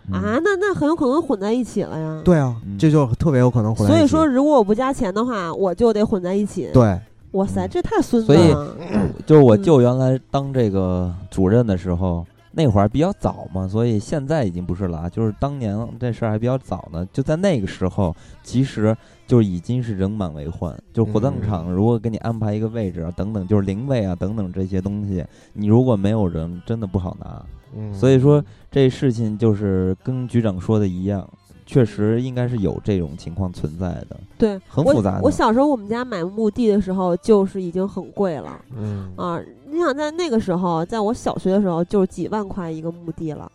[0.07, 2.21] 嗯啊，那那很有可能混在一起了呀。
[2.25, 6.99] 对啊，嗯这就特别有可能混在一起所以说，如果我不加钱的话，我就得混在一起。，对，
[7.31, 8.75] 哇塞，嗯这太孙子了所以了。
[9.25, 15.09] 就是我嗯舅原来当这个主任的时候，那会儿比较早嘛，所以现在已经不是了啊。
[15.09, 18.13] 就是当年这事儿还比较早呢，就在那个时候，
[18.43, 18.95] 其实
[19.25, 20.77] 就已经是人满为患。
[20.91, 27.45] 就是火葬场如果给你安排一个位置啊，等等，就是灵位啊等等这些东西，你如果没有人，真的不好拿。
[27.73, 31.25] 嗯，所以说这事情就是跟局长说的一样，
[31.71, 34.19] 确实应该是有这种情况存在的。
[34.37, 39.39] 对，很复杂的我小时候我们家买墓地的时候，就是已经很贵了嗯啊。
[39.65, 43.49] 你想在那个时候，在我小学的时候，就是几万块一个墓地了。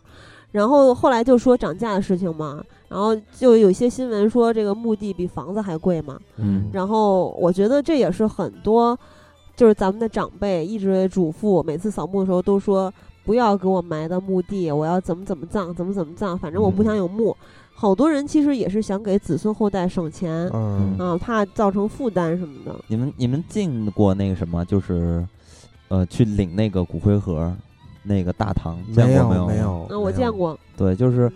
[0.50, 6.18] 然后后来就说涨价的事情嘛，然后就有一些新闻说这个墓地比房子还贵嘛。
[6.38, 8.98] 嗯然后我觉得这也是很多，
[9.54, 12.90] 就是咱们的长辈一直嘱咐，每次扫墓的时候都说
[13.26, 17.36] 不要给我埋到墓地，我要怎么怎么葬，怎么怎么葬，反正我不想有墓。
[17.78, 22.74] 好多人其实也是想给子孙后代省钱，嗯啊，怕造成负担什么的。
[22.88, 25.22] 你们你们进过那个什么，就是
[25.88, 27.54] 呃去领那个骨灰盒，
[28.02, 29.46] 那个大堂见没有过没有？
[29.46, 29.56] 没。
[29.58, 31.30] 有，嗯，我见，过，对，就是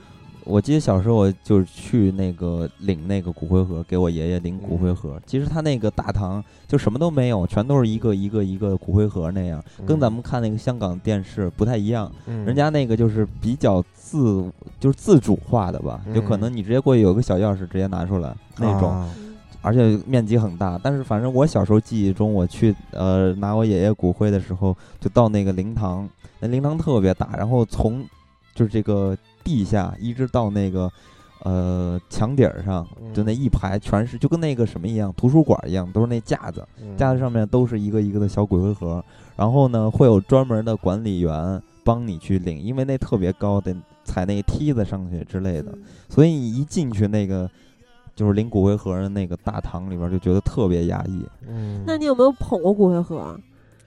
[0.45, 5.21] 我记得小时候我就是去那个领那个骨灰盒，给我爷爷领骨灰盒。
[5.27, 12.11] 其实他那个大堂就什么都没有，全都是一个一个一个骨灰盒那样，跟咱们看那个香港电视不太一样。
[12.27, 18.91] 嗯人家那个就是比较自就是自主化的吧，有可嗯能你直接过去有个小钥匙直接拿出来那种。
[18.91, 19.09] 啊
[19.63, 20.81] 而且面积很大。
[20.83, 26.09] 但是反正我小时候记忆中，我去呃拿我爷爷骨灰的时候，就到那个灵堂，
[26.39, 28.03] 那灵堂特别大，然后从
[28.55, 29.15] 就是这个
[29.45, 30.91] 地下一直到那个
[31.45, 39.05] 呃墙顶儿上，就那一排全是就跟那个什么一样，图书馆一样，都是那架子，嗯架子上面都是一个一个的小骨灰盒，
[39.37, 45.73] 然后呢会有专门的管理员帮你去领，因为那特别高，得踩那个梯子上去之类的。
[45.73, 47.49] 嗯所以你一进去那个
[48.17, 51.25] 就是领骨灰盒的那个大堂里边，就觉得特别压抑。
[51.49, 53.39] 嗯，那你有没有捧过骨灰盒啊？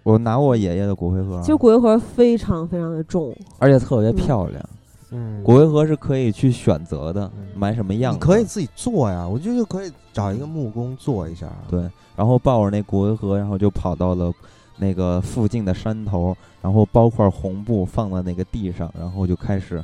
[0.04, 4.70] 我拿过我爷爷的骨灰盒，其实骨灰盒非常非常的重，而且特别漂亮。
[5.14, 11.48] 嗯骨灰盒是可以去选择的，嗯买什么样的你可以自己做呀，我觉得就可以找一个木工做一下。
[11.70, 14.34] 对，然后抱着那骨灰盒，然后就跑到了
[14.78, 19.84] 那个附近的山头，然后包块红布放在那个地上，然后就开始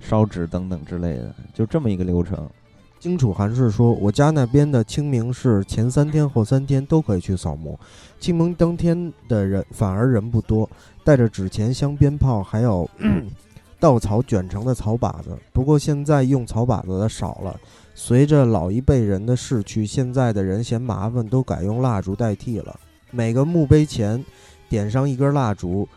[0.00, 2.48] 烧纸等等之类的，就这么一个流程。
[2.98, 7.78] 荆楚寒士说，我家那边的清明是前三天后三天都可以去扫墓，
[8.18, 10.68] 清明当天的人反而人不多，
[11.02, 12.88] 带着纸钱、香、鞭炮，还有
[13.80, 15.36] 稻草卷成的草把子。
[15.52, 17.58] 不过现在用草把子的少了，
[17.94, 22.78] 随着老一辈人的逝去，现在的人嫌麻烦，都改用蜡烛代替了。
[23.10, 24.24] 每个墓碑前
[24.68, 25.88] 点上一根蜡烛。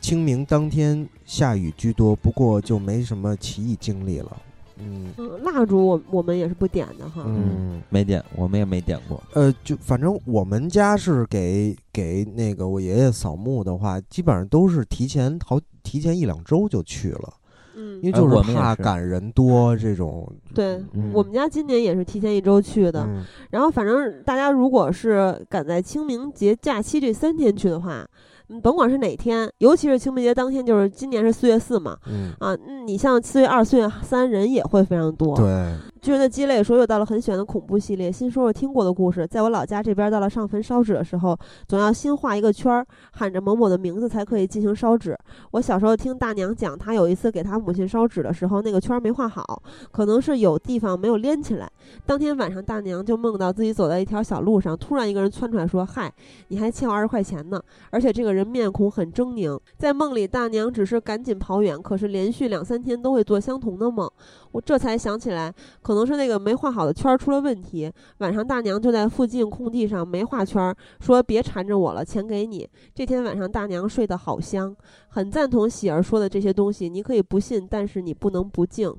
[0.00, 4.36] 清明当天下雨居多，不过就没什么奇异经历了。
[4.84, 7.24] 嗯嗯，蜡烛我我们也是不点的哈。
[7.26, 7.80] 嗯。
[7.88, 9.22] 没点，我们也没点过。
[9.34, 17.34] 呃，就反正我们家是给给那个我爷爷扫墓的话，基本上都是提前好提前一两周就去了，
[17.76, 20.30] 嗯因为就是我们也怕赶人多这种。
[20.54, 23.04] 对，嗯我们家今年也是提前一周去的。
[23.04, 28.08] 嗯然后反正大家如果是赶在清明节假期这三天去的话，
[28.52, 35.34] 嗯，甭管是哪天，尤其是清明节当天，就是今年是四月四嘛，嗯，啊，嗯你像四月二、四月三人也会非常多。
[35.34, 39.26] 对，巨人的鸡肋说又到了很喜欢的恐怖系列，新说说听过的故事。
[39.26, 45.16] 在我老家这边，到了上坟烧纸的时候，总要新画一个圈儿，喊着某某的名字才可以进行烧纸。
[45.52, 51.70] 我小时候听大娘讲，她有一次给她母亲烧纸的时候，那个圈儿没画好，可能是有地方没有连起来。
[52.04, 56.12] 当天晚上，大娘就梦到自己走在一条小路上，突然一个人窜出来说：“嗨，
[56.48, 57.60] 你还欠我二十块钱呢！”
[57.90, 59.60] 而且这个人面孔很狰狞。
[59.78, 64.10] 在梦里，大娘只是赶紧跑远，可是连续两三天都会做相同的梦。
[64.52, 65.52] 我这才想起来，
[65.82, 67.90] 可能是那个没画好的圈出了问题。
[68.18, 72.68] 晚上大娘就在附近空地上没画圈，说别缠着我了，钱给你。
[72.94, 74.74] 这天晚上大娘睡得好香，
[75.08, 76.88] 很赞同喜儿说的这些东西。
[76.88, 78.94] 你可以不信，但是你不能不敬。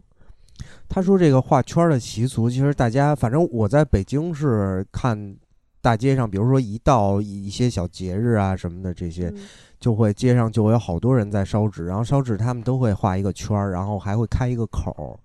[0.88, 5.36] 他说这个画圈的习俗，其实大家反正我在北京是看
[5.84, 9.44] 大街上，比如说一到一些小节日啊什么的这些，嗯
[9.82, 15.20] 就会街上就会有好多人在烧纸，然后烧纸他们都会画一个圈儿，然后还会开一个口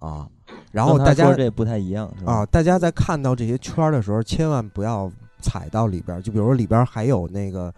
[0.00, 0.26] 儿啊，
[0.72, 5.12] 然后大家这不太一样，啊，，大家在看到这些圈儿的时候，千万不要
[5.42, 6.22] 踩到里边儿。
[6.22, 7.70] 就比如说里边儿还有那个，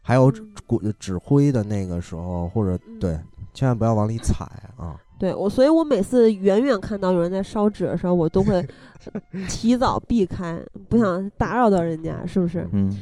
[0.00, 3.20] 还有纸嗯骨纸灰的那个时候，或者嗯对，
[3.52, 4.46] 千万不要往里踩
[4.78, 4.96] 啊。
[5.18, 8.66] 对我，所以我每次远远看到有人在烧纸的时候，我都会
[9.48, 12.68] 提早避开，不想打扰到人家，是不是？
[12.72, 13.00] 嗯，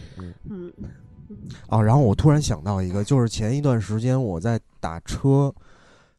[0.48, 0.72] 嗯
[1.68, 5.52] 啊，然后我突然想到一个，就是前一段时间我在打车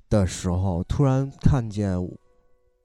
[0.09, 1.97] 的时候，突然看见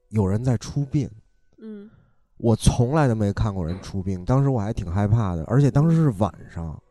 [0.09, 1.09] 有人在出殡。
[1.57, 1.89] 嗯
[2.37, 6.81] 我从来都没看过人出殡，当时我还挺害怕的，而且当时是晚上。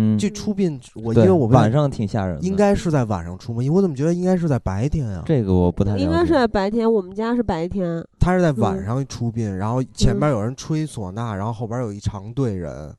[0.00, 3.62] 嗯，这出殡，我因为我晚上挺吓人的，应该是在晚上出吗？
[3.70, 5.22] 我怎么觉得应该是在白天啊？
[5.26, 8.02] 这个我不太应该是在白天，我们家是白天。
[8.18, 12.94] 他是在晚嗯上出殡，然后前边有人吹唢呐，然后后边有一长队人，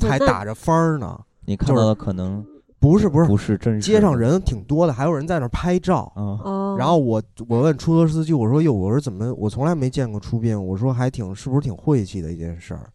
[0.00, 1.16] 还打着幡儿呢。
[1.44, 2.44] 你看到的可能
[2.80, 6.12] 不是不是，不是真街上人挺多的，还有人在那儿拍照。
[6.76, 12.90] 然后我我问出租车司机，我说哟，我说怎么我从来没见过出殡，我说还挺是不是挺晦气的一件事儿。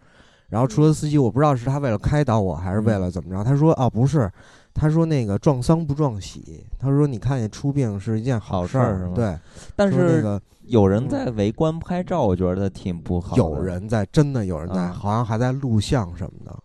[0.49, 4.32] 然后出租车司机我不知道是他为了开导我还是为了怎么着，他说啊不是，
[4.74, 9.38] 他说那个撞丧不撞喜，他说你看见出殡是一件好事儿是吗对，
[9.76, 13.36] 但是那个有人在围观拍照，我觉得挺不好。
[13.36, 16.56] 有人在，真的有人在，啊好像还在录像什么的。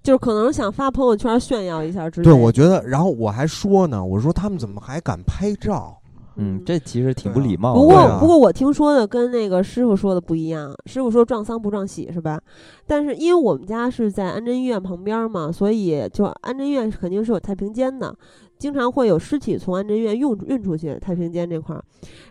[0.00, 5.97] 就是可能想发朋友圈炫耀一下之类对，我觉得，然后我还说呢，我说他们怎么还敢拍照？
[6.38, 7.80] 嗯，这其实挺不礼貌的。
[7.80, 12.40] 不过、啊不过我听说的跟那个师傅说的不一样，师傅说撞丧不撞喜是吧？
[12.86, 18.14] 但是因为我们家是在安贞医院旁边嘛，所以就安贞医院肯定是有太平间的，
[18.58, 21.82] 经常会有尸体从安贞医院运运出去太平间这块儿，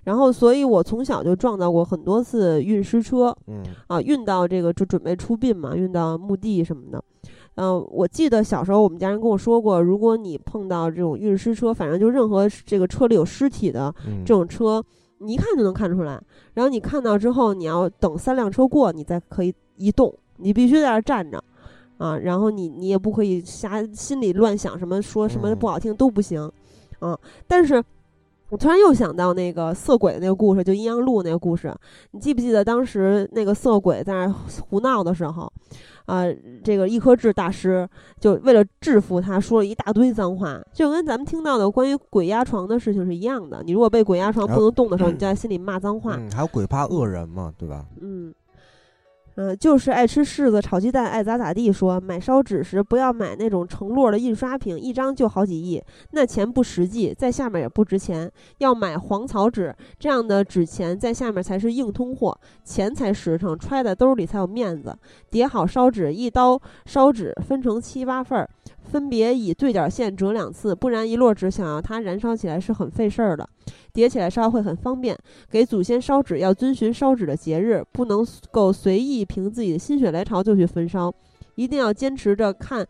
[0.05, 7.03] 然后所以我从小就撞到过很多次运尸车嗯啊，运到这个就准备出殡嘛，运到墓地什么的。
[7.57, 14.84] 嗯、我记得小时候我们家人跟我说过，如果你碰到这种运尸车，反正就任何这个车里有尸体的，嗯，这种车，
[15.17, 16.21] 你一看就能看出来。
[16.53, 21.43] 然后你看到之后，你要等三辆车过，你再可以移动，你必须在那儿站着，
[21.97, 26.51] 啊，然后你你也不可以瞎心里乱想什么，说什么嗯不好听都不行，
[26.99, 27.17] 啊。
[27.47, 27.84] 但是
[28.49, 31.73] 我突然又想到那个色鬼的那个故事，就阴阳路那个故事，
[32.11, 34.33] 你记不记得当时那个色鬼在那儿
[34.69, 35.51] 胡闹的时候？
[36.05, 36.23] 啊，
[36.63, 37.85] 这个一颗痣大师
[38.17, 43.61] 就为了制服他，说了一大堆脏话，就跟咱们听到的关于鬼压床的事情是一样的。
[43.65, 46.15] 你如果被鬼压床不能动的时候， 你就在心里骂脏话。
[46.15, 47.85] 嗯，还有鬼怕恶人嘛，对吧？
[47.99, 48.33] 嗯，
[49.38, 51.99] 嗯、就是爱吃柿子炒鸡蛋，爱咋咋地说。
[51.99, 55.81] 买烧纸时不要买那种成摞的印刷品，一张就好几亿，
[56.11, 58.31] 那钱不实际，在下面也不值钱。
[58.57, 64.97] 要买黄草纸这样的纸钱，在下面才是硬通货，钱才实诚，揣在兜里才有面子。
[65.30, 68.49] 叠好烧纸，一刀烧纸分成七八份儿，
[68.88, 73.47] 分别以对角线折两次，不然一摞纸想要它燃烧起来是很费事儿的。
[73.93, 75.18] 叠起来烧会很方便。
[75.49, 81.14] 给祖先烧纸要遵循烧纸的节日，不能够随意凭自己的心血来潮就去焚烧，
[81.55, 82.88] 一定要坚持着看，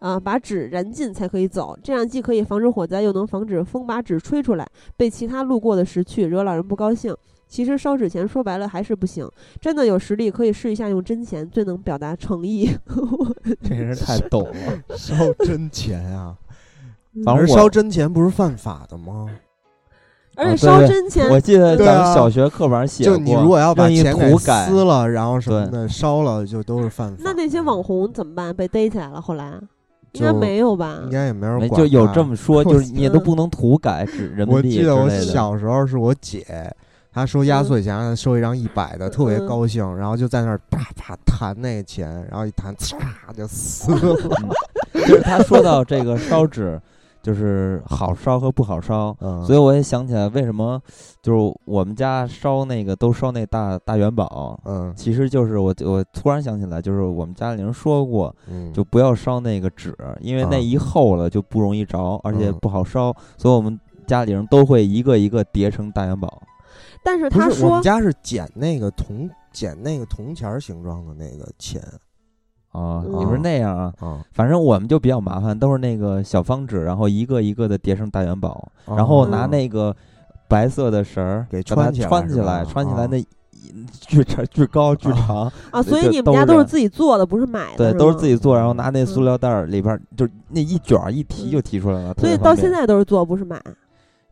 [0.00, 1.78] 啊、把纸燃尽才可以走。
[1.82, 7.16] 这样既可以防止火灾，又能防止风把纸吹出来，被其他路过的拾去，惹老人不高兴。
[7.50, 9.28] 其实烧纸钱说白了还是不行，
[9.60, 12.70] 真的有实力可以试一下用真钱，最能表达诚意。
[13.68, 14.52] 这人太逗了。
[14.96, 16.36] 烧真钱啊！
[17.24, 19.28] 反正烧真钱不是犯法的吗？
[20.36, 27.20] 而且烧真钱，我记得咱们小学课本写过，就你如果要把钱给撕了，然后什么的烧了，就都是犯法。
[27.24, 28.54] 那那些网红怎么办？
[28.54, 29.20] 被逮起来了？
[29.20, 29.60] 后来
[30.12, 31.00] 应该没有吧？
[31.02, 31.80] 应该也没人没管。
[31.80, 32.22] 就有这。
[32.22, 35.32] 么说， 就是你也都不能涂改纸人民币之我记得我。
[35.32, 36.72] 小时候是我姐，
[37.12, 39.46] 她收压岁钱，收一张一百的，特别嗯。
[39.46, 42.96] 高兴，然后就在那儿啪啪弹那个钱，然后一弹，嚓
[43.36, 44.16] 就撕了。
[44.94, 46.80] 就是他说到这个烧纸，
[47.22, 50.80] 就是好烧和不好烧，嗯，所以我也想起来为什么
[51.22, 54.92] 就是我们家烧那个都烧那大大元宝，嗯。
[54.96, 62.58] 其实就是我我突然想起来，就是我们家里人说过，嗯，就不要烧那个纸，因为那啊一厚了就不容易着，而且嗯。
[62.60, 66.42] 不好烧，所以我们家里人都会一个一个叠成大元宝。
[67.02, 71.82] 但是他说是我们家是捡那个铜捡那个铜钱儿形状的那个钱
[72.72, 73.92] 啊，嗯你说那样啊？
[73.98, 79.94] 啊，反正我们就比较麻烦，都是那个小方纸，然后一个一个的叠成大元宝，然后拿那个
[80.46, 83.26] 白色的绳儿给穿起来穿起来，穿起来啊那一
[84.00, 93.60] 巨长、巨高、巨长，啊，所以你们家都是自己做的，不是买的，对，都是自己做，然后拿那塑嗯料袋儿里边儿就那一卷儿一提就提出来了，特所以到现在都是做，不是买。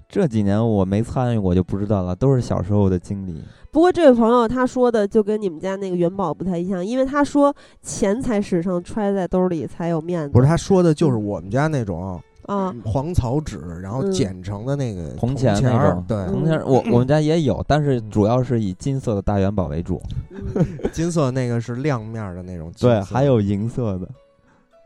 [0.09, 3.43] 这几年我没参与过，就不知道了，都是小时候的经历。
[3.70, 10.30] 不过这位朋友他说的就跟你们家那个元宝不太一样，因为他说钱财实上，揣在兜里才有面子。
[10.30, 14.10] 不是他说的就是我们家那种啊，黄草纸，然后嗯。
[14.10, 20.66] 剪成的那个铜钱钱那种儿对，嗯铜钱儿我我们家也有，但是主要是以金色的大元宝为主，嗯。
[20.90, 24.09] 金色那个是亮面儿的那种对，还有银色的，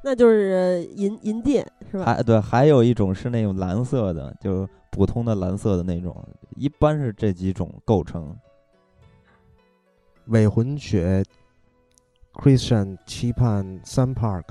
[0.02, 2.06] 那就是银银锭是吧？
[2.06, 6.14] 还对，还有一种是那种蓝色的，就普通的蓝色的那种，
[6.54, 8.36] 一般是这几种构成。
[10.26, 11.24] 伪混血
[12.34, 14.44] Christian 期盼 Sun Park。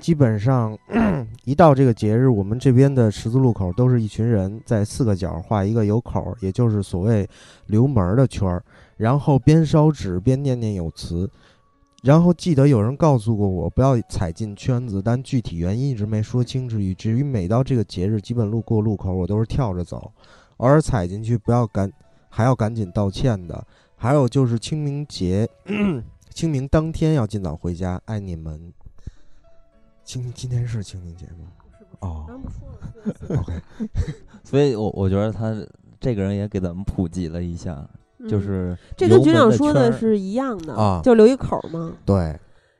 [0.00, 0.78] 基本上
[1.44, 7.28] 一到这个节日，我们这边的十字路口都是一群人在四个角画一个有口，也就是所谓
[7.66, 8.62] 留门的圈儿，
[8.96, 11.28] 然后边烧纸边念念有词。
[12.04, 20.12] 然后记得有人告诉过我不要踩进圈子，但具体原因一直没说清楚，以至于每到这个节日，基本路过路口我都是跳着走，
[20.58, 21.90] 偶尔踩进去不要赶，
[22.28, 23.66] 还要赶紧道歉的。
[23.96, 25.48] 还有就是清明节，
[26.28, 28.70] 清明当天要尽早回家，爱你们。
[30.04, 31.50] 清今天是清明节吗？
[32.00, 33.38] 哦刚不说。
[33.40, 33.62] OK
[34.44, 35.56] 所以我我觉得他
[35.98, 37.88] 这个人也给咱们普及了一下，
[38.28, 41.92] 就嗯是这跟局长说的是一样的啊就留一口嘛。
[42.04, 42.38] 对，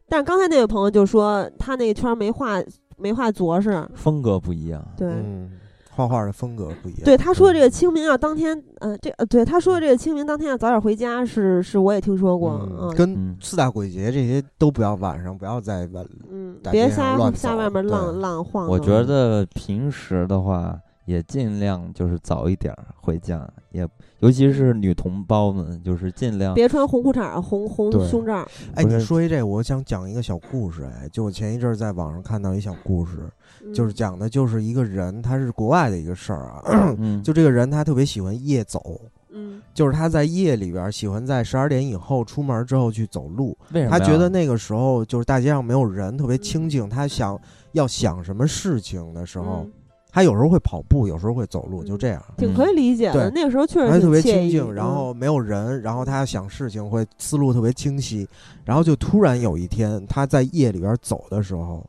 [0.09, 2.63] 但是刚才那位朋友就说他那个圈儿没画
[2.97, 4.87] 没画着实，风格不一样。
[4.97, 5.09] 对。
[5.09, 5.51] 嗯，
[5.91, 7.03] 画画的风格不一样。
[7.05, 18.69] 对他说的这个清明要当天，呃，这呃，对他说的这个清明当天要早点回家，是是我也听说过，嗯，嗯跟嗯，四大鬼节这些都不要晚上不要在晚，嗯，大别瞎瞎外面浪对浪晃。
[18.69, 23.87] 我觉得平时的话也尽量就是早一点儿回家，也
[24.21, 28.49] 尤其是女同胞们，就是尽量别穿红裤衩、红红胸罩儿。
[28.75, 30.85] 哎，你说一这，我想讲一个小故事。
[30.85, 33.31] 哎，就我前一阵儿在网上看到一小故事，
[33.75, 36.63] 就是嗯讲的就是一个人，他是国外的一个事儿啊。
[36.99, 39.01] 嗯， 就这个人，他特别喜欢夜走，
[39.31, 43.57] 嗯就是他在夜里边儿喜欢在十二点以后出门之后去走路。
[43.73, 46.89] 为什么他觉得那个时候就是大街上没有人，特别嗯清静。
[46.89, 47.39] 他想
[47.73, 49.73] 要想什么事情的时候嗯，
[50.15, 52.25] 他有时候会跑步，有时候会走路，就嗯这样。
[52.37, 53.29] 挺可以理解的。
[53.29, 58.25] 对那个时候确实他特别清静，然嗯后没有人，然后他想事情会思路特别清晰，
[58.65, 61.85] 然后就突然有一天他在夜里边走的时候，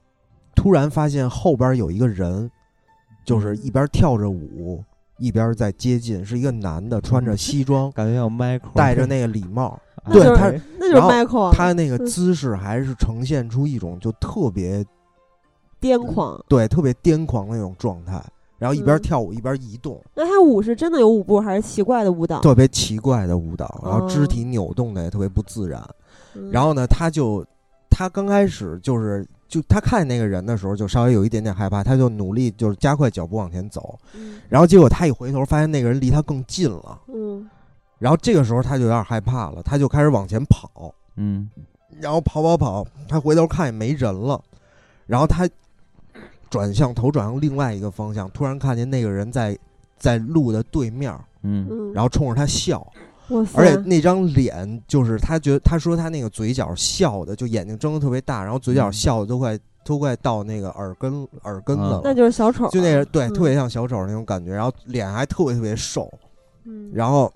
[0.55, 2.49] 突然发现后边有一个人，
[3.23, 4.83] 就是一边跳着舞
[5.19, 9.79] 一边在接近，是一个男的，穿着西装， 感觉像 Michael 戴着那个礼帽，
[10.11, 14.83] 对他那就是然后 Michael 啊他那个嗯姿势还是呈现出一种就特别
[15.85, 16.43] 癫狂。
[16.47, 18.23] 对特别癫狂的那种状态。
[18.57, 22.39] 然后一边嗯跳舞一边移动，那他舞是真的有舞步，还是奇怪的舞蹈？
[22.39, 25.85] 特别奇怪的舞蹈，然后肢哦体扭动的也特别不自然。
[26.35, 27.45] 嗯然后呢，他就
[27.89, 33.99] 他刚开始就是就他看见那个人的时候，就稍微有一点点害怕，他就努力就是加快脚步往前走。
[34.13, 36.97] 嗯然后结果他一回头，发现那个人离他更近了。
[37.13, 37.47] 嗯
[37.99, 41.49] 然后这个时候他就有点害怕了，他就开始往前跑，嗯
[41.99, 44.41] 然后跑跑跑，他回头看也没人了，
[45.05, 45.47] 然后他
[46.55, 49.57] 转向头转向另外一个方向，突然看见那个人在
[49.97, 51.13] 在路的对面，
[51.43, 51.67] 嗯。
[51.69, 52.79] 嗯，然后冲着他笑，
[53.29, 58.93] 哇，而且那张脸就是他觉得他说他那个嘴角笑的，就眼睛睁得特别大，然后嘴角嗯。
[58.93, 63.33] 笑的都快都快到那个耳根耳根了，那就是小丑啊，就那个对，嗯。
[63.33, 66.11] 特别像小丑那种感觉，然后脸还特别特别瘦，
[66.63, 67.31] 嗯，然后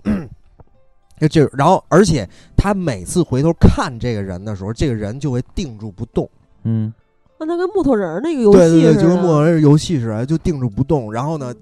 [1.20, 6.28] 就这，然后而且他每次回头看这个人的时候，这个人就会定住不动。
[6.64, 6.92] 嗯
[7.40, 11.10] 那他跟木头人儿那个游戏对对对，就跟木头人游戏似的，就定住不动。
[11.10, 11.54] 然后呢，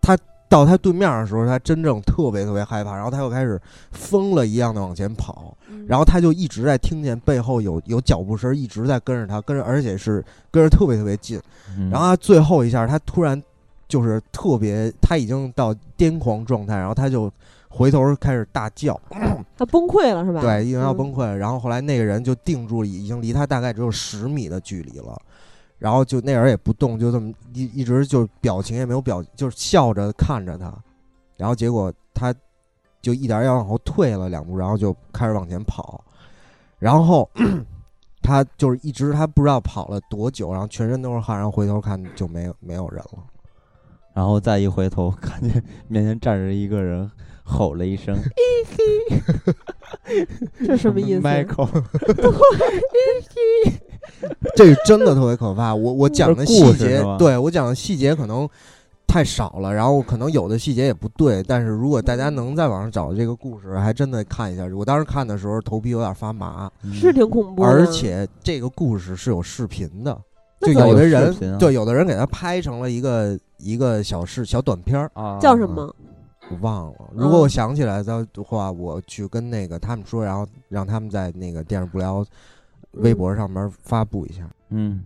[0.00, 0.18] 他
[0.48, 3.58] 到他对面的时候，他真正特别特别害怕，然后他又开始
[3.92, 11.40] 疯了一样的往前跑，嗯，然后他就一直在听见背后有有脚步声，一直在跟着他，跟着而且是跟着特别特别近。
[11.78, 13.40] 嗯，然后他最后一下，他突然
[13.88, 17.32] 就是特别，他已经到癫狂状态，然后他就
[17.74, 19.00] 回头开始大叫，
[19.56, 20.42] 他崩溃了是吧？
[20.42, 21.36] 对，因为要嗯崩溃了。
[21.36, 25.18] 然后后来那个人就定住，已经离他大概只有十米的距离了。
[25.78, 30.72] 然后就那人也不动，就这么一一直就表情也没有表，就是笑着看着他。
[31.36, 32.32] 然后结果他
[33.00, 36.04] 就一点儿点儿往后退了两步，然后就开始往前跑。
[36.78, 37.28] 然后
[38.22, 43.24] 他就是一直他不知道跑了多久，然后全身都是汗，然后回头看就没有没有人了。
[44.14, 47.10] 然后再一回头，看见面前站着一个人，
[47.44, 48.16] 吼了一声
[50.64, 51.68] 这什么意思？，Michael，
[54.56, 55.74] 这个真的特别可怕。
[55.74, 58.48] 我我讲的细节对我讲的细节可能
[59.06, 61.42] 太少了，然后可能有的细节也不对。
[61.42, 64.66] 但是如果大家能在网上找这个故事，还真的看一下。
[64.74, 70.18] 我当时看的时候头皮有点发麻，是挺恐怖的，而且这个故事是有视频的，
[70.60, 75.94] 就有有的人对有的人给他拍成了一个一个小视小短片儿，啊，叫什么？
[76.52, 77.10] 我忘了。
[77.14, 82.24] 如果我嗯想起来的话，我去跟那个他们说，然后让他们在那个电视不聊
[82.92, 84.48] 微博上面发布一下。
[84.70, 85.04] 嗯，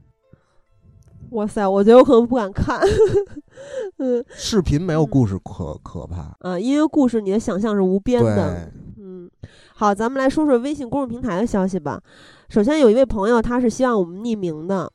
[1.30, 2.80] 哇塞，我觉得我可能不敢看。
[3.98, 8.70] 嗯视频没有故事可可怕，啊，因为故事你的想象是无边的。
[8.98, 9.30] 嗯，
[9.74, 12.00] 好，咱们来说说微信公众平台的消息吧。
[12.48, 14.90] 首先有一位朋友，他是希望我们匿名的，啊，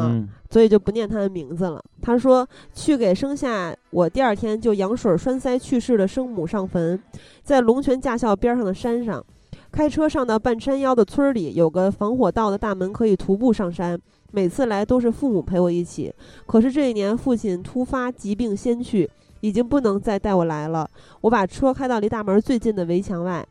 [0.00, 1.82] 嗯所以就不念他的名字了。
[2.00, 7.00] 他说去给生下我第二天就羊水栓塞去世的生母上坟，
[7.42, 9.24] 在龙泉驾校边上的山上，
[9.72, 13.98] 开车上到半山腰的村儿里，有个防火道的大门可以徒步上山。
[14.30, 16.12] 每次来都是父母陪我一起，
[16.46, 19.08] 可是这一年父亲突发疾病先去，
[19.40, 20.88] 已经不能再带我来了。
[21.20, 23.46] 我把车开到离大门最近的围墙外，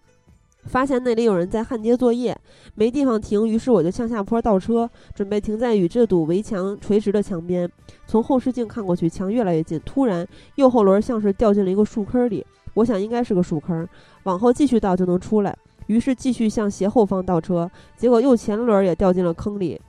[0.65, 2.37] 发现那里有人在焊接作业，
[2.75, 7.69] 没地方停，于是我就向下坡倒车，准备停在与这堵围墙垂直的墙边。
[8.07, 12.45] 从后视镜看过去，墙越来越近，突然右后轮像是掉进了一个树坑里，
[12.75, 13.87] 我想应该是个树坑，
[14.23, 15.55] 往后继续倒就能出来。
[15.87, 19.79] 于是继续向斜后方倒车，结果右前轮也掉进了坑里，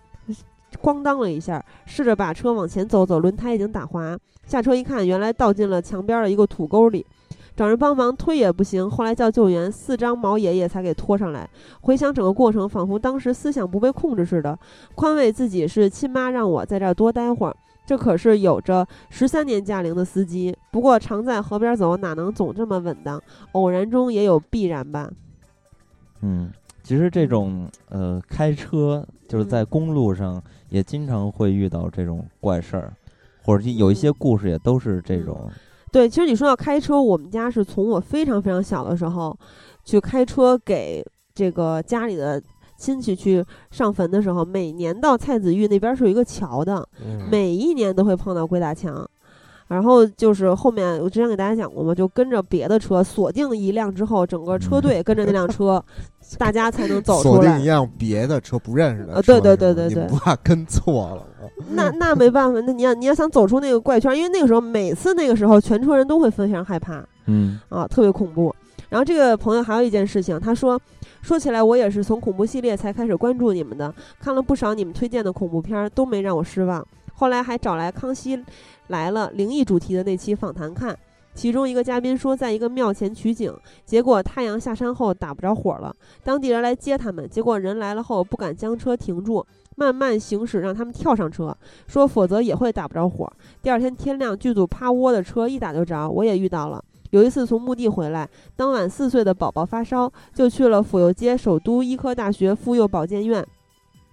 [0.83, 4.19] 咣当了一下，试着把车往前走走，轮胎已经打滑。
[4.45, 7.07] 下车一看，原来倒进了墙边的一个土沟里。
[7.57, 11.49] 找人帮忙推也不行，后来叫救援，四张毛爷爷才给拖上来。
[11.81, 14.59] 回想整个过程，仿佛当时思想不被控制似的，
[14.95, 17.57] 宽慰自己是亲妈让我在这儿多待会儿。
[17.87, 23.23] 这可是有着十三年驾龄的司机，不过常在河边走，哪能总这么稳当？
[23.53, 25.11] 偶然中也有必然吧。
[26.23, 26.51] 嗯，
[26.83, 32.93] 其实这种呃开车就是在嗯公路上也经常会遇到这种怪事儿，
[33.45, 35.51] 或者有一些嗯故事也都是这种，
[35.95, 39.39] 对，其实你说到开车，我们家是从我非常非常小的时候
[39.85, 41.01] 去开车给
[41.33, 42.43] 这个家里的
[42.77, 49.09] 亲戚去上坟的时候，每年到蔡子峪那边是有一个桥的，嗯每一年都会碰到鬼打墙。
[49.67, 55.83] 然后就是后面我之前给大家讲过嘛，就跟着别的车锁定一辆之后，整个车队跟着那辆车，
[56.39, 57.65] 大家才能走出来锁定一。
[57.65, 61.27] 辆别的车不认识的呃车是吧，对对对对对你不怕跟错了？
[61.73, 68.55] 那那没办法，那你要你要想走出那个怪圈，因为那个时候每次那个时候全车人都会非常害怕，嗯啊，特别恐怖。
[68.91, 70.81] 然后这个朋友还有一件事情，他说，
[71.23, 76.87] 说起来我也是从恐怖系列才开始关注你们的，看了不少你们推荐的恐怖片儿，都没让我失望。
[77.17, 78.41] 后来还找来《康熙
[78.89, 80.97] 来了》灵异主题的那期访谈看，
[81.35, 83.53] 其中一个嘉宾说，在一个庙前取景，
[83.85, 89.45] 结果太阳下山后打不着火了，当地人来接他们，结果人来了后不敢将车停住，
[89.77, 91.57] 慢慢行驶，让他们跳上车，
[91.87, 93.33] 说否则也会打不着火。
[93.63, 96.83] 第二天天亮，剧组趴窝的车一打就着，我也遇到了。
[97.11, 103.45] 有一次从墓地回来，当晚四岁的宝宝发烧，就去了府右街首都医科大学妇幼保健院。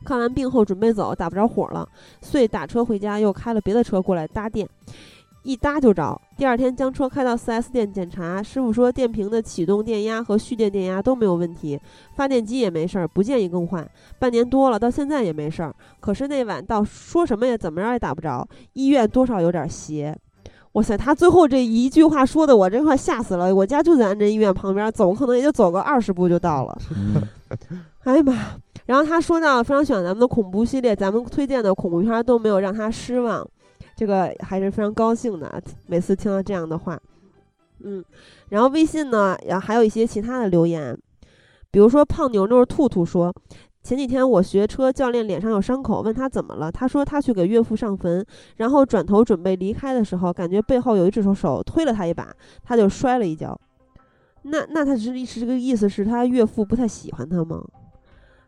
[0.03, 1.87] 看完病后准备走，打不着火了，
[2.21, 4.67] 遂打车回家，又开了别的车过来搭电，
[5.43, 6.19] 一搭就着。
[6.37, 11.79] 第二天将车开到 4S 店检查，师傅说电瓶的启动电压和蓄电电压都没有问题，
[12.15, 13.87] 发电机也没事儿，不建议更换。
[14.17, 15.73] 半年多了，到现在也没事儿。
[15.99, 20.17] 可是那晚到说什么也怎么着也打不着，医院多少有点邪。
[20.73, 23.53] 哇塞，他最后这一句话说的我这块吓死了！
[23.53, 26.77] 我家就在安贞医院旁边，走可能也就走个二十步就到了。
[26.95, 27.21] 嗯
[28.05, 28.33] 哎呀妈！
[28.85, 33.47] 然后他说到非常喜欢咱们的恐怖系列，咱们推荐的恐怖片都没有让他失望，
[33.95, 35.61] 这个还是非常高兴的。
[35.87, 36.99] 每次听到这样的话，
[37.83, 38.03] 嗯，
[38.49, 40.97] 然后微信呢，也还有一些其他的留言，
[41.69, 43.33] 比如说胖牛肉兔兔说。
[43.83, 48.23] 前几天我学车，教练脸上有伤口，问他怎么了，他说他去给岳父上坟，
[48.57, 52.31] 然后转头准备离开的时候，感觉背后有一只手手推了他一把，
[52.63, 53.59] 他就摔了一跤。
[54.43, 57.59] 那那他是是这个意思是他岳父不太喜欢他吗？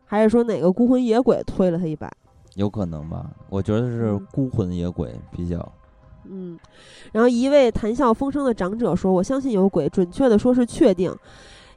[0.06, 2.10] 还是说哪个孤魂野鬼推了他一把？
[2.54, 3.30] 有可能吧？
[3.48, 5.72] 我觉得是嗯孤魂野鬼比较。
[6.26, 6.58] 嗯，
[7.12, 11.14] 然后一位谈笑风生的长者说：“我相信有鬼，准确的说是确定，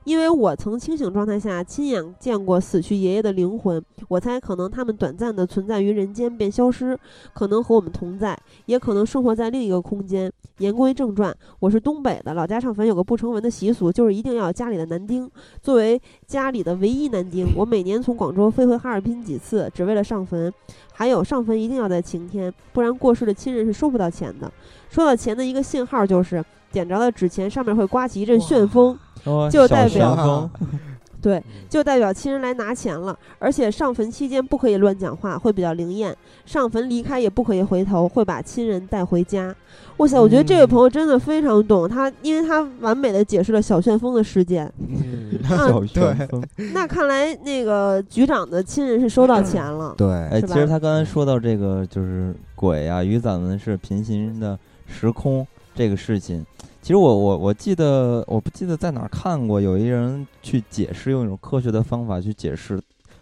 [0.08, 3.84] 因为我曾清醒状态下亲眼见过死去爷爷的灵魂。
[4.08, 6.98] 我猜可能他们短暂的存在于人间便消失，
[7.34, 15.30] 可能和我们同在，也可能生活在另一个空间。”言归正传，我是东北的，老家上坟有个不成文的习俗，就是一定要家里的男丁。
[15.62, 20.52] 作为家里的唯一男丁，我每年从广州飞回哈尔滨几次，只为了上坟。
[20.94, 24.50] 还有上坟一定要在晴天，不然过世的亲人是收不到钱的。
[24.90, 28.98] 收到钱的一个信号就是点着的纸钱上面会刮起一阵旋风，
[29.28, 30.50] 哦就代表风
[31.20, 33.18] 对，就代表亲人来拿钱了。
[33.40, 36.14] 而且上坟期间不可以乱讲话，会比较灵验；
[36.46, 39.54] 上坟离开也不可以回头，会把亲人带回家。
[39.98, 44.72] 哇塞，我觉得这位朋友真的非常懂他，因为他完美的解释了小旋风的事件。
[44.78, 46.42] 嗯， 小旋风。
[46.72, 49.96] 那看来那个局长的亲人是收到钱了。
[49.98, 55.46] 对，哎，其实他刚才说到这个，就是鬼啊与咱们是平行的时空
[55.78, 56.44] 这个事情。
[56.82, 62.82] 其实我我我记得我不记得在哪儿看过，有一人去解释，用一种科学的方法去解释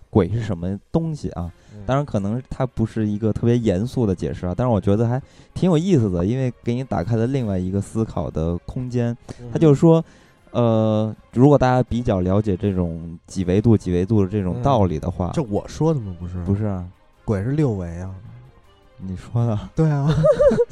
[0.09, 1.51] 鬼是什么东西啊。
[1.85, 5.21] 当然，可能它不是一个特别严肃的解释啊，但是我觉得还
[5.53, 9.15] 挺有意思的，因为给你打开了另外一个思考的空间。
[9.51, 10.03] 他就是说，
[10.51, 16.15] 呃，如果大家比较了解这种几维度、几维度的这种嗯道理的话，这我说的吗？
[16.19, 16.87] 不是，不是啊，
[17.25, 18.13] 鬼是六维啊。
[18.97, 19.59] 你说的。
[19.75, 20.07] 对啊，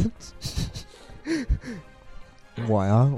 [2.67, 3.09] 我呀，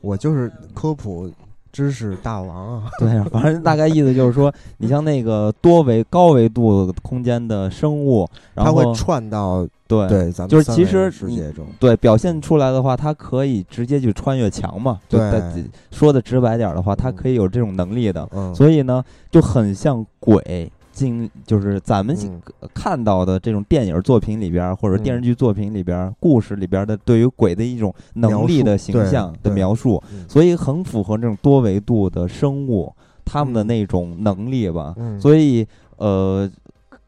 [0.00, 1.30] 我就是科普
[1.70, 2.90] 知识大王啊。
[2.98, 14.98] 对，反正大概意思就是说，你像那个多维、高维度空间的生物，然它后会串到对对咱们就是其实你世界中，对表现出来的话，它可以直接去穿越墙嘛。
[15.08, 20.70] 就对在说的直白点儿的话，它嗯可以有这种能力的，嗯，所以呢，就很像鬼。
[21.06, 22.40] 经就是咱们嗯。
[22.74, 30.28] 看到的这种电影作品里边儿，或者电视剧作品里边儿、故事里边儿的对于鬼的一种能力的形象的描述，嗯。
[30.28, 32.92] 所以很符合这种多维度的生物
[33.24, 33.66] 他们的嗯。
[33.66, 34.94] 那种能力吧。
[34.96, 35.20] 嗯。
[35.20, 35.66] 所以
[35.96, 36.48] 呃，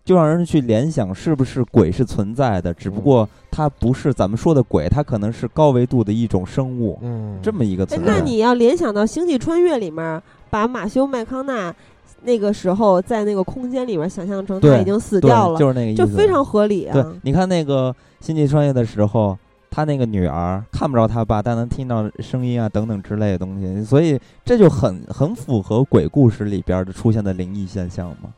[0.05, 3.03] 就让人去联想是不是鬼是存在的，只不嗯。
[3.03, 8.13] 过它不是咱们说的鬼，它可能是高维度的一种生物，嗯，这么一个哎存，在。
[8.13, 11.75] 那你要联想到《星际穿越》里面，把马修麦康纳
[12.23, 16.93] 那个时候在那个空间里面想象成他已经死掉了，就是那个意思，就非常合理啊。
[16.93, 17.05] 对。
[17.23, 19.39] 你看那个星际穿越的时候。
[19.73, 28.35] 他那个女儿看不着他爸，但能听到声音啊等等之类的东西，所以这就很很符合鬼故事里边的出现的灵异现象嘛。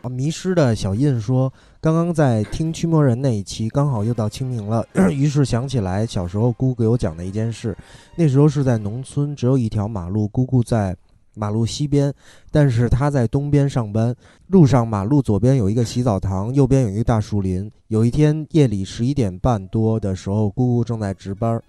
[0.00, 7.76] 啊，迷失的小印说，刚刚在听驱魔人那一期，刚好又到清明了， 于是想起来小时候姑姑给我讲的一件事。
[8.16, 10.96] 那时候是在农村，只有一条马路，姑姑在
[11.34, 12.12] 马路西边，
[12.50, 14.14] 但是他在东边上班。
[14.48, 17.70] 路上马路左边有一个洗澡堂，右边有一个大树林。
[17.88, 21.62] 有一天夜里十一点半多的时候，姑姑正在值班。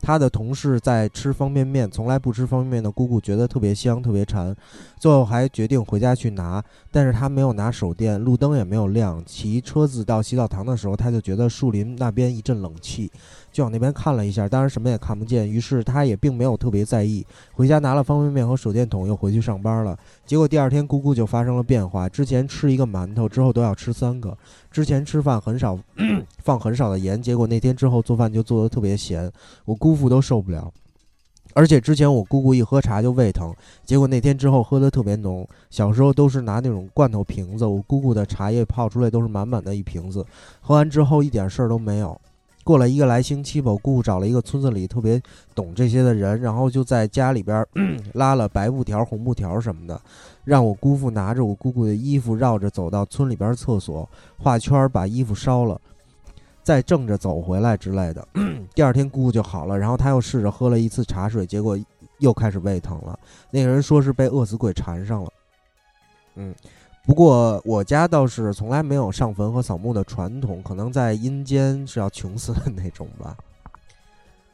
[0.00, 4.54] 她的同事在吃方便面，从来不吃方便面的姑姑觉得特别香，特别馋，
[4.96, 6.62] 最后还决定回家去拿。
[6.92, 9.20] 但是他没有拿手电，路灯也没有亮。
[9.26, 13.10] 骑车子到洗澡堂的时候，他就觉得树林那边一阵冷气，
[13.58, 19.98] 就往那边看了一下，当然什么也看不见，于是他也并没有特别在意，回家拿了方便面和手电筒，又回去上班了。
[20.24, 24.38] 结果第二天姑姑就发生了变化，之前吃一个馒头，之后都要吃三个。
[24.70, 25.76] 之前吃饭很少
[26.38, 29.28] 放很少的盐，结果那天之后做饭就做的特别咸，
[29.64, 30.72] 我姑父都受不了。
[31.54, 33.52] 而且之前我姑姑一喝茶就胃疼，
[33.84, 35.44] 结果那天之后喝的特别浓。
[35.68, 40.24] 小时候都是拿那种罐头瓶子，我姑姑的茶叶泡出来都是满满的一瓶子，
[40.60, 42.20] 喝完之后一点事儿都没有。
[42.68, 45.18] 过了一个来星期吧，我姑姑找了一个村子里特别
[45.54, 47.66] 懂这些的人，然后就在家里边
[48.12, 49.98] 拉了白布条、红布条什么的，
[50.44, 55.80] 让我姑父拿着我姑姑的衣服绕着走到村里边厕所画圈，把衣服烧了，
[56.62, 58.28] 再正着走回来之类的。
[58.76, 61.78] 第二天姑姑就好了，然后他又试着喝了一次茶水，结果
[62.18, 63.18] 又开始胃疼了。
[63.50, 65.32] 那个人说是被饿死鬼缠上了。
[66.34, 66.54] 嗯。
[67.08, 73.34] 不过我家倒是从来没有上坟和扫墓的传统，可能在阴间是要穷死的那种吧。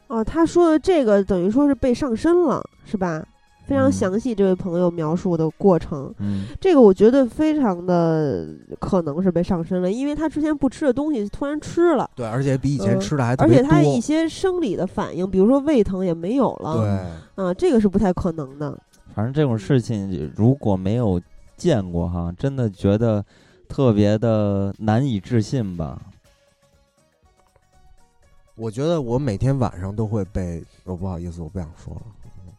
[0.07, 3.21] 哦，他说的这个等于说是被上身了，是吧？
[3.67, 8.47] 非常嗯详细，这位朋友描述的过程，嗯这个我觉得非常的
[8.79, 13.43] 可能是被上身了，因为他之前不吃的东西突然吃了，对，而且比以前嗯吃的还多。
[13.43, 16.77] 而且他一些生理的反应，比如说胃疼也没有了，
[17.35, 18.79] 对，啊，这个是不太可能的。
[19.13, 21.19] 反正这种事情如果没有
[21.57, 23.23] 见过哈，真的觉得
[23.67, 26.01] 特别的难以置信吧。
[28.55, 32.01] 我觉得我每天晚上都会被，哦，不好意思，我不想说了。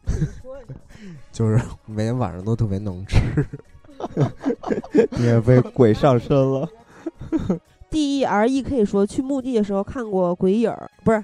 [1.31, 3.45] 就是每天晚上都特别能吃。
[5.17, 6.69] 你也被鬼上身了。
[7.89, 11.23] D E R E 可以说去墓地的时候看过鬼影儿，不是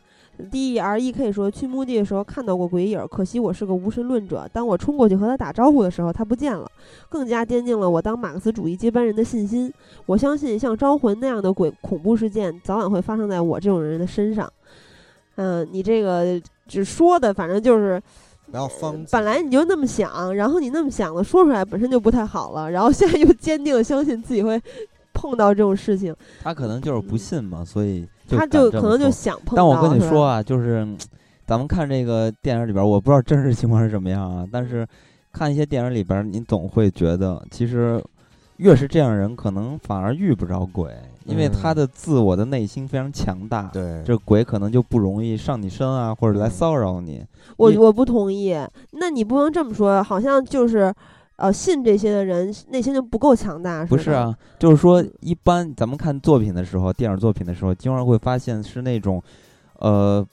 [0.52, 4.50] D E R E K 说去墓地的时候看到过鬼影儿，可惜我是个无神论者。
[4.52, 6.70] 当我冲过去和他打招呼的时候，他不见了，
[7.08, 9.72] 更加坚定了我当马克思主义接班人的信心。
[10.08, 14.52] 我相信像招魂那样的鬼恐怖事件，早晚会发生在我这种人的身上。
[15.36, 18.02] 嗯，你这个只说的，反正就是
[18.50, 24.62] 不要方子本来你就那么想，然后你那么想了，说出来本身就不太好了，然后现在又坚定的相信自己会
[25.14, 28.08] 碰到这种事情，他可能就是不信嘛，所以
[28.38, 29.58] 他就可能就想碰到。
[29.58, 30.98] 但我跟你说，啊，就是嗯
[31.46, 34.88] 咱们看这个电影里边儿，我不知道真实情况是什么样啊，但是
[35.32, 38.02] 看一些电影里边儿，你总会觉得，其实
[38.58, 40.96] 越是这样的人，可能反而遇不着鬼，
[41.26, 43.64] 因为他嗯的自我的内心非常强大。
[43.74, 47.12] 对，这鬼可能就不容易上你身啊，或者来嗯骚扰你。
[47.14, 47.26] 你
[47.58, 48.56] 我我不同意。
[48.92, 50.94] 那你不能这么说，好像就是，
[51.44, 59.22] 呃，信这些的人内心就不够强大，似的，不是啊，就是说，一般咱们看作品的时候，电影作品的时候，经常会发现是那种，
[59.80, 60.26] 呃，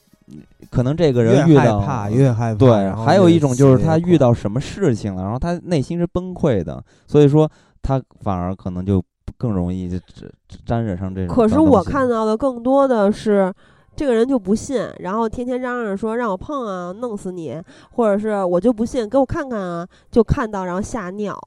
[0.69, 2.59] 可能这个人遇越害到怕越害怕。
[2.59, 7.51] 对还有一种就是他遇到什么事情了，然后他内心是崩溃的，所以说
[7.81, 9.03] 他反而可能就
[9.37, 10.31] 更容易就沾
[10.65, 11.35] 沾惹上这种。
[11.35, 13.53] 可是我看，到的更多的是。
[13.95, 17.61] 这个人就不信，然后天天嚷嚷说让我碰啊，弄死你，
[17.91, 21.39] 或者是我就不信，给我看看啊，就看到然后吓尿。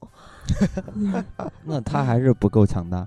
[1.64, 3.06] 那他还是不够强大。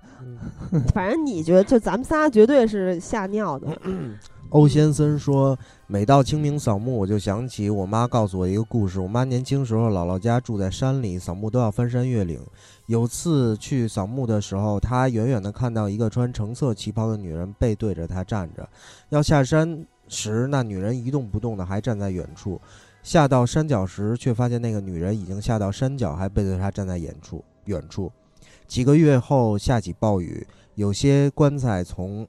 [0.93, 3.67] 反正你觉得，就咱们仨绝对是吓尿的。
[4.49, 5.57] 欧先生说，
[5.87, 8.97] 每到清明扫墓，我就想起我妈告诉我一个故事。
[8.97, 12.39] 我妈年轻时候姥姥家住在山里，扫墓都要翻山越岭。
[12.85, 18.67] 有次去扫墓的时候，她远远地看到一个穿橙色旗袍的女人背对着她站着。
[19.09, 22.61] 要下山时，那女人一动不动的还站在远处。
[23.03, 27.43] 下到山脚时，却发现那个女人已经下到山脚，还背对她站在远处。
[27.65, 28.09] 远处，
[28.65, 32.25] 几个月后下起暴雨，有些棺材从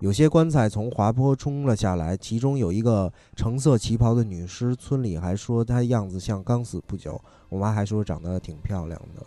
[0.00, 7.20] 有些棺材从滑坡冲了下来，其中有一个橙色旗袍的女尸，村里还说她样子像刚死不久。
[7.48, 9.26] 我妈还说长得挺漂亮的。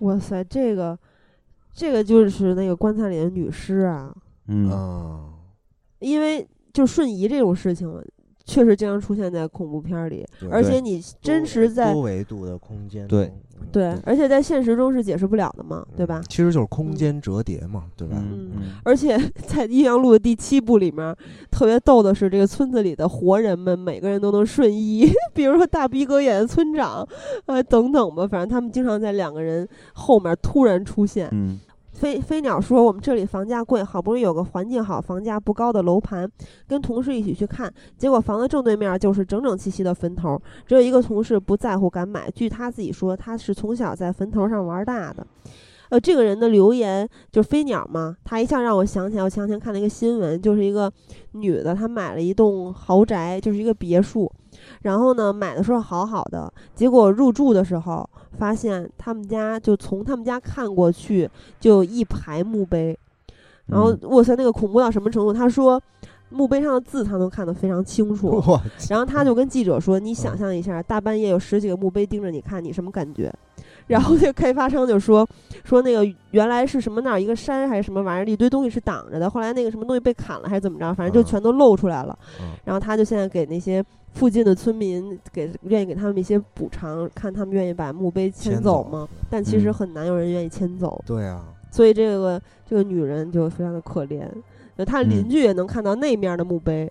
[0.00, 0.98] 哇塞，这个，
[1.72, 4.14] 这个就是那个棺材里的女尸啊，
[4.46, 5.34] 嗯，啊，
[6.00, 7.88] 因为就瞬移这种事情，
[8.48, 13.30] 确实经常出现在恐怖片儿里，而且你真实在多维度的空间对
[13.70, 16.24] 对，而且在现实中是解释不了的嘛，对吧嗯？
[16.30, 18.16] 其实就是空间折叠嘛，对吧？
[18.18, 21.14] 嗯嗯而且 在《阴阳路》的第七部里面，
[21.50, 27.06] 特别逗的是，这个村子里的活人们每个人都能瞬移， 比如说大逼哥演的村长，
[27.46, 31.28] 呃，等等吧，反正他们经常在两个人后面突然出现。
[31.32, 31.60] 嗯
[31.98, 36.30] 飞飞鸟说：“我们这里房价贵，好不容易有个环境好、房价不高的楼盘，
[36.68, 42.30] 跟同事一起去看，结果房子正对面就是整整齐齐的坟头，只有一个同事不在乎敢买。
[42.30, 45.26] 据他自己说，他是从小在坟头上玩大的。
[45.88, 50.92] 呃，这个人的留言就是飞鸟嘛，他一下让我想起来，我前两天看了一个新闻，就是一个
[51.32, 54.30] 女的，她买了一栋豪宅，就是一个别墅，
[54.82, 58.08] 然后呢买的时候好好的，结果入住的时候
[58.38, 61.28] 发现他们家就从他们家看过去
[61.58, 62.96] 就一排墓碑，
[63.66, 65.32] 然后嗯哇塞，那个恐怖到什么程度？
[65.32, 65.80] 他说，
[66.30, 68.42] 墓碑上的字他能看得非常清楚。
[68.88, 73.32] 然后他就跟记者说：“你想象一下，大半夜有十几个墓碑盯着你看，你什么感觉？”
[73.88, 75.26] 然后那个开发商就说
[75.64, 82.16] ：“说那个原来是什么那儿一个山还是什么玩意儿，一堆东西是挡着的，后来那个什么东西被砍了还是怎么着，反正就嗯全都露出来了。
[82.40, 83.82] 嗯然后他就现在给那些
[84.14, 89.08] 附近的村民给愿意给他们一些补偿，看他们愿意把墓碑迁迁走走吗？
[89.30, 94.28] 但其实嗯很难有人愿意迁走，对啊，所以这个这个女人就非常的可怜。
[94.76, 96.90] 就她邻嗯居也能看到那面的墓碑，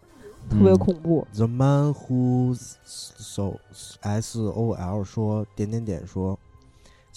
[0.50, 1.26] 特别嗯恐怖。
[1.34, 3.56] The man who so
[4.02, 6.38] S O L 说点点点说，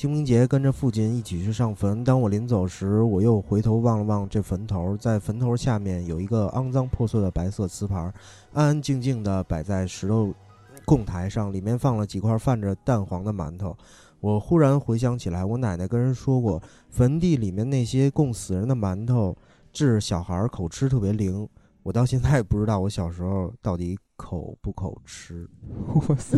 [0.01, 2.03] 清明节跟着父亲一起去上坟。
[2.03, 8.05] 当我临走时，我又回头望了望这坟头，在坟头下面有一个肮脏破碎的白色瓷盘，
[8.55, 10.33] 安安静静地摆在石头
[10.87, 13.77] 供台上，里面放了几块泛着淡黄的馒头。
[14.21, 19.37] 我忽然回想起来，我奶奶跟人说过，坟地里面那些供死人的馒头，
[19.71, 21.47] 治小孩口吃特别灵。
[21.83, 25.49] 我到现在也不知道我小时候到底口不口吃。
[25.95, 26.37] 哇塞，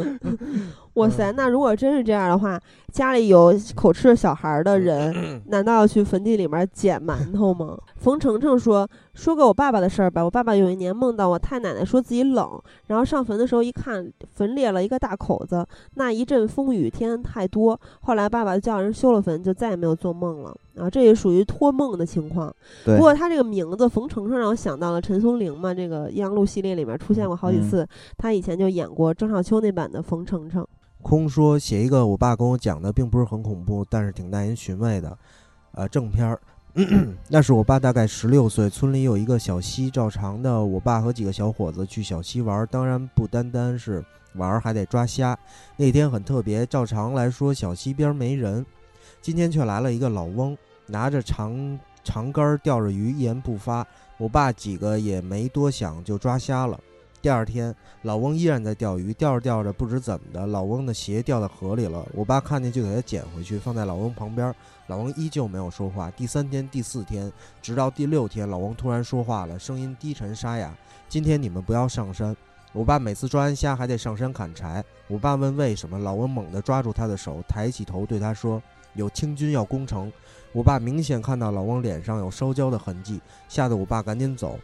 [0.94, 2.58] 哇塞，那如果真是这样的话，
[2.90, 7.76] 家里有口吃的小孩儿的人， 难道要去坟地里面捡馒头吗？
[7.96, 10.24] 冯程程说：“说个我爸爸的事儿吧。
[10.24, 15.66] 我爸爸有一年梦到我太奶奶说自己冷，然后上坟的时候一看，坟裂了一个大口子。
[15.94, 20.56] 那一阵风雨，天太多，后来爸爸就叫人修了坟，就再也没有做梦了。
[20.76, 22.52] 啊，这也属于托梦的情况。
[22.84, 30.64] 不过他这个名字冯程程让我想到了陈松伶嘛，这个《阴阳路》系列里面出现过好几嗯次，他以前就演过郑少秋那版的冯程程。
[31.02, 35.18] 空说写一个我爸跟我讲的，并不是很恐怖，但是挺耐人寻味的，
[35.72, 36.40] 呃，正片儿。
[37.28, 44.04] 那是我爸大概十六岁，村里有一个小溪，照常的，我爸和几个小伙子去小溪玩儿，当然不单单是
[44.34, 45.36] 玩儿，还得抓虾。
[45.76, 48.64] 那天很特别，照常来说，小溪边没人，
[49.20, 50.56] 今天却来了一个老翁，
[50.86, 53.86] 拿着长长竿儿钓着鱼，一言不发。
[54.16, 56.78] 我爸几个也没多想，就抓虾了。
[57.20, 62.06] 第二天，老翁依然在钓鱼，钓着钓着，不知怎么的，老翁的鞋掉到河里了。
[62.12, 64.54] 我爸看见就给他捡回去，放在老翁旁边。
[64.88, 66.10] 老翁依旧没有说话。
[66.10, 67.32] 第三天、第四天，
[67.62, 70.76] 直到第六天，老翁突然说话了，声音低沉沙哑
[71.08, 72.36] ：“今天你们不要上山。”
[72.74, 74.84] 我爸每次抓完虾还得上山砍柴。
[75.08, 78.62] 我爸问为什么，老翁猛地抓住他的手，抬起头对他说
[78.92, 80.12] ：“有清军要攻城。”
[80.54, 84.58] 我爸明显看到老翁脸上有烧焦的痕迹，吓得我爸赶紧走。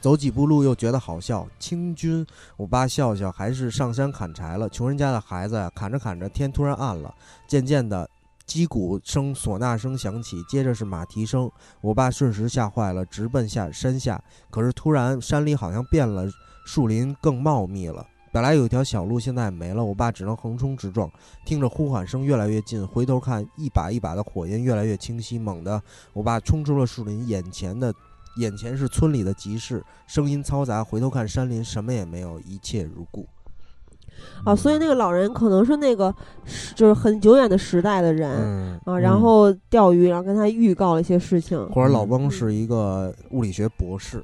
[0.00, 2.24] 走几步路又觉得好笑，清军，
[2.56, 4.68] 我爸笑笑，还是上山砍柴了。
[4.68, 7.12] 穷人家的孩子呀，砍着砍着，天突然暗了，
[7.48, 8.08] 渐渐的，
[8.46, 11.50] 击鼓声、唢呐声响起，接着是马蹄声。
[11.80, 14.22] 我爸瞬时吓坏了，直奔下山下。
[14.50, 16.28] 可是突然山里好像变了，
[16.64, 18.06] 树林更茂密了。
[18.32, 19.84] 本来有一条小路，现在没了。
[19.84, 21.12] 我爸只能横冲直撞，
[21.44, 25.38] 听着呼喊声越来越近，回头看，一把一把的火焰越来越清晰。
[25.38, 25.82] 猛地，
[26.14, 27.94] 我爸冲出了树林，眼前的。
[28.38, 30.82] 眼前是村里的集市，声音嘈杂。
[30.82, 33.28] 回头看山林，什么也没有，一切如故。
[34.44, 36.12] 啊，所以那个老人可能是那个
[36.74, 44.22] 就是很久远的时代的人、嗯，啊，然后钓鱼，然后跟他预告了一些事情，或者老翁是一个物理学博士，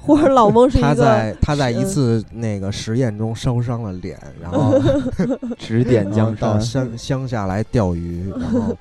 [0.00, 4.78] 或者老翁是一 个他在他在一嗯次那个实验中烧伤了脸，然后
[5.58, 6.86] 指点江到山。
[6.86, 8.76] 山 乡下来钓鱼，然后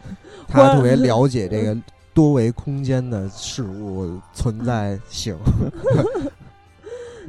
[0.47, 1.75] 他特别了解这个
[2.13, 5.35] 多维空间的事物存在性。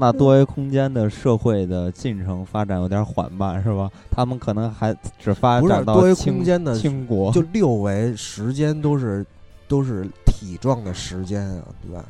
[0.01, 3.91] 那多维空间的社会的进程发展有点缓慢，是吧？
[4.13, 9.27] 他们可能还只发展到多维清空间的清国，就六维时间都是
[9.67, 12.05] 都是体状的时间啊，对吧？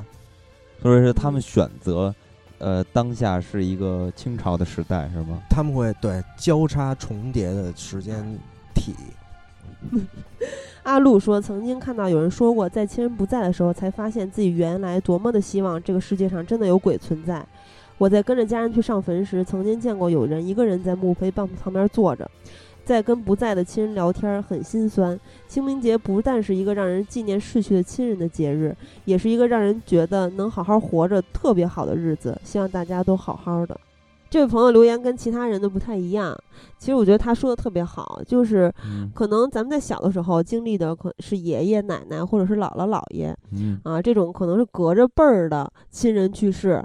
[0.83, 2.15] 所以是他们选择，
[2.59, 5.39] 呃，当下是一个清朝的时代，是吗？
[5.49, 8.39] 他们会对交叉重叠的时间
[8.75, 8.95] 体。
[10.83, 17.45] 阿路说，曾经看到有人说过，在亲人不在的时候，才发现自己原来多么的希望这个世界上真的有鬼存在。
[17.99, 22.31] 我在跟着家人去上坟时，曾经见过有人一个人在墓碑旁旁边坐着，
[22.85, 25.19] 在跟不在的亲人聊天，很心酸。
[25.47, 32.41] 清明节不但是一个让人纪念逝去的亲人的节日，也是一个让人觉得能好好活着特别好的日子。
[32.45, 33.79] 希望大家都好好的。
[34.31, 36.39] 这位朋友留言跟其他人的不太一样，
[36.79, 46.85] 其实我觉得他说的特别好，就是嗯可能咱们在小的时候经历的可是爷爷奶奶或者是姥姥姥爷嗯啊，这种可能是隔着辈儿的亲人去世，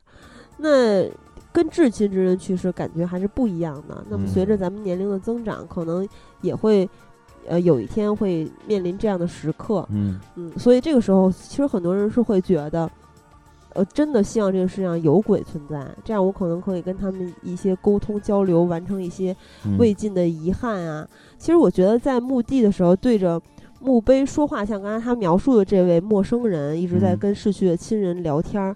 [0.57, 1.09] 那
[1.51, 4.03] 跟至亲之人去世感觉还是不一样的。
[4.09, 6.07] 那么随着嗯咱们年龄的增长，可能
[6.41, 6.89] 也会
[7.47, 12.89] 呃有一天会面临这样的时刻，嗯嗯，所以这个时候其实很多人是会觉得。
[13.75, 19.35] 呃，真的希望这个世界上有鬼存在，这样我可能可以跟他们一些沟通交流，完成一些
[19.65, 21.09] 嗯未尽的遗憾啊。
[21.39, 23.41] 其实我觉得在墓地的时候，对着
[23.79, 28.75] 墓碑说话，像刚才他描述的这位陌生人，一直在嗯跟逝去的亲人聊天儿，嗯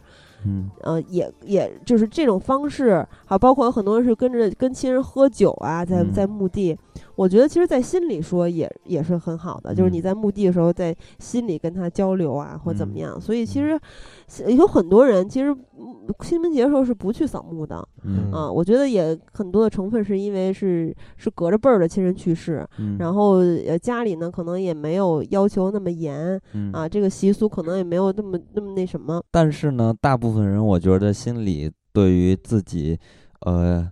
[0.81, 6.13] 呃，也也就是这种方式，还包括有很多人是跟着跟亲人喝酒啊，在嗯。
[6.13, 6.77] 在墓地，
[7.17, 9.93] 我觉得其实，在心里说也也是很好的，就是嗯。
[9.93, 13.19] 你在墓地的时候，在心里跟他交流啊，或怎么嗯样。
[13.19, 13.77] 所以其实
[14.55, 18.31] 有很多人其实嗯清明节的时候是不去扫墓的嗯。
[18.31, 26.71] 啊，我觉得也很多的成分是因为是是隔着辈儿的亲人去世，嗯，然后呃家里呢可能也没有要求那么严嗯。
[26.71, 29.19] 啊，这个习俗可能也没有那么那么那什么。
[29.31, 32.99] 但是呢，大部分人我觉得心里对于自己，
[33.41, 33.89] 呃，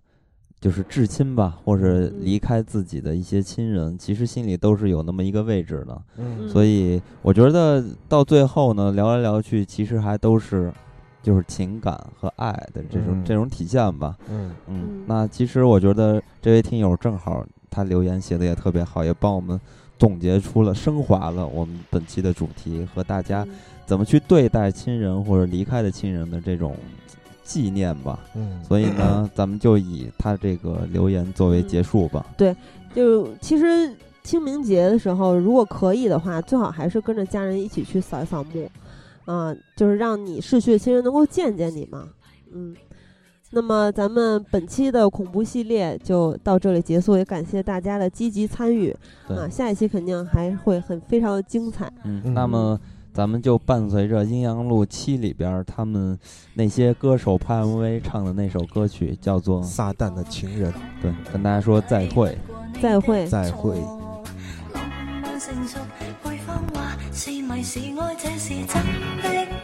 [0.65, 6.01] 就是至亲吧，或者嗯离开自己的一些亲人，其实心里都是有那么一个位置的。
[6.17, 10.73] 嗯所以我觉得到最后呢，聊来聊去，其实还都是
[11.21, 14.17] 就是情感和爱的这种、嗯这种体现吧。
[14.27, 19.61] 嗯嗯嗯，那其实我觉得这位听友正好他留言写的也特别好，也帮我们
[19.99, 23.51] 总结出了、升华了我们本期的主题和大家嗯
[23.85, 26.75] 怎么去对待亲人或者离开的亲人的这种
[27.45, 28.19] 纪念吧。
[28.33, 32.25] 嗯，所以呢， 咱们就以他这个留言作为结束吧。
[32.35, 32.53] 对
[32.93, 38.69] 就其实清明节的时候，如果可以的话，最好还是跟着家人一起去扫一扫墓，
[39.25, 42.07] 啊、就是让你逝去的亲人能够见见你嘛。
[42.53, 42.75] 嗯，
[43.51, 48.95] 那么咱们本期的恐怖系列就到这里结束，也感谢大家的积极参与，
[49.27, 51.91] 啊，下一期肯定还会很非常的精彩。
[52.03, 52.79] 嗯，嗯那么
[53.15, 56.19] 咱们就伴随着《阴阳路七》里边他们
[56.53, 62.37] 那些歌手拍 MV 唱的那首歌曲，叫做撒旦的情人，对，跟大家说再会。
[62.81, 63.25] 再会。
[63.27, 63.79] 再会。
[64.73, 64.83] 浪
[65.23, 65.79] 漫成熟，
[66.21, 68.83] 配方話是迷是愛，這是真
[69.23, 69.54] 的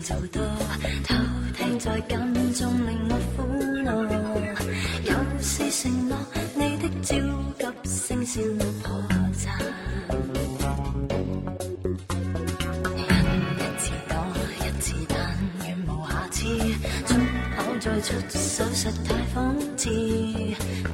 [0.00, 0.42] 做多，
[1.06, 1.14] 偷
[1.56, 2.18] 聽在間
[2.54, 3.42] 中令我苦
[3.84, 3.86] 惱。
[5.04, 5.12] 有
[5.42, 6.12] 時承諾
[6.54, 7.16] 你的焦
[7.58, 9.02] 急聲線破
[9.34, 9.44] 綻。
[13.56, 14.12] 一次躲，
[14.56, 15.12] 一次彈，
[15.60, 16.38] 遠無瑕疵。
[17.06, 17.10] 出
[17.56, 19.36] 口再出手，實太讽
[19.76, 19.84] 刺。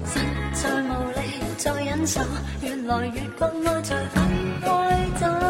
[0.06, 0.14] 實
[0.52, 1.18] 在無力
[1.56, 2.20] 再忍受，
[2.62, 3.70] 越來越覺愛
[5.20, 5.45] 在。